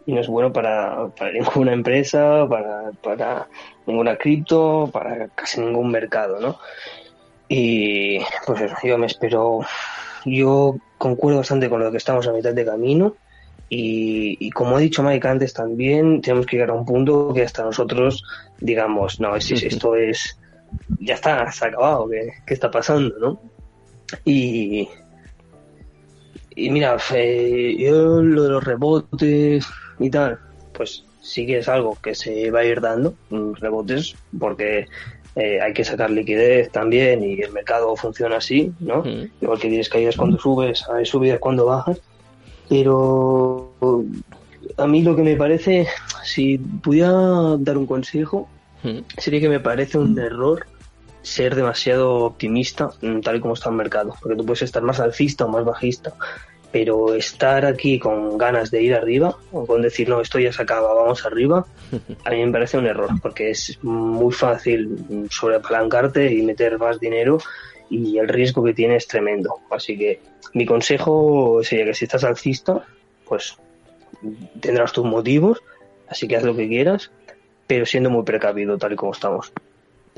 y 0.07 0.13
no 0.13 0.21
es 0.21 0.29
bueno 0.29 0.53
para, 0.53 1.09
para 1.09 1.33
ninguna 1.33 1.73
empresa, 1.73 2.47
para, 2.49 2.91
para 3.03 3.49
ninguna 3.87 4.17
cripto, 4.17 4.89
para 4.93 5.29
casi 5.29 5.61
ningún 5.61 5.91
mercado, 5.91 6.41
¿no? 6.41 6.59
Y 7.53 8.21
pues 8.47 8.61
eso, 8.63 8.77
yo 8.85 8.97
me 8.97 9.07
espero, 9.07 9.61
yo 10.25 10.77
concuerdo 10.99 11.39
bastante 11.39 11.69
con 11.69 11.81
lo 11.83 11.91
que 11.91 11.97
estamos 11.97 12.29
a 12.29 12.33
mitad 12.33 12.55
de 12.55 12.65
camino. 12.65 13.17
Y, 13.69 14.37
y 14.41 14.51
como 14.51 14.77
ha 14.77 14.81
dicho 14.81 15.03
Mike 15.03 15.27
antes 15.29 15.53
también, 15.53 16.21
tenemos 16.21 16.47
que 16.47 16.57
llegar 16.57 16.71
a 16.71 16.75
un 16.75 16.85
punto 16.87 17.33
que 17.35 17.43
hasta 17.43 17.65
nosotros 17.65 18.23
digamos, 18.61 19.19
no, 19.21 19.35
es, 19.37 19.51
es- 19.51 19.65
esto 19.65 19.97
es, 19.97 20.39
ya 21.01 21.15
está, 21.15 21.51
se 21.51 21.65
ha 21.65 21.69
acabado, 21.69 22.09
¿qué, 22.09 22.31
qué 22.47 22.55
está 22.55 22.71
pasando, 22.71 23.15
no? 23.19 23.41
Y, 24.25 24.89
y 26.51 26.71
mira, 26.71 26.97
eh, 27.15 27.77
yo 27.79 28.23
lo 28.23 28.43
de 28.45 28.49
los 28.51 28.65
rebotes 28.65 29.67
y 29.99 30.11
tal, 30.11 30.39
pues 30.73 31.05
sí 31.21 31.47
que 31.47 31.59
es 31.59 31.69
algo 31.69 31.97
que 32.03 32.15
se 32.15 32.51
va 32.51 32.61
a 32.61 32.65
ir 32.65 32.81
dando, 32.81 33.15
mm, 33.31 33.55
rebotes, 33.55 34.15
porque 34.39 34.87
eh, 35.37 35.61
hay 35.61 35.73
que 35.73 35.85
sacar 35.85 36.11
liquidez 36.11 36.71
también 36.71 37.23
y 37.23 37.41
el 37.41 37.53
mercado 37.53 37.95
funciona 37.97 38.37
así, 38.37 38.73
¿no? 38.81 39.03
Mm. 39.03 39.31
Igual 39.41 39.59
que 39.61 39.69
tienes 39.69 39.89
caídas 39.89 40.17
cuando 40.17 40.39
subes, 40.39 40.85
hay 40.89 41.07
subidas 41.07 41.39
cuando 41.39 41.67
bajas. 41.67 42.01
Pero 42.69 43.73
a 44.77 44.87
mí 44.87 45.03
lo 45.03 45.17
que 45.17 45.23
me 45.23 45.37
parece, 45.37 45.89
si 46.23 46.59
pudiera 46.59 47.13
dar 47.59 47.77
un 47.77 47.87
consejo, 47.87 48.49
Mm. 48.83 49.01
sería 49.19 49.41
que 49.41 49.49
me 49.49 49.61
parece 49.61 49.99
un 49.99 50.19
error 50.19 50.67
ser 51.23 51.55
demasiado 51.55 52.15
optimista 52.25 52.91
mm, 53.03 53.21
tal 53.21 53.37
y 53.37 53.41
como 53.41 53.55
está 53.55 53.69
el 53.69 53.77
mercado. 53.77 54.15
Porque 54.21 54.37
tú 54.37 54.47
puedes 54.47 54.63
estar 54.63 54.83
más 54.83 55.01
alcista 55.01 55.45
o 55.45 55.49
más 55.49 55.65
bajista, 55.65 56.15
pero 56.73 57.15
estar 57.15 57.65
aquí 57.67 57.99
con 57.99 58.39
ganas 58.39 58.71
de 58.71 58.83
ir 58.83 58.95
arriba 58.95 59.37
o 59.53 59.67
con 59.67 59.83
decir, 59.83 60.09
no, 60.09 60.21
esto 60.21 60.39
ya 60.39 60.53
se 60.53 60.63
acaba, 60.63 60.95
vamos 60.95 61.25
arriba, 61.27 61.67
a 62.25 62.31
mí 62.31 62.45
me 62.45 62.53
parece 62.53 62.79
un 62.79 62.87
error, 62.87 63.11
porque 63.21 63.51
es 63.51 63.79
muy 63.83 64.33
fácil 64.33 65.27
sobreapalancarte 65.31 66.33
y 66.33 66.43
meter 66.43 66.79
más 66.79 67.01
dinero 67.01 67.39
y 67.89 68.19
el 68.19 68.29
riesgo 68.29 68.63
que 68.63 68.73
tiene 68.73 68.97
es 68.97 69.09
tremendo. 69.09 69.61
Así 69.71 69.99
que 69.99 70.21
mi 70.55 70.65
consejo 70.65 71.61
sería 71.63 71.87
que 71.87 71.95
si 71.95 72.05
estás 72.05 72.25
alcista, 72.25 72.87
pues 73.27 73.57
tendrás 74.61 74.93
tus 74.93 75.05
motivos, 75.05 75.61
así 76.09 76.29
que 76.29 76.37
haz 76.37 76.45
lo 76.45 76.55
que 76.55 76.69
quieras, 76.69 77.11
pero 77.67 77.85
siendo 77.87 78.11
muy 78.11 78.23
precavido 78.23 78.79
tal 78.79 78.93
y 78.93 78.97
como 78.97 79.13
estamos. 79.13 79.53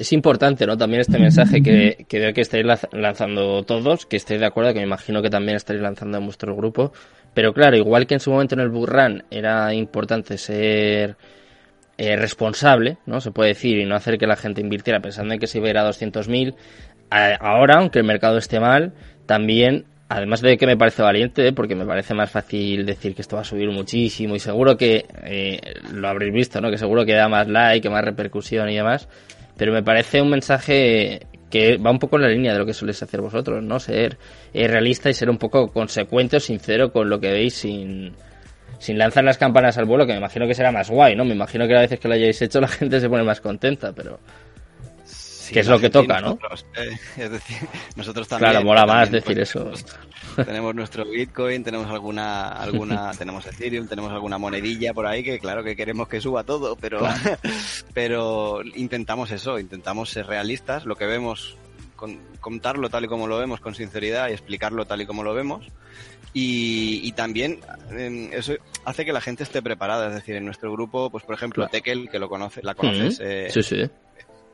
Es 0.03 0.13
importante, 0.13 0.67
¿no? 0.67 0.77
También 0.77 1.01
este 1.03 1.17
mensaje 1.19 1.63
que, 1.63 2.07
que 2.09 2.19
veo 2.19 2.33
que 2.35 2.41
estáis 2.41 2.65
lanz- 2.67 2.89
lanzando 2.93 3.63
todos, 3.63 4.05
que 4.05 4.17
estáis 4.17 4.41
de 4.41 4.47
acuerdo, 4.47 4.73
que 4.73 4.81
me 4.81 4.87
imagino 4.87 5.23
que 5.23 5.31
también 5.31 5.55
estáis 5.57 5.81
lanzando 5.81 6.19
en 6.19 6.25
vuestro 6.25 6.57
grupo. 6.57 6.93
Pero 7.35 7.53
claro, 7.55 7.77
igual 7.77 8.09
que 8.09 8.15
en 8.15 8.21
su 8.21 8.33
momento 8.33 8.57
en 8.57 8.63
el 8.63 8.69
Burran 8.69 9.23
era 9.31 9.73
importante 9.73 10.39
ser 10.39 11.15
eh, 11.99 12.17
responsable, 12.17 12.97
¿no? 13.07 13.21
Se 13.21 13.31
puede 13.31 13.51
decir, 13.51 13.79
y 13.79 13.85
no 13.85 13.95
hacer 13.95 14.19
que 14.19 14.27
la 14.27 14.35
gente 14.35 14.61
invirtiera 14.61 14.99
pensando 14.99 15.35
en 15.35 15.39
que 15.39 15.47
se 15.47 15.59
iba 15.59 15.69
a 15.69 15.71
ir 15.71 15.79
a 15.79 15.85
200.000. 15.85 16.55
a- 17.11 17.35
Ahora, 17.37 17.77
aunque 17.79 18.01
el 18.01 18.05
mercado 18.05 18.39
esté 18.39 18.59
mal, 18.59 18.93
también, 19.27 19.85
además 20.09 20.41
de 20.41 20.57
que 20.59 20.67
me 20.67 20.77
parece 20.77 21.03
valiente, 21.03 21.53
porque 21.53 21.77
me 21.77 21.87
parece 21.87 22.13
más 22.13 22.29
fácil 22.29 22.85
decir 22.87 23.15
que 23.15 23.23
esto 23.23 23.37
va 23.37 23.43
a 23.43 23.45
subir 23.45 23.71
muchísimo 23.71 24.35
y 24.35 24.41
seguro 24.41 24.77
que 24.77 25.07
eh, 25.23 25.61
lo 25.93 26.09
habréis 26.09 26.33
visto, 26.35 26.61
¿no? 26.61 26.73
Que 26.73 26.79
seguro 26.79 27.05
que 27.07 27.13
da 27.15 27.29
más 27.29 27.47
like, 27.47 27.89
más 27.89 28.05
repercusión 28.05 28.69
y 28.69 28.75
demás. 28.75 29.09
Pero 29.63 29.73
me 29.73 29.85
parece 29.85 30.21
un 30.21 30.29
mensaje 30.29 31.21
que 31.49 31.77
va 31.77 31.93
un 31.93 32.01
poco 32.01 32.17
en 32.17 32.23
la 32.23 32.29
línea 32.29 32.53
de 32.53 32.59
lo 32.59 32.67
que 32.67 32.75
soléis 32.75 33.01
hacer 33.01 33.21
vosotros, 33.21 33.63
¿no? 33.63 33.79
Ser 33.79 34.19
eh, 34.53 34.67
realista 34.67 35.09
y 35.09 35.15
ser 35.15 35.31
un 35.31 35.39
poco 35.39 35.69
consecuente 35.69 36.39
o 36.39 36.41
sincero 36.41 36.93
con 36.93 37.09
lo 37.09 37.21
que 37.21 37.31
veis 37.31 37.55
sin, 37.55 38.13
sin 38.81 38.99
lanzar 38.99 39.23
las 39.23 39.39
campanas 39.39 39.79
al 39.79 39.85
vuelo, 39.85 40.05
que 40.05 40.15
me 40.15 40.19
imagino 40.19 40.49
que 40.49 40.55
será 40.55 40.73
más 40.73 40.91
guay, 40.91 41.15
¿no? 41.15 41.25
Me 41.25 41.35
imagino 41.35 41.69
que 41.69 41.77
a 41.77 41.83
veces 41.83 42.01
que 42.01 42.09
lo 42.09 42.15
hayáis 42.15 42.43
hecho 42.43 42.61
la 42.61 42.67
gente 42.67 42.99
se 42.99 43.09
pone 43.09 43.23
más 43.23 43.41
contenta, 43.41 43.93
pero... 43.93 44.19
que 45.53 45.61
es 45.61 45.69
lo 45.69 45.79
que 45.79 45.91
toca, 45.91 46.21
¿no? 46.21 46.39
Eh, 46.77 46.97
es 47.17 47.31
decir, 47.31 47.57
nosotros 47.97 48.27
también. 48.27 48.51
Claro, 48.51 48.65
mola 48.65 48.87
más 48.87 49.09
pues, 49.09 49.23
decir 49.23 49.41
eso. 49.41 49.71
Tenemos 50.37 50.75
nuestro 50.75 51.05
Bitcoin, 51.05 51.63
tenemos 51.63 51.91
alguna, 51.91 52.49
alguna, 52.49 53.13
tenemos 53.19 53.47
Ethereum, 53.47 53.87
tenemos 53.87 54.11
alguna 54.13 54.39
monedilla 54.39 54.95
por 54.95 55.07
ahí 55.07 55.23
que 55.23 55.39
claro 55.39 55.63
que 55.63 55.77
queremos 55.77 56.09
que 56.09 56.21
suba 56.21 56.45
todo, 56.45 56.77
pero, 56.77 57.01
pero 57.95 58.63
intentamos 58.75 59.31
eso, 59.31 59.59
intentamos 59.59 60.11
ser 60.11 60.27
realistas, 60.27 60.87
lo 60.87 60.97
que 60.97 61.07
vemos, 61.07 61.57
contarlo 62.41 62.89
tal 62.89 63.05
y 63.05 63.09
como 63.09 63.27
lo 63.27 63.39
vemos 63.39 63.61
con 63.61 63.75
sinceridad 63.75 64.29
y 64.29 64.33
explicarlo 64.33 64.87
tal 64.87 65.03
y 65.03 65.07
como 65.07 65.23
lo 65.23 65.35
vemos. 65.35 65.67
Y, 66.35 67.13
también 67.13 67.61
em, 67.91 68.33
eso 68.33 68.55
hace 68.87 69.05
que 69.05 69.13
la 69.13 69.21
gente 69.21 69.43
esté 69.43 69.61
preparada. 69.61 70.09
Es 70.09 70.15
decir, 70.15 70.35
en 70.37 70.47
nuestro 70.47 70.73
grupo, 70.73 71.11
pues 71.11 71.25
por 71.25 71.35
ejemplo, 71.35 71.69
Tekel, 71.69 72.09
que 72.09 72.19
lo 72.19 72.31
conoce, 72.31 72.63
la 72.63 72.75
conoces, 72.75 73.21
eh, 73.23 73.49
sí, 73.51 73.63
sí. 73.63 73.91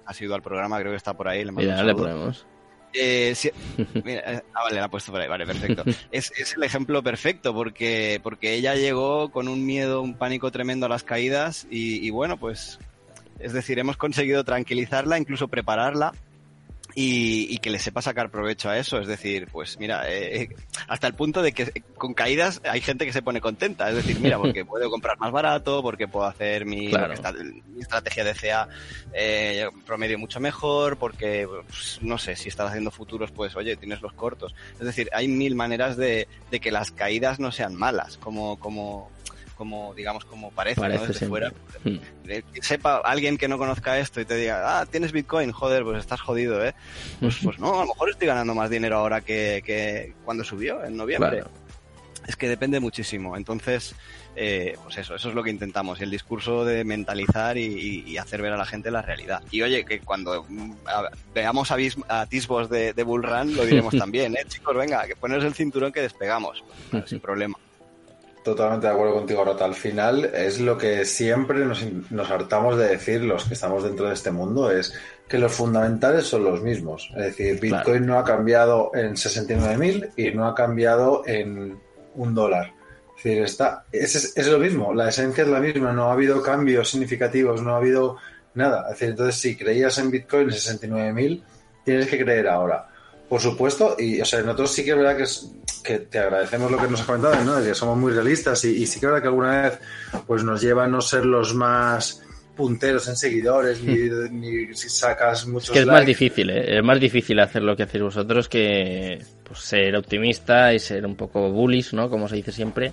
Ha 0.08 0.14
sido 0.14 0.34
al 0.34 0.40
programa, 0.40 0.78
creo 0.80 0.92
que 0.92 0.96
está 0.96 1.12
por 1.12 1.28
ahí. 1.28 1.44
Le 1.44 1.66
ya 1.66 1.82
le 1.82 1.94
ponemos. 1.94 2.46
Eh, 2.94 3.34
mira, 4.04 4.22
eh, 4.32 4.42
ah, 4.54 4.62
vale, 4.64 4.76
la 4.76 4.84
ha 4.84 4.90
puesto 4.90 5.12
por 5.12 5.20
ahí, 5.20 5.28
vale, 5.28 5.44
perfecto. 5.44 5.84
Es, 6.10 6.32
es, 6.38 6.54
el 6.56 6.62
ejemplo 6.62 7.02
perfecto 7.02 7.52
porque, 7.52 8.18
porque 8.22 8.54
ella 8.54 8.74
llegó 8.74 9.30
con 9.30 9.48
un 9.48 9.66
miedo, 9.66 10.00
un 10.00 10.14
pánico 10.14 10.50
tremendo 10.50 10.86
a 10.86 10.88
las 10.88 11.04
caídas 11.04 11.66
y, 11.70 12.04
y 12.06 12.08
bueno, 12.08 12.38
pues, 12.38 12.78
es 13.38 13.52
decir, 13.52 13.78
hemos 13.78 13.98
conseguido 13.98 14.42
tranquilizarla, 14.44 15.18
incluso 15.18 15.48
prepararla 15.48 16.14
y, 16.94 17.58
que 17.58 17.70
le 17.70 17.78
sepa 17.78 18.02
sacar 18.02 18.30
provecho 18.30 18.68
a 18.68 18.78
eso. 18.78 18.98
Es 18.98 19.06
decir, 19.06 19.48
pues 19.50 19.78
mira, 19.78 20.04
eh, 20.08 20.48
hasta 20.88 21.06
el 21.06 21.14
punto 21.14 21.42
de 21.42 21.52
que 21.52 21.82
con 21.96 22.14
caídas 22.14 22.60
hay 22.64 22.80
gente 22.80 23.04
que 23.06 23.12
se 23.12 23.22
pone 23.22 23.40
contenta. 23.40 23.88
Es 23.88 23.96
decir, 23.96 24.18
mira, 24.20 24.38
porque 24.38 24.64
puedo 24.64 24.90
comprar 24.90 25.18
más 25.18 25.32
barato, 25.32 25.82
porque 25.82 26.08
puedo 26.08 26.26
hacer 26.26 26.64
mi, 26.64 26.90
estrategia 27.80 28.24
de 28.24 28.34
CA 28.34 28.68
eh, 29.12 29.68
promedio 29.86 30.18
mucho 30.18 30.40
mejor, 30.40 30.96
porque, 30.98 31.48
pues, 31.66 31.98
no 32.02 32.18
sé, 32.18 32.36
si 32.36 32.48
estás 32.48 32.68
haciendo 32.70 32.90
futuros, 32.90 33.30
pues 33.30 33.54
oye, 33.56 33.76
tienes 33.76 34.02
los 34.02 34.12
cortos. 34.12 34.54
Es 34.74 34.86
decir, 34.86 35.08
hay 35.12 35.28
mil 35.28 35.54
maneras 35.54 35.96
de, 35.96 36.28
de 36.50 36.60
que 36.60 36.70
las 36.70 36.90
caídas 36.90 37.38
no 37.38 37.52
sean 37.52 37.74
malas, 37.74 38.16
como, 38.16 38.58
como, 38.58 39.10
como 39.58 39.92
digamos 39.94 40.24
como 40.24 40.50
parece, 40.52 40.80
¿no? 40.80 41.06
desde 41.06 41.26
fuera. 41.26 41.52
Hmm. 41.84 41.96
que 42.24 42.62
sepa 42.62 42.98
alguien 42.98 43.36
que 43.36 43.48
no 43.48 43.58
conozca 43.58 43.98
esto 43.98 44.20
y 44.20 44.24
te 44.24 44.36
diga 44.36 44.80
ah 44.80 44.86
tienes 44.86 45.12
bitcoin 45.12 45.52
joder 45.52 45.82
pues 45.82 45.98
estás 45.98 46.20
jodido 46.20 46.64
eh 46.64 46.74
pues, 47.20 47.38
pues 47.42 47.58
no 47.58 47.74
a 47.74 47.84
lo 47.84 47.88
mejor 47.88 48.10
estoy 48.10 48.28
ganando 48.28 48.54
más 48.54 48.70
dinero 48.70 48.96
ahora 48.96 49.20
que, 49.20 49.62
que 49.66 50.14
cuando 50.24 50.44
subió 50.44 50.84
en 50.84 50.96
noviembre 50.96 51.42
es 52.28 52.36
que 52.36 52.48
depende 52.48 52.78
muchísimo. 52.78 53.36
Entonces 53.36 53.96
eh, 54.36 54.76
pues 54.84 54.98
eso 54.98 55.16
eso 55.16 55.30
es 55.30 55.34
lo 55.34 55.42
que 55.42 55.50
intentamos 55.50 56.00
el 56.00 56.10
discurso 56.10 56.64
de 56.64 56.84
mentalizar 56.84 57.56
y, 57.56 58.16
hacer 58.18 58.42
ver 58.42 58.52
a 58.52 58.56
la 58.56 58.66
gente 58.66 58.90
la 58.90 59.02
realidad. 59.02 59.42
Y 59.50 59.62
oye 59.62 59.84
que 59.84 60.00
cuando 60.00 60.44
mm, 60.46 60.72
veamos 61.34 61.70
atisbos 61.70 62.68
de, 62.68 62.92
de 62.92 63.02
bull 63.02 63.22
run 63.22 63.56
lo 63.56 63.64
diremos 63.64 63.96
también 63.98 64.36
eh 64.36 64.44
chicos 64.46 64.76
venga 64.76 65.06
que 65.06 65.16
poneros 65.16 65.44
el 65.44 65.54
cinturón 65.54 65.90
que 65.90 66.02
despegamos. 66.02 66.62
Sin 67.06 67.18
problema 67.18 67.58
Totalmente 68.48 68.86
de 68.86 68.94
acuerdo 68.94 69.12
contigo, 69.12 69.44
Rota. 69.44 69.66
Al 69.66 69.74
final 69.74 70.24
es 70.24 70.58
lo 70.58 70.78
que 70.78 71.04
siempre 71.04 71.66
nos, 71.66 71.84
nos, 72.10 72.30
hartamos 72.30 72.78
de 72.78 72.88
decir 72.88 73.20
los 73.20 73.44
que 73.44 73.52
estamos 73.52 73.84
dentro 73.84 74.08
de 74.08 74.14
este 74.14 74.30
mundo, 74.30 74.70
es 74.70 74.94
que 75.28 75.36
los 75.36 75.52
fundamentales 75.52 76.26
son 76.26 76.44
los 76.44 76.62
mismos. 76.62 77.10
Es 77.10 77.24
decir, 77.24 77.60
Bitcoin 77.60 78.06
no 78.06 78.18
ha 78.18 78.24
cambiado 78.24 78.90
en 78.94 79.16
69.000 79.16 80.12
y 80.16 80.30
no 80.34 80.46
ha 80.46 80.54
cambiado 80.54 81.24
en 81.26 81.78
un 82.14 82.34
dólar. 82.34 82.72
Es 83.18 83.22
decir, 83.22 83.42
está, 83.42 83.84
es, 83.92 84.32
es, 84.34 84.46
lo 84.46 84.58
mismo, 84.58 84.94
la 84.94 85.10
esencia 85.10 85.44
es 85.44 85.50
la 85.50 85.60
misma, 85.60 85.92
no 85.92 86.08
ha 86.08 86.14
habido 86.14 86.42
cambios 86.42 86.88
significativos, 86.88 87.60
no 87.60 87.74
ha 87.74 87.76
habido 87.76 88.16
nada. 88.54 88.84
Es 88.84 88.92
decir, 88.92 89.10
entonces 89.10 89.34
si 89.34 89.56
creías 89.56 89.98
en 89.98 90.10
Bitcoin 90.10 90.44
en 90.44 90.56
69.000, 90.56 91.42
tienes 91.84 92.06
que 92.06 92.24
creer 92.24 92.48
ahora. 92.48 92.88
Por 93.28 93.42
supuesto, 93.42 93.94
y 93.98 94.22
o 94.22 94.24
sea, 94.24 94.40
nosotros 94.40 94.72
sí 94.72 94.84
que 94.86 94.92
es 94.92 94.96
verdad 94.96 95.18
que, 95.18 95.24
es, 95.24 95.52
que 95.88 96.00
te 96.00 96.18
agradecemos 96.18 96.70
lo 96.70 96.76
que 96.76 96.86
nos 96.86 97.00
has 97.00 97.06
comentado, 97.06 97.42
¿no? 97.44 97.56
De 97.56 97.68
que 97.70 97.74
somos 97.74 97.96
muy 97.96 98.12
realistas 98.12 98.62
y, 98.66 98.86
sí 98.86 99.00
que 99.00 99.06
es 99.06 99.10
verdad 99.10 99.22
que 99.22 99.28
alguna 99.28 99.62
vez 99.62 99.78
pues 100.26 100.44
nos 100.44 100.60
lleva 100.60 100.84
a 100.84 100.86
no 100.86 101.00
ser 101.00 101.24
los 101.24 101.54
más 101.54 102.22
punteros 102.54 103.08
en 103.08 103.16
seguidores, 103.16 103.82
ni, 103.82 104.74
si 104.74 104.90
sacas 104.90 105.46
muchos. 105.46 105.70
Es 105.70 105.72
que 105.72 105.78
es 105.78 105.86
más 105.86 106.04
difícil, 106.04 106.50
¿eh? 106.50 106.76
es 106.76 106.84
más 106.84 107.00
difícil 107.00 107.40
hacer 107.40 107.62
lo 107.62 107.74
que 107.74 107.84
hacéis 107.84 108.04
vosotros 108.04 108.50
que 108.50 109.18
pues, 109.44 109.60
ser 109.60 109.96
optimista 109.96 110.74
y 110.74 110.78
ser 110.78 111.06
un 111.06 111.16
poco 111.16 111.50
bullish, 111.50 111.94
¿no? 111.94 112.10
Como 112.10 112.28
se 112.28 112.36
dice 112.36 112.52
siempre, 112.52 112.92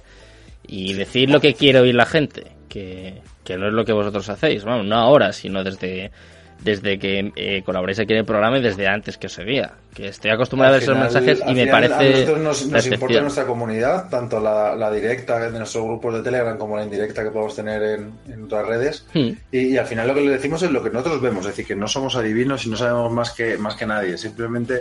y 0.65 0.93
decir 0.93 1.29
lo 1.29 1.41
que 1.41 1.53
quiere 1.53 1.81
oír 1.81 1.95
la 1.95 2.05
gente, 2.05 2.45
que, 2.69 3.21
que 3.43 3.57
no 3.57 3.67
es 3.67 3.73
lo 3.73 3.83
que 3.83 3.91
vosotros 3.91 4.29
hacéis, 4.29 4.63
vamos, 4.63 4.85
no 4.85 4.95
ahora, 4.95 5.33
sino 5.33 5.65
desde 5.65 6.11
desde 6.61 6.97
que 6.97 7.31
eh, 7.35 7.61
colaboréis 7.63 7.99
aquí 7.99 8.13
en 8.13 8.19
el 8.19 8.25
programa 8.25 8.57
y 8.57 8.61
desde 8.61 8.87
antes 8.87 9.17
que 9.17 9.27
os 9.27 9.33
seguía. 9.33 9.73
Que 9.93 10.07
estoy 10.07 10.31
acostumbrado 10.31 10.75
a 10.75 10.77
esos 10.79 10.97
mensajes 10.97 11.39
y 11.47 11.53
me 11.53 11.67
parece. 11.67 11.93
A 11.93 12.09
nosotros 12.11 12.39
nos, 12.41 12.87
importa 12.87 13.21
nuestra 13.21 13.45
comunidad, 13.45 14.09
tanto 14.09 14.39
la, 14.39 14.91
directa 14.91 15.39
de 15.39 15.57
nuestros 15.57 15.85
grupos 15.85 16.15
de 16.15 16.21
Telegram 16.21 16.57
como 16.57 16.75
la 16.75 16.83
indirecta 16.83 17.23
que 17.23 17.29
podemos 17.29 17.55
tener 17.55 17.81
en, 18.27 18.43
otras 18.43 18.67
redes. 18.67 19.05
Hmm. 19.13 19.31
Y, 19.51 19.77
al 19.77 19.85
final 19.85 20.07
lo 20.07 20.15
que 20.15 20.21
le 20.21 20.31
decimos 20.31 20.61
es 20.63 20.71
lo 20.71 20.83
que 20.83 20.89
nosotros 20.89 21.21
vemos, 21.21 21.45
es 21.45 21.51
decir, 21.51 21.65
que 21.65 21.75
no 21.75 21.87
somos 21.87 22.15
adivinos 22.15 22.65
y 22.65 22.69
no 22.69 22.77
sabemos 22.77 23.11
más 23.11 23.31
que, 23.31 23.57
más 23.57 23.75
que 23.75 23.85
nadie. 23.85 24.17
Simplemente, 24.17 24.79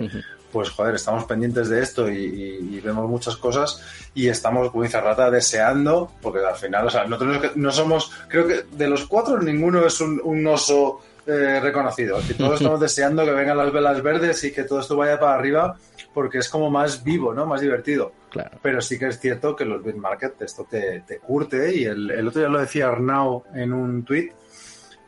pues 0.51 0.70
joder, 0.70 0.95
estamos 0.95 1.25
pendientes 1.25 1.68
de 1.68 1.83
esto 1.83 2.09
y, 2.11 2.81
vemos 2.85 3.09
muchas 3.09 3.37
cosas 3.37 3.83
y 4.14 4.29
estamos, 4.29 4.70
como 4.70 4.85
dice 4.85 5.01
Rata, 5.01 5.31
deseando, 5.31 6.11
porque 6.20 6.41
al 6.45 6.57
final, 6.57 6.87
o 6.87 6.91
sea, 6.91 7.05
nosotros 7.05 7.57
no 7.57 7.70
somos, 7.70 8.11
creo 8.29 8.47
que 8.47 8.64
de 8.72 8.89
los 8.89 9.07
cuatro 9.07 9.41
ninguno 9.41 9.87
es 9.87 10.01
un, 10.01 10.20
un 10.22 10.47
oso 10.47 11.01
eh, 11.27 11.61
reconocido. 11.61 12.18
Que 12.27 12.35
todos 12.35 12.61
estamos 12.61 12.81
deseando 12.81 13.25
que 13.25 13.33
vengan 13.33 13.57
las 13.57 13.72
velas 13.72 14.03
verdes 14.03 14.45
y 14.45 14.53
que 14.53 14.64
todo 14.64 14.81
esto 14.81 14.97
vaya 14.97 15.18
para 15.18 15.35
arriba 15.35 15.77
porque 16.12 16.39
es 16.39 16.49
como 16.49 16.70
más 16.70 17.03
vivo, 17.03 17.35
¿no? 17.35 17.47
Más 17.47 17.61
divertido. 17.61 18.12
Claro. 18.31 18.59
Pero 18.62 18.81
sí 18.81 18.99
que 18.99 19.09
es 19.09 19.18
cierto 19.18 19.55
que 19.57 19.64
los 19.64 19.83
bit 19.83 19.97
market 19.97 20.41
esto 20.43 20.66
te, 20.68 21.01
te 21.01 21.18
curte 21.18 21.75
y 21.75 21.85
el, 21.85 22.27
otro 22.27 22.41
día 22.41 22.49
lo 22.49 22.61
decía 22.61 22.89
Arnau 22.89 23.45
en 23.55 23.72
un 23.72 24.05
tweet 24.05 24.33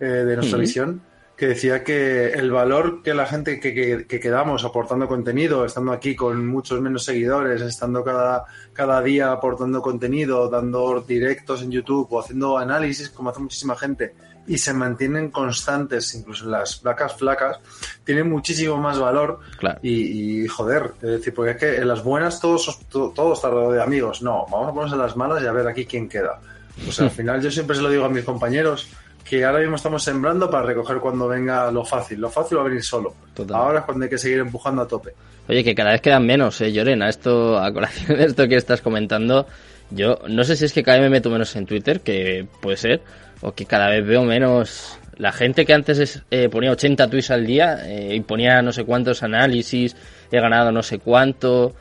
eh, 0.00 0.04
de 0.04 0.36
nuestra 0.36 0.58
visión 0.58 1.02
que 1.36 1.48
decía 1.48 1.84
que 1.84 2.30
el 2.30 2.50
valor 2.50 3.02
que 3.02 3.12
la 3.12 3.26
gente 3.26 3.60
que, 3.60 3.74
que, 3.74 4.06
que, 4.06 4.20
quedamos 4.20 4.64
aportando 4.64 5.06
contenido, 5.06 5.66
estando 5.66 5.92
aquí 5.92 6.16
con 6.16 6.46
muchos 6.46 6.80
menos 6.80 7.04
seguidores, 7.04 7.60
estando 7.60 8.02
cada, 8.02 8.44
cada 8.72 9.02
día 9.02 9.32
aportando 9.32 9.82
contenido, 9.82 10.48
dando 10.48 11.04
directos 11.06 11.62
en 11.62 11.70
YouTube 11.70 12.08
o 12.10 12.20
haciendo 12.20 12.56
análisis 12.56 13.10
como 13.10 13.30
hace 13.30 13.40
muchísima 13.40 13.76
gente, 13.76 14.14
y 14.46 14.58
se 14.58 14.72
mantienen 14.72 15.30
constantes, 15.30 16.14
incluso 16.14 16.48
las 16.48 16.76
placas 16.76 17.16
flacas, 17.16 17.58
tienen 18.04 18.30
muchísimo 18.30 18.76
más 18.76 18.98
valor. 18.98 19.40
Y, 19.82 20.46
joder, 20.46 20.92
es 21.02 21.10
decir, 21.10 21.34
porque 21.34 21.52
es 21.52 21.56
que 21.56 21.76
en 21.76 21.88
las 21.88 22.02
buenas 22.02 22.40
todos, 22.40 22.78
todos 22.90 23.38
están 23.38 23.72
de 23.72 23.82
amigos. 23.82 24.22
No, 24.22 24.46
vamos 24.50 24.70
a 24.70 24.72
ponerse 24.72 24.94
en 24.94 25.02
las 25.02 25.16
malas 25.16 25.42
y 25.42 25.46
a 25.46 25.52
ver 25.52 25.66
aquí 25.66 25.84
quién 25.84 26.08
queda. 26.08 26.40
Pues 26.84 27.00
al 27.00 27.10
final 27.18 27.40
yo 27.40 27.50
siempre 27.50 27.76
se 27.76 27.82
lo 27.82 27.90
digo 27.90 28.04
a 28.04 28.08
mis 28.08 28.24
compañeros 28.24 28.88
que 29.28 29.44
ahora 29.44 29.58
mismo 29.58 29.76
estamos 29.76 30.02
sembrando 30.02 30.48
para 30.48 30.64
recoger 30.64 30.98
cuando 30.98 31.26
venga 31.26 31.70
lo 31.70 31.84
fácil. 31.84 32.20
Lo 32.20 32.30
fácil 32.30 32.58
va 32.58 32.62
a 32.62 32.64
venir 32.64 32.82
solo. 32.82 33.14
Ahora 33.52 33.80
es 33.80 33.84
cuando 33.84 34.04
hay 34.04 34.10
que 34.10 34.18
seguir 34.18 34.38
empujando 34.38 34.82
a 34.82 34.88
tope. 34.88 35.14
Oye, 35.48 35.62
que 35.62 35.74
cada 35.74 35.92
vez 35.92 36.00
quedan 36.00 36.26
menos, 36.26 36.60
eh, 36.60 36.72
Llorena. 36.72 37.08
Esto, 37.08 37.58
a 37.58 37.72
colación 37.72 38.18
de 38.18 38.24
esto 38.24 38.48
que 38.48 38.56
estás 38.56 38.80
comentando, 38.80 39.46
yo 39.90 40.18
no 40.28 40.44
sé 40.44 40.56
si 40.56 40.64
es 40.64 40.72
que 40.72 40.82
cada 40.82 40.98
vez 40.98 41.06
me 41.06 41.16
meto 41.16 41.30
menos 41.30 41.54
en 41.56 41.66
Twitter, 41.66 42.00
que 42.00 42.46
puede 42.60 42.76
ser, 42.76 43.02
o 43.40 43.52
que 43.52 43.66
cada 43.66 43.88
vez 43.88 44.06
veo 44.06 44.22
menos 44.24 44.98
la 45.16 45.32
gente 45.32 45.64
que 45.64 45.72
antes 45.72 46.22
eh, 46.30 46.48
ponía 46.48 46.70
80 46.72 47.08
tweets 47.08 47.30
al 47.30 47.46
día 47.46 47.78
eh, 47.86 48.14
y 48.14 48.20
ponía 48.20 48.60
no 48.62 48.72
sé 48.72 48.84
cuántos 48.84 49.22
análisis, 49.22 49.96
he 50.30 50.40
ganado 50.40 50.72
no 50.72 50.82
sé 50.82 50.98
cuánto, 50.98 51.74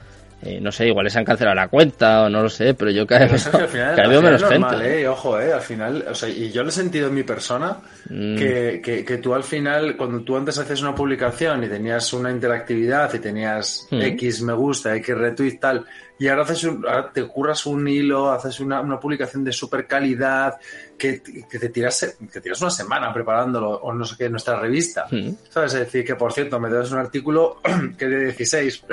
eh, 0.46 0.60
no 0.62 0.72
sé, 0.72 0.88
igual 0.88 1.06
les 1.06 1.16
han 1.16 1.26
cancelado 1.26 1.56
la 1.56 1.70
cuenta 1.70 2.24
o 2.24 2.30
no 2.30 2.44
lo 2.44 2.50
sé, 2.50 2.76
pero 2.76 2.92
yo 2.92 3.08
cada 3.08 3.26
vez, 3.32 3.50
veo 3.74 4.22
menos 4.22 4.44
gente. 4.44 5.02
Eh, 5.02 5.08
ojo, 5.08 5.40
eh, 5.40 5.52
al 5.52 5.62
final, 5.62 6.06
o 6.08 6.14
sea, 6.14 6.30
y 6.30 6.52
yo 6.52 6.62
lo 6.62 6.70
he 6.70 6.72
sentido 6.72 7.08
en 7.08 7.16
mi 7.16 7.24
persona, 7.24 7.78
mm. 8.10 8.36
que, 8.36 8.82
que, 8.84 9.04
que, 9.04 9.18
tú 9.18 9.34
al 9.34 9.44
final, 9.44 9.98
cuando 9.98 10.22
tú 10.22 10.38
antes 10.38 10.58
haces 10.60 10.82
una 10.82 10.94
publicación 10.94 11.64
y 11.64 11.68
tenías 11.68 12.14
una 12.14 12.30
interactividad 12.30 13.12
y 13.16 13.20
tenías 13.20 13.88
mm. 13.90 14.02
X 14.02 14.44
me 14.44 14.54
gusta, 14.54 14.96
X 14.96 15.18
retweet, 15.18 15.58
tal, 15.58 15.84
y 16.18 16.28
ahora, 16.28 16.44
haces 16.44 16.64
ahora 16.64 17.12
te 17.12 17.28
curras 17.28 17.66
un 17.66 17.88
hilo, 17.88 18.32
haces 18.32 18.60
una, 18.60 18.80
una 18.82 19.00
publicación 19.00 19.44
de 19.44 19.52
super 19.52 19.86
calidad, 19.86 20.60
que, 20.98 21.22
que, 21.22 21.60
te 21.60 21.70
tiras, 21.70 22.18
que 22.32 22.42
tiras 22.42 22.62
una 22.62 22.72
semana 22.72 23.14
preparándolo, 23.14 23.72
o 23.72 23.94
no 23.94 24.06
sé 24.06 24.16
qué, 24.18 24.26
en 24.26 24.32
nuestra 24.32 24.60
revista. 24.60 25.08
¿Sabes? 25.50 25.74
Es 25.74 25.80
decir, 25.80 26.06
que 26.06 26.16
por 26.16 26.34
cierto, 26.34 26.60
me 26.60 26.70
das 26.70 26.92
un 26.92 27.00
artículo 27.00 27.60
que 27.98 28.08
de 28.08 28.26
16. 28.26 28.86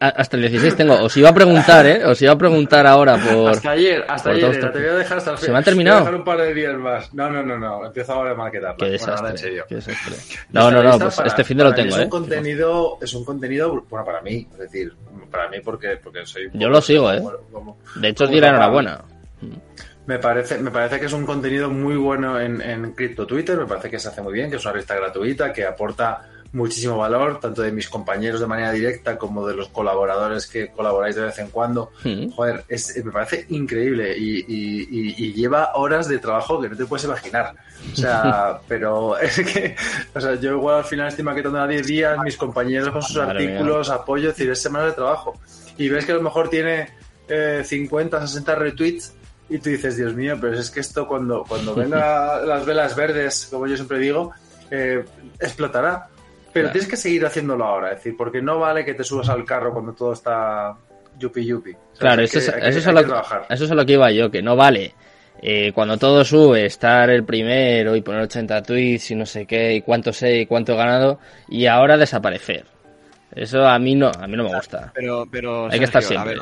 hasta 0.00 0.36
el 0.36 0.42
16 0.42 0.76
tengo. 0.76 0.94
Os 0.94 1.16
iba 1.16 1.28
a 1.28 1.34
preguntar, 1.34 1.86
¿eh? 1.86 2.04
Os 2.04 2.20
iba 2.22 2.32
a 2.32 2.38
preguntar 2.38 2.86
ahora 2.86 3.16
por. 3.16 3.50
Hasta 3.50 3.70
ayer, 3.72 4.04
hasta 4.08 4.30
ayer. 4.30 4.72
Te 4.72 4.78
voy 4.78 4.88
a 4.88 4.94
dejar 4.94 5.18
hasta 5.18 5.32
el. 5.32 5.38
¿Se 5.38 5.50
me 5.50 5.58
han 5.58 5.64
terminado? 5.64 5.98
Voy 5.98 6.02
a 6.02 6.10
dejar 6.10 6.18
un 6.20 6.24
par 6.24 6.40
de 6.40 6.54
días 6.54 6.76
más. 6.76 7.14
No, 7.14 7.30
no, 7.30 7.42
no, 7.42 7.58
no. 7.58 7.86
Empiezo 7.86 8.12
ahora 8.12 8.32
a 8.32 8.34
maquetarla. 8.34 8.76
Qué 8.76 8.90
desastre. 8.90 9.30
en 9.30 9.38
serio. 9.38 9.64
Qué 9.68 9.74
desastre. 9.76 10.16
No, 10.50 10.70
no, 10.70 10.82
no. 10.82 10.98
Pues 10.98 11.20
este 11.24 11.44
fin 11.44 11.58
de 11.58 11.64
lo 11.64 11.74
tengo, 11.74 11.94
es 11.94 12.00
¿eh? 12.00 12.04
Un 12.04 12.10
contenido, 12.10 12.98
es 13.00 13.14
un 13.14 13.24
contenido, 13.24 13.84
bueno, 13.88 14.04
para 14.04 14.20
mí. 14.20 14.46
Es 14.52 14.58
decir, 14.58 14.92
para 15.30 15.48
mí 15.48 15.58
porque, 15.60 15.98
porque 16.02 16.26
soy. 16.26 16.50
Yo 16.52 16.68
lo 16.68 16.80
sigo, 16.80 17.12
¿eh? 17.12 17.22
de 17.96 18.08
hecho, 18.08 18.24
os 18.24 18.30
di 18.30 18.40
la 18.40 18.48
enhorabuena. 18.48 19.00
Me 20.06 20.18
parece, 20.18 20.58
me 20.58 20.70
parece 20.70 20.98
que 20.98 21.06
es 21.06 21.12
un 21.12 21.24
contenido 21.26 21.70
muy 21.70 21.96
bueno 21.96 22.40
en, 22.40 22.60
en 22.62 22.92
Crypto 22.92 23.26
Twitter, 23.26 23.56
me 23.58 23.66
parece 23.66 23.90
que 23.90 23.98
se 23.98 24.08
hace 24.08 24.22
muy 24.22 24.32
bien, 24.32 24.50
que 24.50 24.56
es 24.56 24.64
una 24.64 24.72
revista 24.72 24.94
gratuita, 24.96 25.52
que 25.52 25.64
aporta 25.64 26.26
muchísimo 26.52 26.96
valor, 26.98 27.38
tanto 27.38 27.62
de 27.62 27.70
mis 27.70 27.88
compañeros 27.88 28.40
de 28.40 28.46
manera 28.48 28.72
directa 28.72 29.16
como 29.16 29.46
de 29.46 29.54
los 29.54 29.68
colaboradores 29.68 30.48
que 30.48 30.68
colaboráis 30.72 31.14
de 31.14 31.22
vez 31.22 31.38
en 31.38 31.48
cuando. 31.50 31.92
Mm. 32.02 32.30
Joder, 32.30 32.64
es, 32.68 33.04
me 33.04 33.12
parece 33.12 33.46
increíble 33.50 34.16
y, 34.18 34.40
y- 34.48 34.88
y- 34.90 35.14
y 35.26 35.32
lleva 35.32 35.74
horas 35.76 36.08
de 36.08 36.18
trabajo 36.18 36.60
que 36.60 36.68
no 36.68 36.76
te 36.76 36.86
puedes 36.86 37.04
imaginar. 37.04 37.54
O 37.92 37.96
sea, 37.96 38.58
pero 38.68 39.16
es 39.16 39.38
que, 39.46 39.76
o 40.12 40.20
sea, 40.20 40.34
yo 40.34 40.50
igual 40.56 40.78
al 40.78 40.84
final 40.84 41.06
estoy 41.06 41.22
maquetando 41.24 41.60
a 41.60 41.68
10 41.68 41.86
días, 41.86 42.18
mis 42.24 42.36
compañeros 42.36 42.90
con 42.90 43.02
sus 43.02 43.18
Madre 43.18 43.46
mía. 43.46 43.50
artículos, 43.52 43.88
apoyo, 43.90 44.30
es 44.30 44.36
decir, 44.36 44.50
es 44.50 44.60
semanas 44.60 44.88
de 44.88 44.94
trabajo. 44.94 45.38
Y 45.78 45.88
ves 45.88 46.04
que 46.04 46.10
a 46.10 46.16
lo 46.16 46.22
mejor 46.22 46.48
tiene 46.50 46.88
eh, 47.28 47.62
50, 47.64 48.26
60 48.26 48.54
retweets 48.56 49.14
y 49.50 49.58
tú 49.58 49.68
dices, 49.68 49.96
Dios 49.96 50.14
mío, 50.14 50.36
pero 50.40 50.58
es 50.58 50.70
que 50.70 50.80
esto 50.80 51.06
cuando, 51.06 51.44
cuando 51.46 51.74
venga 51.74 52.40
las 52.46 52.64
velas 52.64 52.96
verdes, 52.96 53.48
como 53.50 53.66
yo 53.66 53.76
siempre 53.76 53.98
digo, 53.98 54.32
eh, 54.70 55.04
explotará. 55.38 56.06
Pero 56.52 56.64
Claro. 56.64 56.72
tienes 56.72 56.88
que 56.90 56.96
seguir 56.96 57.24
haciéndolo 57.26 57.64
ahora, 57.64 57.90
es 57.90 57.96
decir, 57.98 58.16
porque 58.16 58.40
no 58.42 58.58
vale 58.58 58.84
que 58.84 58.94
te 58.94 59.04
subas 59.04 59.28
al 59.28 59.44
carro 59.44 59.72
cuando 59.72 59.92
todo 59.92 60.12
está 60.14 60.74
yupi 61.18 61.44
yupi. 61.44 61.72
Claro, 61.98 62.22
eso 62.22 62.32
que- 62.32 62.38
es, 62.38 62.50
que- 62.52 62.68
eso 62.68 62.78
es 62.80 62.86
a 62.88 62.92
lo 62.92 63.00
eso 63.00 63.64
es 63.64 63.70
a 63.70 63.74
lo 63.74 63.86
que 63.86 63.92
iba 63.92 64.10
yo, 64.10 64.30
que 64.30 64.42
no 64.42 64.56
vale. 64.56 64.94
eh, 65.42 65.72
cuando 65.72 65.96
todo 65.96 66.22
sube, 66.24 66.66
estar 66.66 67.08
el 67.08 67.24
primero 67.24 67.96
y 67.96 68.02
poner 68.02 68.20
80 68.22 68.62
tweets 68.62 69.10
y 69.12 69.14
no 69.14 69.24
sé 69.24 69.46
qué, 69.46 69.74
y 69.76 69.80
cuánto 69.80 70.12
sé 70.12 70.40
y 70.40 70.46
cuánto 70.46 70.72
he 70.74 70.76
ganado, 70.76 71.18
y 71.48 71.64
ahora 71.66 71.96
desaparecer. 71.96 72.66
Eso 73.34 73.66
a 73.66 73.78
mí 73.78 73.94
no, 73.94 74.08
a 74.08 74.26
mí 74.26 74.36
no 74.36 74.44
me 74.44 74.54
gusta. 74.54 74.92
Pero, 74.94 75.26
pero 75.30 75.70
Hay 75.70 75.78
que 75.78 75.84
estar 75.84 76.02
a 76.16 76.24
ver, 76.24 76.38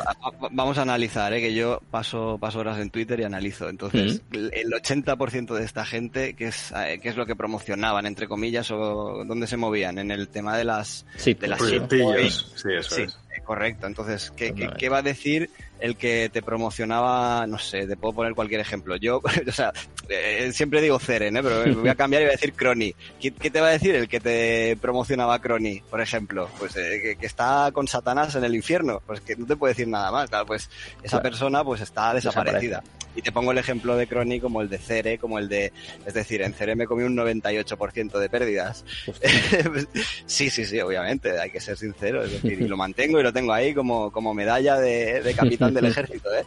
vamos 0.51 0.79
a 0.79 0.83
analizar, 0.83 1.33
¿eh? 1.33 1.41
que 1.41 1.55
yo 1.55 1.81
paso, 1.91 2.39
paso 2.41 2.61
horas 2.61 2.79
en 2.79 2.91
Twitter 2.91 3.21
y 3.21 3.25
analizo. 3.25 3.69
Entonces, 3.69 4.23
el 4.33 4.51
el 4.55 4.71
80% 4.73 5.55
de 5.55 5.65
esta 5.65 5.85
gente, 5.85 6.35
¿qué 6.35 6.47
es, 6.49 6.73
eh, 6.73 6.99
qué 7.03 7.09
es 7.09 7.17
lo 7.17 7.27
que 7.27 7.37
promocionaban, 7.37 8.07
entre 8.07 8.27
comillas, 8.27 8.71
o 8.71 9.25
dónde 9.27 9.47
se 9.47 9.57
movían? 9.57 9.99
En 9.99 10.11
el 10.11 10.29
tema 10.29 10.57
de 10.57 10.65
las, 10.65 11.05
Sí, 11.17 11.35
de 11.35 11.49
las 11.49 11.59
Proyectillos. 11.59 12.53
Sí, 12.57 12.69
eso 12.77 12.95
Sí, 12.95 13.03
es. 13.03 13.19
Eh, 13.37 13.41
correcto. 13.45 13.87
Entonces, 13.87 14.33
¿qué, 14.37 14.55
qué, 14.79 14.89
va 14.89 14.99
a 14.99 15.03
decir 15.03 15.51
el 15.81 15.97
que 15.97 16.31
te 16.33 16.43
promocionaba? 16.43 17.47
No 17.47 17.59
sé, 17.59 17.87
te 17.87 17.97
puedo 17.97 18.15
poner 18.15 18.35
cualquier 18.35 18.61
ejemplo. 18.61 18.97
Yo, 18.97 19.21
o 19.49 19.53
sea, 19.53 19.73
eh, 20.09 20.51
siempre 20.53 20.81
digo 20.81 20.99
Ceren, 20.99 21.37
¿eh? 21.37 21.43
pero 21.43 21.65
me 21.65 21.73
voy 21.73 21.89
a 21.89 21.95
cambiar 21.97 22.23
y 22.23 22.25
voy 22.27 22.33
a 22.33 22.37
decir 22.37 22.53
Crony. 22.55 22.93
¿Qué, 23.21 23.33
qué 23.33 23.51
te 23.51 23.61
va 23.61 23.69
a 23.69 23.73
decir 23.73 23.95
el 23.95 24.09
que 24.09 24.21
te 24.21 24.77
promocionaba 24.81 25.39
Crony, 25.41 25.81
por 25.91 26.01
ejemplo? 26.01 26.49
Pues 26.59 26.77
eh, 26.77 27.01
que, 27.03 27.17
que 27.17 27.27
está 27.27 27.71
con 27.73 27.87
Satanás 27.89 28.35
en 28.35 28.45
el 28.45 28.55
infierno. 28.55 29.03
Pues 29.07 29.21
que 29.21 29.37
no 29.37 29.47
te 29.47 29.57
puede 29.57 29.73
decir 29.73 29.89
nada 29.89 30.11
más. 30.11 30.29
Claro, 30.29 30.47
pues 30.47 30.71
esa 31.03 31.19
Claro. 31.19 31.23
persona 31.23 31.65
pues 31.65 31.81
está 31.81 32.15
desaparecida. 32.15 32.83
Y 33.17 33.23
te 33.23 33.33
pongo 33.33 33.51
el 33.51 33.59
ejemplo 33.59 33.97
de 33.97 34.07
Crony 34.07 34.39
como 34.41 34.61
el 34.63 34.69
de 34.69 34.79
Cere, 34.79 35.19
como 35.19 35.41
el 35.41 35.49
de... 35.49 35.73
Es 36.07 36.15
decir, 36.15 36.41
en 36.43 36.53
Cere 36.55 36.77
me 36.77 36.87
comí 36.87 37.03
un 37.03 37.17
98% 37.17 38.17
de 38.17 38.29
pérdidas. 38.29 38.85
sí, 40.27 40.51
sí, 40.51 40.65
sí, 40.65 40.81
obviamente, 40.81 41.37
hay 41.41 41.51
que 41.51 41.61
ser 41.61 41.77
sincero, 41.77 42.23
es 42.23 42.31
decir, 42.31 42.61
y 42.61 42.69
lo 42.69 42.77
mantengo 42.77 43.18
y 43.21 43.23
lo 43.23 43.33
tengo 43.33 43.53
ahí 43.53 43.75
como, 43.75 44.11
como 44.13 44.35
medalla 44.35 44.77
de, 44.79 45.23
de 45.23 45.35
capitán 45.35 45.75
del 45.75 45.85
ejército, 45.87 46.33
¿eh? 46.35 46.45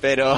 Pero, 0.00 0.34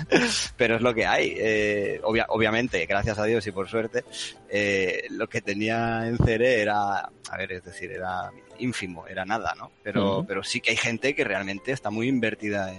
pero 0.56 0.76
es 0.76 0.82
lo 0.82 0.94
que 0.94 1.06
hay. 1.06 1.34
Eh, 1.38 2.00
obvia- 2.02 2.26
obviamente, 2.28 2.84
gracias 2.86 3.18
a 3.18 3.24
Dios 3.24 3.46
y 3.46 3.52
por 3.52 3.68
suerte, 3.68 4.04
eh, 4.48 5.04
lo 5.10 5.28
que 5.28 5.40
tenía 5.40 6.06
en 6.06 6.18
Cere 6.18 6.60
era, 6.60 6.98
a 7.00 7.36
ver, 7.38 7.52
es 7.52 7.64
decir, 7.64 7.92
era 7.92 8.30
ínfimo, 8.58 9.06
era 9.06 9.24
nada, 9.24 9.54
¿no? 9.56 9.70
Pero, 9.82 10.24
pero 10.26 10.42
sí 10.42 10.60
que 10.60 10.70
hay 10.70 10.76
gente 10.76 11.14
que 11.14 11.24
realmente 11.24 11.72
está 11.72 11.90
muy 11.90 12.08
invertida 12.08 12.72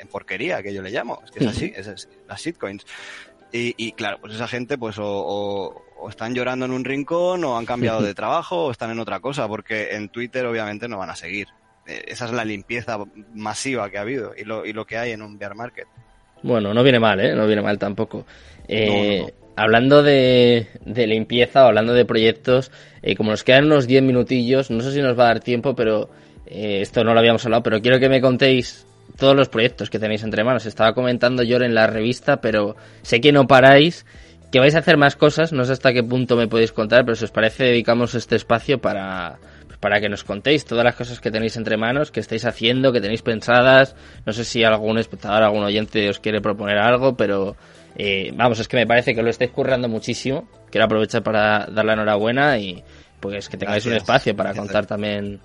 en 0.00 0.06
porquería, 0.08 0.62
que 0.62 0.72
yo 0.72 0.80
le 0.80 0.90
llamo. 0.90 1.20
Es 1.24 1.30
que 1.32 1.40
es 1.40 1.46
así, 1.50 1.72
es 1.74 1.88
así, 1.88 2.06
las 2.28 2.40
shitcoins. 2.40 2.86
Y, 3.52 3.74
y 3.78 3.92
claro, 3.92 4.18
pues 4.20 4.34
esa 4.34 4.46
gente 4.48 4.76
pues 4.76 4.98
o, 4.98 5.04
o- 5.06 5.84
o 6.00 6.08
están 6.10 6.34
llorando 6.34 6.64
en 6.66 6.70
un 6.72 6.84
rincón 6.84 7.44
o 7.44 7.56
han 7.58 7.64
cambiado 7.66 8.02
de 8.02 8.14
trabajo 8.14 8.66
o 8.66 8.70
están 8.70 8.90
en 8.90 8.98
otra 9.00 9.20
cosa, 9.20 9.48
porque 9.48 9.94
en 9.96 10.08
Twitter 10.10 10.44
obviamente 10.46 10.86
no 10.88 10.98
van 10.98 11.10
a 11.10 11.16
seguir. 11.16 11.48
Eh, 11.86 12.04
Esa 12.08 12.26
es 12.26 12.32
la 12.32 12.44
limpieza 12.44 12.98
masiva 13.34 13.88
que 13.90 13.98
ha 13.98 14.02
habido 14.02 14.32
y 14.36 14.44
lo, 14.44 14.66
y 14.66 14.72
lo 14.72 14.84
que 14.84 14.98
hay 14.98 15.12
en 15.12 15.22
un 15.22 15.38
bear 15.38 15.54
market. 15.54 15.86
Bueno, 16.42 16.72
no 16.72 16.82
viene 16.82 17.00
mal, 17.00 17.18
¿eh? 17.20 17.34
No 17.34 17.46
viene 17.46 17.62
mal 17.62 17.78
tampoco. 17.78 18.24
Eh, 18.68 19.18
No, 19.20 19.26
no, 19.26 19.32
Hablando 19.56 20.04
de, 20.04 20.68
de 20.84 21.06
limpieza 21.08 21.66
hablando 21.66 21.92
de 21.92 22.04
proyectos, 22.04 22.70
eh, 23.02 23.16
como 23.16 23.32
nos 23.32 23.42
quedan 23.42 23.64
unos 23.64 23.88
10 23.88 24.04
minutillos, 24.04 24.70
no 24.70 24.82
sé 24.82 24.92
si 24.92 25.02
nos 25.02 25.18
va 25.18 25.24
a 25.24 25.28
dar 25.28 25.40
tiempo, 25.40 25.74
pero 25.74 26.10
eh, 26.46 26.78
esto 26.80 27.02
no 27.02 27.12
lo 27.12 27.18
habíamos 27.18 27.44
hablado, 27.44 27.64
pero 27.64 27.80
quiero 27.82 27.98
que 27.98 28.08
me 28.08 28.20
contéis 28.20 28.86
todos 29.16 29.34
los 29.34 29.48
proyectos 29.48 29.90
que 29.90 29.98
tenéis 29.98 30.22
entre 30.22 30.44
manos. 30.44 30.66
Estaba 30.66 30.94
comentando 30.94 31.42
yo 31.42 31.56
en 31.58 31.74
la 31.74 31.86
revista, 31.86 32.40
pero 32.40 32.76
sé 33.02 33.20
que 33.20 33.32
no 33.32 33.46
paráis, 33.46 34.04
que 34.50 34.60
vais 34.60 34.74
a 34.74 34.78
hacer 34.78 34.96
más 34.96 35.16
cosas, 35.16 35.52
no 35.52 35.64
sé 35.64 35.72
hasta 35.72 35.92
qué 35.92 36.02
punto 36.02 36.36
me 36.36 36.48
podéis 36.48 36.72
contar, 36.72 37.04
pero 37.04 37.16
si 37.16 37.24
os 37.24 37.30
parece 37.30 37.64
dedicamos 37.64 38.14
este 38.14 38.36
espacio 38.36 38.78
para, 38.80 39.38
pues 39.66 39.78
para 39.78 40.00
que 40.00 40.08
nos 40.08 40.24
contéis 40.24 40.64
todas 40.64 40.84
las 40.84 40.94
cosas 40.94 41.20
que 41.20 41.30
tenéis 41.30 41.56
entre 41.56 41.76
manos, 41.76 42.10
que 42.10 42.20
estáis 42.20 42.44
haciendo, 42.44 42.92
que 42.92 43.00
tenéis 43.00 43.22
pensadas. 43.22 43.94
No 44.24 44.32
sé 44.32 44.44
si 44.44 44.64
algún 44.64 44.98
espectador, 44.98 45.42
algún 45.42 45.64
oyente 45.64 46.08
os 46.08 46.18
quiere 46.18 46.40
proponer 46.40 46.78
algo, 46.78 47.16
pero 47.16 47.56
eh, 47.96 48.32
vamos, 48.34 48.60
es 48.60 48.68
que 48.68 48.76
me 48.76 48.86
parece 48.86 49.14
que 49.14 49.22
lo 49.22 49.30
estáis 49.30 49.50
currando 49.50 49.88
muchísimo. 49.88 50.48
Quiero 50.70 50.86
aprovechar 50.86 51.22
para 51.22 51.66
dar 51.66 51.84
la 51.84 51.94
enhorabuena 51.94 52.58
y 52.58 52.82
pues 53.20 53.48
que 53.48 53.56
tengáis 53.56 53.84
un 53.86 53.94
espacio 53.94 54.34
para 54.36 54.54
contar 54.54 54.86
también 54.86 55.40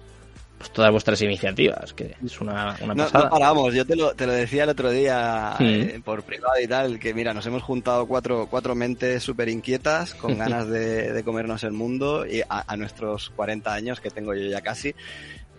pues, 0.64 0.74
todas 0.74 0.92
vuestras 0.92 1.22
iniciativas, 1.22 1.94
que 1.94 2.16
es 2.24 2.40
una, 2.42 2.76
una 2.82 2.94
No, 2.96 3.04
pasada. 3.04 3.24
no 3.26 3.30
paramos, 3.30 3.74
yo 3.74 3.86
te 3.86 3.96
lo, 3.96 4.14
te 4.14 4.26
lo 4.26 4.32
decía 4.34 4.64
el 4.64 4.70
otro 4.70 4.90
día 4.92 5.56
Mm. 5.60 5.64
eh, 5.64 6.02
por 6.04 6.24
privado 6.24 6.60
y 6.62 6.68
tal, 6.68 7.00
que 7.00 7.14
mira, 7.14 7.34
nos 7.34 7.46
hemos 7.46 7.62
juntado 7.64 8.06
cuatro, 8.08 8.48
cuatro 8.50 8.76
mentes 8.76 9.22
súper 9.24 9.50
inquietas 9.50 10.14
con 10.16 10.38
ganas 10.38 10.68
de, 10.68 11.12
de 11.14 11.24
comernos 11.24 11.64
el 11.64 11.72
mundo 11.74 12.26
y 12.26 12.42
a, 12.42 12.64
a 12.66 12.78
nuestros 12.78 13.30
40 13.32 13.74
años 13.74 14.00
que 14.00 14.10
tengo 14.10 14.34
yo 14.34 14.48
ya 14.50 14.62
casi. 14.62 14.94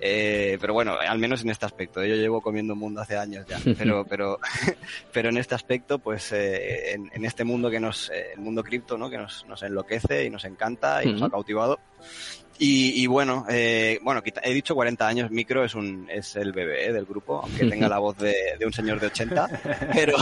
Eh, 0.07 0.59
pero 0.61 0.75
bueno, 0.75 0.97
al 1.01 1.19
menos 1.19 1.43
en 1.43 1.51
este 1.51 1.65
aspecto. 1.65 2.05
Yo 2.05 2.15
llevo 2.17 2.43
comiendo 2.43 2.75
mundo 2.77 3.01
hace 3.01 3.17
años 3.17 3.47
ya. 3.49 3.59
Pero, 3.79 4.05
pero, 4.05 4.39
pero 5.13 5.29
en 5.31 5.39
este 5.39 5.55
aspecto, 5.55 5.99
pues 5.99 6.31
eh, 6.33 6.93
en, 6.93 7.11
en 7.15 7.25
este 7.25 7.45
mundo 7.45 7.71
que 7.71 7.81
nos, 7.81 8.11
eh, 8.11 8.33
el 8.35 8.41
mundo 8.41 8.63
cripto, 8.63 8.99
¿no? 8.99 9.09
Que 9.09 9.17
nos, 9.17 9.47
nos 9.47 9.63
enloquece 9.63 10.25
y 10.25 10.31
nos 10.31 10.45
encanta 10.45 11.03
y 11.03 11.07
nos 11.07 11.17
Ujú. 11.17 11.25
ha 11.27 11.31
cautivado. 11.31 11.79
Y, 12.59 13.03
y 13.03 13.07
bueno, 13.09 13.45
eh, 13.51 13.99
bueno, 14.03 14.23
he 14.43 14.55
dicho 14.55 14.75
40 14.77 15.07
años, 15.09 15.31
Micro 15.31 15.65
es 15.65 15.75
un 15.75 16.09
es 16.09 16.37
el 16.37 16.53
bebé 16.53 16.93
del 16.93 17.05
grupo, 17.05 17.41
aunque 17.43 17.67
tenga 17.71 17.89
la 17.89 17.99
voz 17.99 18.17
de, 18.19 18.35
de 18.59 18.65
un 18.67 18.73
señor 18.73 19.01
de 19.01 19.07
80, 19.09 19.61
pero, 19.93 20.17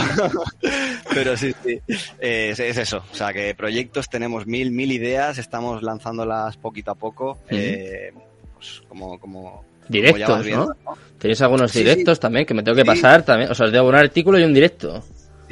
pero 1.15 1.37
sí, 1.37 1.53
sí, 1.65 1.79
eh, 2.21 2.49
es, 2.53 2.61
es 2.61 2.77
eso. 2.79 3.05
O 3.13 3.15
sea, 3.15 3.33
que 3.33 3.55
proyectos 3.55 4.09
tenemos 4.09 4.47
mil, 4.47 4.71
mil 4.71 4.91
ideas, 4.93 5.39
estamos 5.39 5.83
lanzándolas 5.83 6.57
poquito 6.57 6.93
a 6.93 6.95
poco, 6.95 7.39
eh, 7.51 8.13
pues 8.55 8.83
como, 8.89 9.19
como, 9.19 9.65
Directos, 9.89 10.45
viendo, 10.45 10.75
¿no? 10.85 10.97
Tenéis 11.19 11.43
algunos 11.43 11.71
Sí, 11.71 11.81
directos 11.81 12.19
también 12.19 12.47
que 12.47 12.55
me 12.55 12.63
tengo 12.63 12.77
que 12.77 12.83
Sí. 12.83 12.87
pasar 12.87 13.25
también. 13.25 13.51
O 13.51 13.55
sea, 13.55 13.67
os 13.67 13.73
debo 13.73 13.89
un 13.89 13.95
artículo 13.95 14.39
y 14.39 14.45
un 14.45 14.55
directo. 14.55 15.05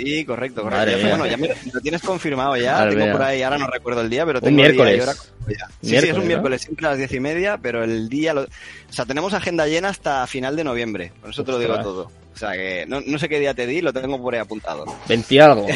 Sí, 0.03 0.25
correcto, 0.25 0.63
correcto. 0.63 0.87
Madre 0.87 1.03
Ya- 1.03 1.09
bueno, 1.09 1.27
ya 1.27 1.37
me, 1.37 1.49
lo 1.73 1.81
tienes 1.81 2.03
confirmado 2.03 2.57
ya. 2.57 2.73
Madre 2.73 2.91
tengo 2.91 3.05
mía. 3.05 3.13
por 3.13 3.23
ahí, 3.23 3.43
ahora 3.43 3.59
no 3.59 3.67
recuerdo 3.67 4.01
el 4.03 4.11
día, 4.11 4.25
pero 4.27 4.39
Un 4.39 4.45
tengo 4.45 4.57
día 4.57 4.67
y 4.67 4.73
miércoles. 4.73 5.03
hora 5.03 5.15
confirmado 5.15 5.51
ya. 5.59 5.67
Sí, 5.67 5.73
sí, 5.73 5.87
es 5.87 5.91
Miércoles, 5.91 6.15
un 6.15 6.21
¿no? 6.21 6.27
miércoles, 6.27 6.63
siempre 6.63 6.87
a 6.87 6.89
las 6.91 6.99
diez 6.99 7.13
y 7.13 7.21
media, 7.21 7.59
pero 7.61 7.85
el 7.85 8.09
día... 8.09 8.35
Lo... 8.35 8.43
O 8.43 8.47
sea, 8.93 9.05
tenemos 9.07 9.33
agenda 9.35 9.67
llena 9.67 9.89
hasta 9.89 10.27
final 10.27 10.57
de 10.57 10.65
noviembre. 10.65 11.13
Por 11.21 11.31
eso 11.31 11.45
te 11.45 11.53
lo 11.53 11.59
digo 11.59 11.73
Ostras. 11.73 11.87
todo. 11.87 12.11
O 12.33 12.37
sea, 12.41 12.53
que 12.53 12.85
no, 12.89 13.01
no 13.05 13.19
sé 13.19 13.29
qué 13.29 13.39
día 13.41 13.53
te 13.55 13.67
di, 13.67 13.83
lo 13.83 13.93
tengo 13.93 14.21
por 14.23 14.33
ahí 14.35 14.41
apuntado. 14.41 14.85
20 15.09 15.35
y 15.35 15.39
algo. 15.41 15.67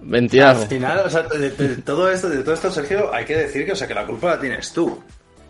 20 0.00 0.36
y 0.36 0.40
Al 0.40 0.46
algo. 0.48 0.66
final, 0.66 0.98
o 1.04 1.10
sea, 1.10 1.22
de, 1.24 1.50
de 1.50 1.76
todo 1.82 2.10
esto, 2.10 2.28
de 2.30 2.42
todo 2.42 2.54
esto, 2.54 2.70
Sergio, 2.70 3.12
hay 3.12 3.24
que 3.24 3.36
decir 3.36 3.66
que, 3.66 3.72
o 3.72 3.76
sea, 3.76 3.86
que 3.88 3.94
la 3.94 4.06
culpa 4.06 4.28
la 4.28 4.40
tienes 4.40 4.72
tú. 4.72 5.02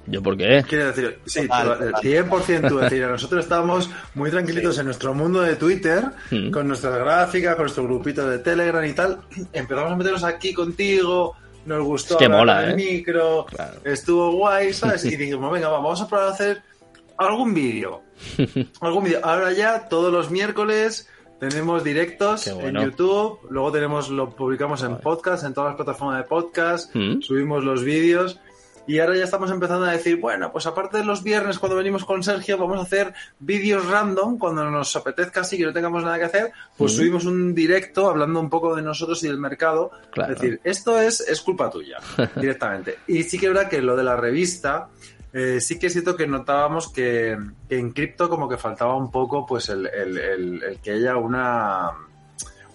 ¿Yo 0.07 0.23
por 0.23 0.37
qué? 0.37 0.65
Quiero 0.69 0.87
decir, 0.87 1.19
sí, 1.25 1.43
Total, 1.43 1.79
total. 1.79 1.93
100% 2.03 2.69
tú, 2.69 2.79
es 2.79 2.91
decir, 2.91 3.07
nosotros 3.09 3.43
estábamos 3.45 3.91
muy 4.15 4.31
tranquilitos 4.31 4.79
en 4.79 4.87
nuestro 4.87 5.15
mundo 5.15 5.41
de 5.41 5.57
Twitter, 5.57 6.05
Mm. 6.31 6.51
con 6.51 6.69
nuestras 6.69 6.97
gráficas, 6.99 7.55
con 7.55 7.65
nuestro 7.65 7.85
grupito 7.85 8.29
de 8.29 8.39
Telegram 8.39 8.85
y 8.85 8.93
tal. 8.93 9.21
Empezamos 9.53 9.93
a 9.93 9.97
meternos 9.97 10.25
aquí 10.25 10.53
contigo, 10.53 11.35
nos 11.67 11.83
gustó 11.85 12.15
Es 12.15 12.19
que 12.19 12.29
mola, 12.29 12.65
el 12.65 12.73
¿eh? 12.73 12.75
micro, 12.77 13.47
Claro. 13.47 13.81
estuvo 13.85 14.33
guay, 14.33 14.73
¿sabes? 14.75 15.05
Y 15.07 15.17
dijimos, 15.17 15.51
venga, 15.53 15.69
va, 15.69 15.79
vamos 15.79 16.01
a 16.03 16.09
probar 16.09 16.29
a 16.29 16.31
hacer 16.33 16.63
algún 17.17 17.55
vídeo. 17.55 18.03
algún 18.81 19.05
vídeo. 19.05 19.21
Ahora 19.23 19.53
ya, 19.53 19.89
todos 19.89 20.13
los 20.13 20.31
miércoles... 20.31 21.09
Tenemos 21.41 21.83
directos 21.85 22.49
bueno. 22.55 22.81
en 22.81 22.87
YouTube, 22.91 23.41
luego 23.51 23.71
tenemos 23.73 24.09
lo 24.09 24.31
publicamos 24.31 24.83
en 24.85 24.97
podcast, 24.99 25.45
en 25.45 25.53
todas 25.53 25.71
las 25.71 25.77
plataformas 25.77 26.19
de 26.19 26.25
podcast, 26.29 26.95
Mm. 26.95 27.21
subimos 27.21 27.65
los 27.65 27.83
vídeos 27.83 28.39
y 28.87 28.99
ahora 28.99 29.17
ya 29.17 29.25
estamos 29.25 29.51
empezando 29.51 29.87
a 29.87 29.93
decir, 29.93 30.21
bueno, 30.21 30.53
pues 30.53 30.67
aparte 30.67 30.99
de 30.99 31.05
los 31.05 31.23
viernes 31.23 31.59
cuando 31.59 31.77
venimos 31.77 32.05
con 32.05 32.23
Sergio, 32.23 32.59
vamos 32.59 32.79
a 32.79 32.83
hacer 32.83 33.15
vídeos 33.39 33.87
random 33.87 34.39
cuando 34.39 34.71
nos 34.71 34.95
apetezca 34.97 35.41
así 35.41 35.57
que 35.57 35.65
no 35.65 35.73
tengamos 35.73 36.03
nada 36.05 36.19
que 36.19 36.25
hacer, 36.25 36.53
pues 36.77 36.93
subimos 36.95 37.25
un 37.25 37.55
directo 37.55 38.09
hablando 38.11 38.41
un 38.41 38.51
poco 38.51 38.75
de 38.77 38.83
nosotros 38.83 39.23
y 39.25 39.29
del 39.29 39.39
mercado. 39.39 39.91
Claro. 40.11 40.33
Es 40.35 40.41
decir, 40.41 40.61
esto 40.65 41.01
es, 41.01 41.21
es 41.21 41.41
culpa 41.41 41.71
tuya, 41.71 41.99
directamente. 42.37 42.99
Y 43.07 43.23
sí 43.23 43.39
que 43.39 43.47
es 43.47 43.53
verdad 43.55 43.71
que 43.71 43.81
lo 43.83 43.97
de 43.97 44.05
la 44.05 44.17
revista, 44.17 44.89
eh, 45.33 45.61
sí 45.61 45.79
que 45.79 45.87
es 45.89 45.93
cierto 45.93 46.15
que 46.17 46.27
notábamos 46.27 46.93
que, 46.93 47.37
que 47.69 47.79
en 47.79 47.93
cripto 47.93 48.29
como 48.29 48.49
que 48.49 48.57
faltaba 48.57 48.95
un 48.97 49.11
poco 49.11 49.45
pues 49.47 49.69
el, 49.69 49.87
el- 49.87 50.19
el- 50.19 50.63
el 50.63 50.79
que 50.81 50.93
haya 50.93 51.17
una 51.17 51.91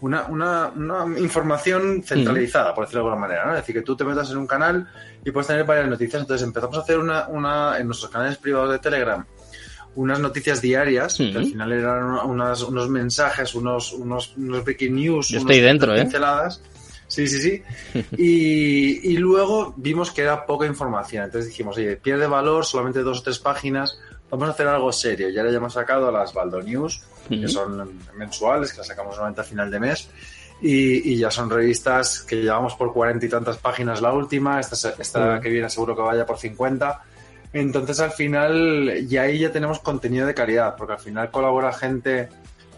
una, 0.02 0.26
una, 0.28 0.68
una 0.70 1.20
información 1.20 2.04
centralizada, 2.04 2.74
por 2.74 2.86
decirlo 2.86 3.04
de 3.04 3.08
alguna 3.10 3.28
manera, 3.28 3.46
¿no? 3.46 3.52
Es 3.54 3.60
decir, 3.60 3.76
que 3.76 3.82
tú 3.82 3.96
te 3.96 4.04
metas 4.04 4.32
en 4.32 4.38
un 4.38 4.48
canal 4.48 4.88
y 5.26 5.32
puedes 5.32 5.48
tener 5.48 5.66
varias 5.66 5.88
noticias. 5.88 6.22
Entonces 6.22 6.48
empezamos 6.48 6.78
a 6.78 6.82
hacer 6.82 7.00
una, 7.00 7.28
una 7.28 7.78
en 7.78 7.88
nuestros 7.88 8.12
canales 8.12 8.38
privados 8.38 8.72
de 8.72 8.80
Telegram 8.80 9.26
unas 9.96 10.20
noticias 10.20 10.62
diarias, 10.62 11.18
que 11.18 11.36
al 11.36 11.46
final 11.46 11.72
eran 11.72 12.04
unas, 12.30 12.62
unos 12.62 12.90
mensajes, 12.90 13.56
unos, 13.56 13.92
unos, 13.94 14.34
unos 14.38 14.64
breaking 14.64 14.96
news, 14.96 15.30
Yo 15.30 15.40
unos 15.40 15.52
estoy 15.52 15.62
dentro, 15.62 15.96
¿eh? 15.96 16.02
pinceladas. 16.02 16.62
Sí, 17.08 17.28
sí, 17.28 17.42
sí. 17.42 17.64
Y, 18.18 19.12
y 19.14 19.18
luego 19.18 19.74
vimos 19.78 20.12
que 20.12 20.22
era 20.22 20.46
poca 20.46 20.66
información. 20.66 21.26
Entonces 21.26 21.50
dijimos, 21.50 21.76
oye, 21.78 21.98
pierde 21.98 22.28
valor, 22.28 22.66
solamente 22.66 23.02
dos 23.02 23.20
o 23.20 23.24
tres 23.24 23.40
páginas, 23.40 24.00
vamos 24.30 24.48
a 24.48 24.52
hacer 24.52 24.68
algo 24.68 24.92
serio. 24.92 25.30
Y 25.30 25.38
ahora 25.38 25.52
ya 25.52 25.58
hemos 25.58 25.74
sacado 25.74 26.12
las 26.12 26.34
Baldo 26.34 26.62
News, 26.62 27.02
que 27.30 27.48
son 27.48 28.00
mensuales, 28.16 28.72
que 28.72 28.80
las 28.80 28.88
sacamos 28.88 29.12
normalmente 29.12 29.42
a 29.42 29.44
final 29.44 29.70
de 29.70 29.80
mes. 29.80 30.10
Y, 30.62 31.14
y 31.14 31.18
ya 31.18 31.32
son 31.32 31.50
revistas 31.50 32.22
que 32.22 32.36
llevamos 32.38 32.76
por 32.76 32.92
cuarenta 32.92 33.26
y 33.26 33.30
tantas 33.30 33.58
páginas 33.58 34.02
la 34.02 34.12
última, 34.12 34.60
esta, 34.60 34.94
esta 35.00 35.40
que 35.40 35.50
viene 35.50 35.70
seguro 35.70 35.96
que 35.96 36.02
vaya 36.02 36.26
por 36.26 36.38
50. 36.38 37.02
Entonces 37.54 38.00
al 38.00 38.12
final 38.12 39.08
ya 39.08 39.24
ahí 39.24 39.40
ya 39.40 39.52
tenemos 39.52 39.80
contenido 39.80 40.28
de 40.28 40.34
calidad, 40.34 40.76
porque 40.76 40.94
al 40.94 41.00
final 41.00 41.32
colabora 41.32 41.72
gente 41.72 42.30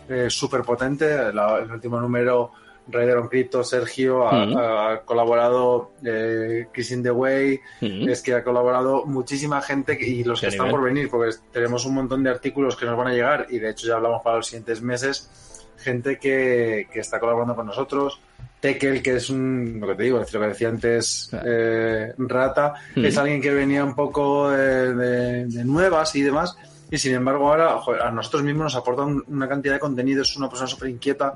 eh, 0.08 0.30
súper 0.30 0.62
potente. 0.62 1.12
El 1.14 1.72
último 1.72 1.99
número, 1.99 2.52
Raider 2.92 3.18
on 3.18 3.28
Crypto, 3.28 3.64
Sergio, 3.64 4.28
ha, 4.28 4.94
ha 4.94 5.02
colaborado 5.02 5.92
eh, 6.06 6.68
Chris 6.74 6.92
in 6.92 7.04
the 7.04 7.12
Way, 7.12 7.60
es 7.82 8.22
que 8.22 8.34
ha 8.34 8.44
colaborado 8.44 9.06
muchísima 9.06 9.62
gente 9.62 9.98
y 10.00 10.24
los 10.24 10.39
que 10.42 10.48
están 10.48 10.68
nivel. 10.68 10.80
por 10.80 10.89
venir, 10.89 11.10
porque 11.10 11.36
tenemos 11.52 11.86
un 11.86 11.96
montón 11.96 12.24
de 12.24 12.30
artículos 12.30 12.76
que 12.76 12.86
nos 12.86 12.98
van 12.98 13.08
a 13.08 13.14
llegar 13.14 13.48
y 13.50 13.60
de 13.60 13.70
hecho 13.70 13.88
ya 13.88 13.96
hablamos 13.96 14.22
para 14.24 14.38
los 14.38 14.48
siguientes 14.48 14.82
meses, 14.82 15.30
gente 15.78 16.18
que, 16.20 16.88
que 16.92 17.00
está 17.00 17.20
colaborando 17.20 17.56
con 17.56 17.66
nosotros. 17.68 18.20
Tekel, 18.60 19.02
que 19.02 19.16
es 19.16 19.30
un, 19.32 19.78
lo 19.82 19.88
que 19.88 19.96
te 19.96 20.04
digo, 20.04 20.22
es 20.22 20.32
lo 20.32 20.39
que 20.39 20.46
decía 20.48 20.70
antes, 20.70 21.32
eh, 21.44 22.14
Rata, 22.20 22.76
Mm. 22.96 23.06
es 23.06 23.18
alguien 23.18 23.42
que 23.42 23.52
venía 23.52 23.84
un 23.84 23.96
poco 23.96 24.52
de, 24.52 24.94
de- 24.94 25.46
de 25.48 25.66
nuevas 25.66 26.16
y 26.16 26.22
demás, 26.22 26.56
y 26.92 26.98
sin 27.00 27.16
embargo 27.16 27.50
ahora 27.50 27.80
joder, 27.80 28.02
a 28.04 28.12
nosotros 28.12 28.44
mismos 28.44 28.66
nos 28.66 28.76
aporta 28.76 29.02
un- 29.02 29.24
una 29.30 29.50
cantidad 29.50 29.74
de 29.74 29.80
contenido, 29.80 30.22
es 30.22 30.38
una 30.38 30.48
persona 30.48 30.68
súper 30.68 30.89
inquieta. 30.89 31.34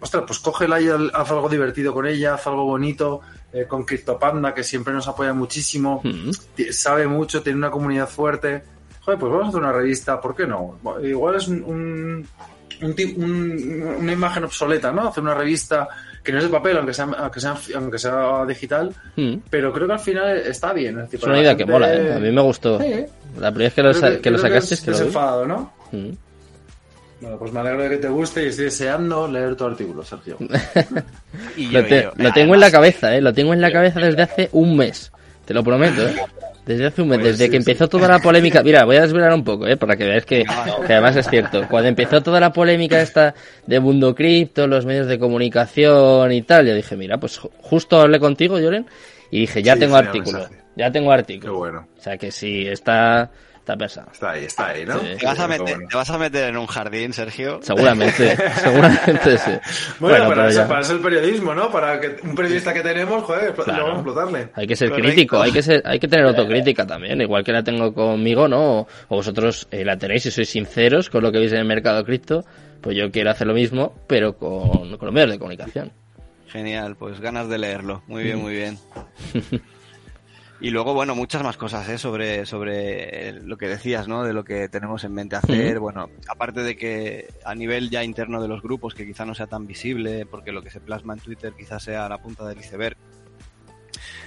Ostras, 0.00 0.24
pues 0.26 0.38
cógela 0.40 0.80
y 0.80 0.88
haz 0.88 1.30
algo 1.30 1.48
divertido 1.48 1.94
con 1.94 2.06
ella, 2.06 2.34
haz 2.34 2.46
algo 2.46 2.64
bonito, 2.64 3.20
eh, 3.52 3.64
con 3.66 3.84
CryptoPanda, 3.84 4.52
que 4.52 4.62
siempre 4.62 4.92
nos 4.92 5.08
apoya 5.08 5.32
muchísimo, 5.32 6.00
Mm. 6.04 6.30
ti- 6.54 6.72
sabe 6.72 7.06
mucho, 7.06 7.42
tiene 7.42 7.58
una 7.58 7.70
comunidad 7.70 8.08
fuerte. 8.08 8.62
Joder, 9.00 9.18
pues 9.18 9.30
vamos 9.32 9.46
a 9.46 9.48
hacer 9.50 9.60
una 9.60 9.72
revista, 9.72 10.20
¿por 10.20 10.34
qué 10.36 10.46
no? 10.46 10.78
Igual 11.02 11.36
es 11.36 11.48
un, 11.48 11.62
un- 11.62 12.28
un 12.82 12.94
un- 13.16 13.96
una 14.00 14.12
imagen 14.12 14.44
obsoleta, 14.44 14.90
¿no? 14.92 15.08
Hacer 15.08 15.22
una 15.22 15.34
revista 15.34 15.88
que 16.22 16.32
no 16.32 16.38
es 16.38 16.44
de 16.44 16.50
papel, 16.50 16.76
aunque 16.78 16.92
sea, 16.94 17.04
aunque 17.04 17.40
sea, 17.40 17.54
aunque 17.76 17.98
sea 17.98 18.44
digital, 18.46 18.94
Mm. 19.16 19.36
pero 19.48 19.72
creo 19.72 19.86
que 19.86 19.92
al 19.92 20.00
final 20.00 20.36
está 20.38 20.72
bien. 20.72 21.06
Es, 21.10 21.22
una 21.22 21.38
idea 21.40 21.56
que 21.56 21.64
mola, 21.66 21.94
¿eh? 21.94 22.14
A 22.14 22.18
mí 22.18 22.30
me 22.30 22.40
gustó. 22.42 22.78
Sí, 22.80 23.04
La 23.38 23.50
primera 23.52 23.66
vez 23.68 23.74
que 23.74 23.82
lo, 23.82 23.92
que- 23.92 24.20
que 24.20 24.30
lo 24.30 24.38
creo 24.38 24.50
sacaste 24.50 24.74
es 24.74 24.80
que 24.80 24.90
lo 24.90 24.96
vi. 24.96 24.98
desenfadado, 25.04 25.46
¿no? 25.46 25.72
Mm. 25.92 26.10
Bueno, 27.20 27.38
pues 27.38 27.52
me 27.52 27.60
alegro 27.60 27.82
de 27.84 27.88
que 27.90 27.96
te 27.98 28.08
guste 28.08 28.44
y 28.44 28.48
estoy 28.48 28.66
deseando 28.66 29.26
leer 29.28 29.56
tu 29.56 29.64
artículo, 29.64 30.04
Sergio. 30.04 30.36
Y 31.56 31.68
Lo, 31.68 31.80
yo, 31.80 31.86
te- 31.86 31.98
y 31.98 32.02
yo. 32.02 32.12
lo 32.16 32.32
tengo 32.32 32.54
en 32.54 32.60
la 32.60 32.70
cabeza, 32.70 33.14
¿eh? 33.16 33.20
Lo 33.20 33.32
tengo 33.32 33.52
en 33.54 33.60
la 33.60 33.72
cabeza 33.72 34.00
desde 34.00 34.22
hace 34.22 34.48
un 34.52 34.76
mes. 34.76 35.10
Te 35.44 35.52
lo 35.54 35.62
prometo, 35.64 36.06
¿eh? 36.08 36.14
Desde 36.66 36.86
hace 36.86 37.02
un 37.02 37.08
mes, 37.08 37.18
Pues 37.18 37.32
desde 37.32 37.44
sí, 37.46 37.50
que 37.50 37.62
sí. 37.62 37.70
empezó 37.70 37.88
toda 37.88 38.08
la 38.08 38.18
polémica. 38.20 38.62
Mira, 38.62 38.84
voy 38.84 38.96
a 38.96 39.02
desvelar 39.02 39.32
un 39.34 39.44
poco, 39.44 39.66
¿eh? 39.66 39.76
Para 39.76 39.96
que 39.96 40.04
veáis 40.04 40.24
que, 40.24 40.44
que 40.86 40.92
además 40.92 41.16
es 41.16 41.28
cierto. 41.28 41.66
Cuando 41.68 41.88
empezó 41.88 42.22
toda 42.22 42.40
la 42.40 42.52
polémica 42.52 43.00
esta 43.00 43.34
de 43.66 43.80
Mundo 43.80 44.14
Cripto, 44.14 44.66
los 44.66 44.86
medios 44.86 45.06
de 45.06 45.18
comunicación 45.18 46.32
y 46.32 46.42
tal, 46.42 46.66
yo 46.66 46.74
dije, 46.74 46.96
mira, 46.96 47.18
pues 47.18 47.40
ju- 47.40 47.50
justo 47.60 48.00
hablé 48.00 48.18
contigo, 48.18 48.58
Lloren, 48.58 48.86
y 49.30 49.40
dije, 49.40 49.62
ya 49.62 49.74
Sí, 49.74 49.80
tengo 49.80 49.96
artículo. 49.96 50.38
mensaje. 50.38 50.62
Ya 50.76 50.90
tengo 50.90 51.08
Qué 51.10 51.14
artículo. 51.14 51.56
bueno. 51.58 51.86
O 51.98 52.00
sea 52.00 52.16
que 52.16 52.30
sí, 52.30 52.66
está, 52.66 53.30
está 53.64 53.76
pesado. 53.78 54.08
Está 54.12 54.30
ahí, 54.32 54.44
está 54.44 54.66
ahí, 54.68 54.84
¿no? 54.84 54.98
Sí. 55.00 55.06
¿Te 55.18 55.24
vas, 55.24 55.38
a 55.40 55.48
meter, 55.48 55.74
bueno. 55.76 55.88
¿Te 55.88 55.96
vas 55.96 56.10
a 56.10 56.18
meter 56.18 56.48
en 56.50 56.56
un 56.58 56.66
jardín, 56.66 57.12
Sergio? 57.14 57.60
Seguramente, 57.62 58.36
seguramente 58.62 59.38
sí. 59.38 59.50
Bueno, 59.98 60.28
para, 60.28 60.28
pero 60.28 60.48
eso, 60.48 60.68
para 60.68 60.80
eso 60.80 60.92
el 60.92 61.00
periodismo, 61.00 61.54
¿no? 61.54 61.70
Para 61.70 61.98
que 61.98 62.16
un 62.22 62.34
periodista 62.34 62.74
que 62.74 62.82
tenemos, 62.82 63.22
joder, 63.24 63.54
Claro. 63.54 63.72
luego 63.80 63.92
explotarle. 63.94 64.48
Hay 64.54 64.66
que 64.66 64.76
ser 64.76 64.90
Correcto. 64.90 65.08
crítico, 65.08 65.40
hay 65.40 65.50
que 65.52 65.62
ser, 65.62 65.82
hay 65.86 65.98
que 65.98 66.08
tener 66.08 66.26
autocrítica 66.28 66.86
también, 66.86 67.20
igual 67.22 67.42
que 67.42 67.52
la 67.52 67.62
tengo 67.64 67.94
conmigo, 67.94 68.46
¿no? 68.48 68.80
O, 68.80 68.88
o 69.08 69.16
vosotros 69.16 69.66
eh, 69.70 69.82
la 69.82 69.96
tenéis 69.96 70.24
si 70.24 70.30
sois 70.30 70.48
sinceros 70.50 71.08
con 71.08 71.22
lo 71.22 71.32
que 71.32 71.38
veis 71.38 71.52
en 71.52 71.58
el 71.58 71.64
mercado 71.64 72.04
cripto, 72.04 72.44
pues 72.82 72.94
yo 72.96 73.10
quiero 73.10 73.30
hacer 73.30 73.46
lo 73.46 73.54
mismo, 73.54 73.94
pero 74.06 74.36
con, 74.36 74.98
con 74.98 75.06
los 75.06 75.12
medios 75.12 75.30
de 75.30 75.38
comunicación. 75.38 75.90
Genial, 76.48 76.96
pues 76.96 77.18
ganas 77.18 77.48
de 77.48 77.58
leerlo. 77.58 78.02
Muy 78.06 78.24
bien, 78.24 78.40
muy 78.42 78.52
bien. 78.52 78.78
Y 80.64 80.70
luego, 80.70 80.94
bueno, 80.94 81.14
muchas 81.14 81.42
más 81.42 81.58
cosas 81.58 81.86
¿eh? 81.90 81.98
sobre, 81.98 82.46
sobre 82.46 83.34
lo 83.42 83.58
que 83.58 83.68
decías, 83.68 84.08
¿no? 84.08 84.24
De 84.24 84.32
lo 84.32 84.44
que 84.44 84.70
tenemos 84.70 85.04
en 85.04 85.12
mente 85.12 85.36
hacer. 85.36 85.78
Bueno, 85.78 86.08
aparte 86.26 86.62
de 86.62 86.74
que 86.74 87.28
a 87.44 87.54
nivel 87.54 87.90
ya 87.90 88.02
interno 88.02 88.40
de 88.40 88.48
los 88.48 88.62
grupos, 88.62 88.94
que 88.94 89.04
quizá 89.04 89.26
no 89.26 89.34
sea 89.34 89.46
tan 89.46 89.66
visible, 89.66 90.24
porque 90.24 90.52
lo 90.52 90.62
que 90.62 90.70
se 90.70 90.80
plasma 90.80 91.12
en 91.12 91.20
Twitter 91.20 91.52
quizás 91.54 91.82
sea 91.82 92.08
la 92.08 92.16
punta 92.16 92.48
del 92.48 92.60
iceberg. 92.60 92.96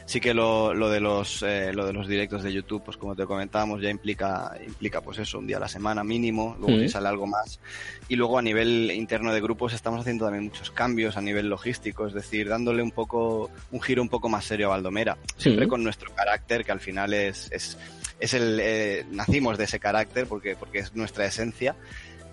Sí 0.08 0.22
que 0.22 0.34
lo, 0.34 0.74
lo 0.74 0.90
de 0.90 1.02
los 1.02 1.44
eh, 1.44 1.74
lo 1.74 1.86
de 1.86 1.92
los 1.92 2.08
directos 2.08 2.42
de 2.42 2.54
YouTube, 2.54 2.82
pues 2.84 2.96
como 2.96 3.14
te 3.14 3.26
comentábamos, 3.26 3.82
ya 3.82 3.90
implica 3.90 4.54
implica 4.66 5.02
pues 5.02 5.20
eso, 5.20 5.38
un 5.38 5.46
día 5.48 5.58
a 5.58 5.60
la 5.60 5.68
semana 5.68 6.02
mínimo, 6.02 6.56
luego 6.60 6.78
Mm. 6.78 6.80
si 6.80 6.88
sale 6.90 7.10
algo 7.10 7.28
más. 7.28 7.60
Y 8.08 8.16
luego 8.16 8.40
a 8.40 8.42
nivel 8.42 8.90
interno 8.92 9.34
de 9.34 9.42
grupos 9.42 9.74
estamos 9.74 10.00
haciendo 10.00 10.24
también 10.24 10.46
muchos 10.46 10.72
cambios 10.72 11.18
a 11.18 11.22
nivel 11.22 11.50
logístico, 11.50 12.08
es 12.08 12.14
decir, 12.14 12.48
dándole 12.48 12.82
un 12.82 12.92
poco 12.92 13.52
un 13.72 13.82
giro 13.82 14.02
un 14.02 14.08
poco 14.08 14.30
más 14.30 14.46
serio 14.46 14.68
a 14.68 14.70
Valdomera, 14.70 15.18
siempre 15.36 15.66
Mm. 15.66 15.70
con 15.70 15.84
nuestro 15.84 16.10
carácter 16.16 16.64
que 16.64 16.72
al 16.72 16.80
final 16.80 17.14
es 17.14 17.52
es, 17.52 17.78
es 18.20 18.34
el 18.34 18.60
eh, 18.62 19.06
nacimos 19.12 19.58
de 19.58 19.66
ese 19.66 19.78
carácter 19.80 20.26
porque 20.26 20.56
porque 20.56 20.80
es 20.80 20.96
nuestra 20.96 21.26
esencia. 21.26 21.76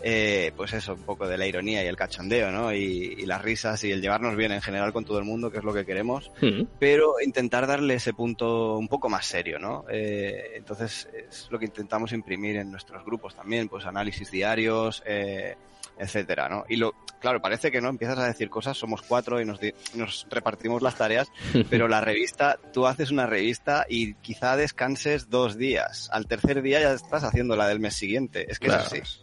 Eh, 0.07 0.52
pues 0.55 0.74
eso, 0.74 0.92
un 0.92 1.02
poco 1.05 1.26
de 1.26 1.38
la 1.38 1.46
ironía 1.46 1.82
y 1.82 1.86
el 1.86 1.96
cachondeo, 1.96 2.50
¿no? 2.52 2.74
Y, 2.74 3.14
y 3.18 3.24
las 3.24 3.40
risas 3.40 3.82
y 3.84 3.90
el 3.90 4.02
llevarnos 4.02 4.36
bien 4.36 4.52
en 4.52 4.61
general 4.61 4.92
con 4.92 5.07
todo 5.07 5.18
el 5.18 5.24
mundo, 5.24 5.50
que 5.50 5.57
es 5.59 5.64
lo 5.64 5.72
que 5.72 5.86
queremos 5.86 6.30
Mm. 6.42 6.64
pero 6.78 7.14
intentar 7.24 7.66
darle 7.66 7.94
ese 7.94 8.12
punto 8.12 8.76
un 8.76 8.88
poco 8.88 9.09
más 9.09 9.24
serio, 9.24 9.59
¿no? 9.59 9.86
Eh, 9.88 10.52
entonces 10.57 11.09
es 11.30 11.48
lo 11.50 11.59
que 11.59 11.64
intentamos 11.64 12.12
imprimir 12.12 12.57
en 12.57 12.70
nuestros 12.70 13.02
grupos 13.05 13.34
también, 13.34 13.68
pues 13.68 13.86
análisis 13.86 14.30
diarios, 14.30 15.02
eh, 15.07 15.57
etcétera, 15.96 16.48
¿no? 16.50 16.64
Y 16.68 16.76
lo, 16.76 16.92
claro, 17.20 17.40
parece 17.40 17.70
que 17.70 17.80
no 17.80 17.88
empiezas 17.88 18.18
a 18.18 18.26
decir 18.26 18.50
cosas, 18.50 18.76
somos 18.76 19.00
cuatro 19.02 19.40
y 19.40 19.44
nos, 19.46 19.59
di- 19.61 19.72
nos 19.94 20.26
repartimos 20.28 20.82
las 20.82 20.96
tareas, 20.96 21.28
pero 21.70 21.88
la 21.88 22.00
revista, 22.02 22.59
tú 22.74 22.86
haces 22.86 23.11
una 23.11 23.26
revista 23.26 23.86
y 23.88 24.14
quizá 24.14 24.57
descanses 24.57 25.30
dos 25.30 25.57
días, 25.57 26.11
al 26.12 26.26
tercer 26.26 26.61
día 26.62 26.80
ya 26.80 26.92
estás 26.92 27.24
haciendo 27.24 27.57
la 27.57 27.68
del 27.68 27.80
mes 27.80 27.94
siguiente, 27.94 28.50
es 28.50 28.59
que 28.59 28.66
Claro. 28.66 28.82
es 28.82 28.92
así. 28.92 29.20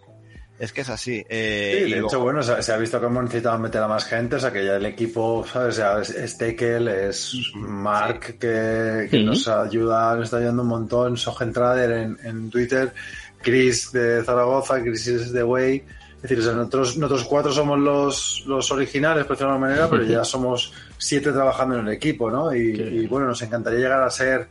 Es 0.61 0.71
que 0.73 0.81
es 0.81 0.89
así. 0.89 1.25
Eh, 1.27 1.71
Sí, 1.73 1.77
y 1.79 1.83
de 1.85 1.89
luego- 1.89 2.07
hecho, 2.07 2.19
bueno, 2.19 2.43
se, 2.43 2.61
se 2.61 2.71
ha 2.71 2.77
visto 2.77 2.99
que 2.99 3.07
hemos 3.07 3.23
necesitado 3.23 3.57
meter 3.57 3.81
a 3.81 3.87
más 3.87 4.05
gente, 4.05 4.35
o 4.35 4.39
sea, 4.39 4.51
que 4.53 4.63
ya 4.63 4.75
el 4.75 4.85
equipo, 4.85 5.43
¿sabes? 5.51 5.69
O 5.69 5.77
sea, 5.77 5.99
es, 6.01 6.11
es 6.11 6.37
Tekel, 6.37 6.87
es 6.87 7.35
Mark, 7.55 8.37
que, 8.39 9.07
que 9.09 9.17
Sí. 9.17 9.23
nos 9.23 9.47
ayuda, 9.47 10.13
nos 10.15 10.25
está 10.25 10.37
ayudando 10.37 10.61
un 10.61 10.67
montón, 10.69 11.17
Sogen 11.17 11.51
Trader 11.51 11.91
en, 11.91 12.17
en 12.23 12.49
Twitter, 12.51 12.93
Chris 13.41 13.91
de 13.91 14.23
Zaragoza, 14.23 14.79
Chris 14.83 15.07
is 15.07 15.33
the 15.33 15.43
Way. 15.43 15.83
Es 16.17 16.21
decir, 16.29 16.37
o 16.37 16.43
sea, 16.43 16.53
nosotros, 16.53 16.95
nosotros 16.97 17.23
cuatro 17.27 17.51
somos 17.51 17.79
los, 17.79 18.43
los 18.45 18.71
originales, 18.71 19.25
por 19.25 19.35
decirlo 19.35 19.53
de 19.53 19.55
alguna 19.55 19.67
manera, 19.71 19.89
pero 19.89 20.03
ya 20.03 20.23
somos 20.23 20.71
siete 20.99 21.31
trabajando 21.31 21.79
en 21.79 21.87
el 21.87 21.93
equipo, 21.95 22.29
¿no? 22.29 22.53
Y, 22.55 22.59
y, 22.79 23.07
bueno, 23.07 23.25
nos 23.25 23.41
encantaría 23.41 23.79
llegar 23.79 24.03
a 24.03 24.09
ser 24.11 24.47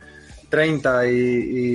30 0.49 1.07
y, 1.07 1.11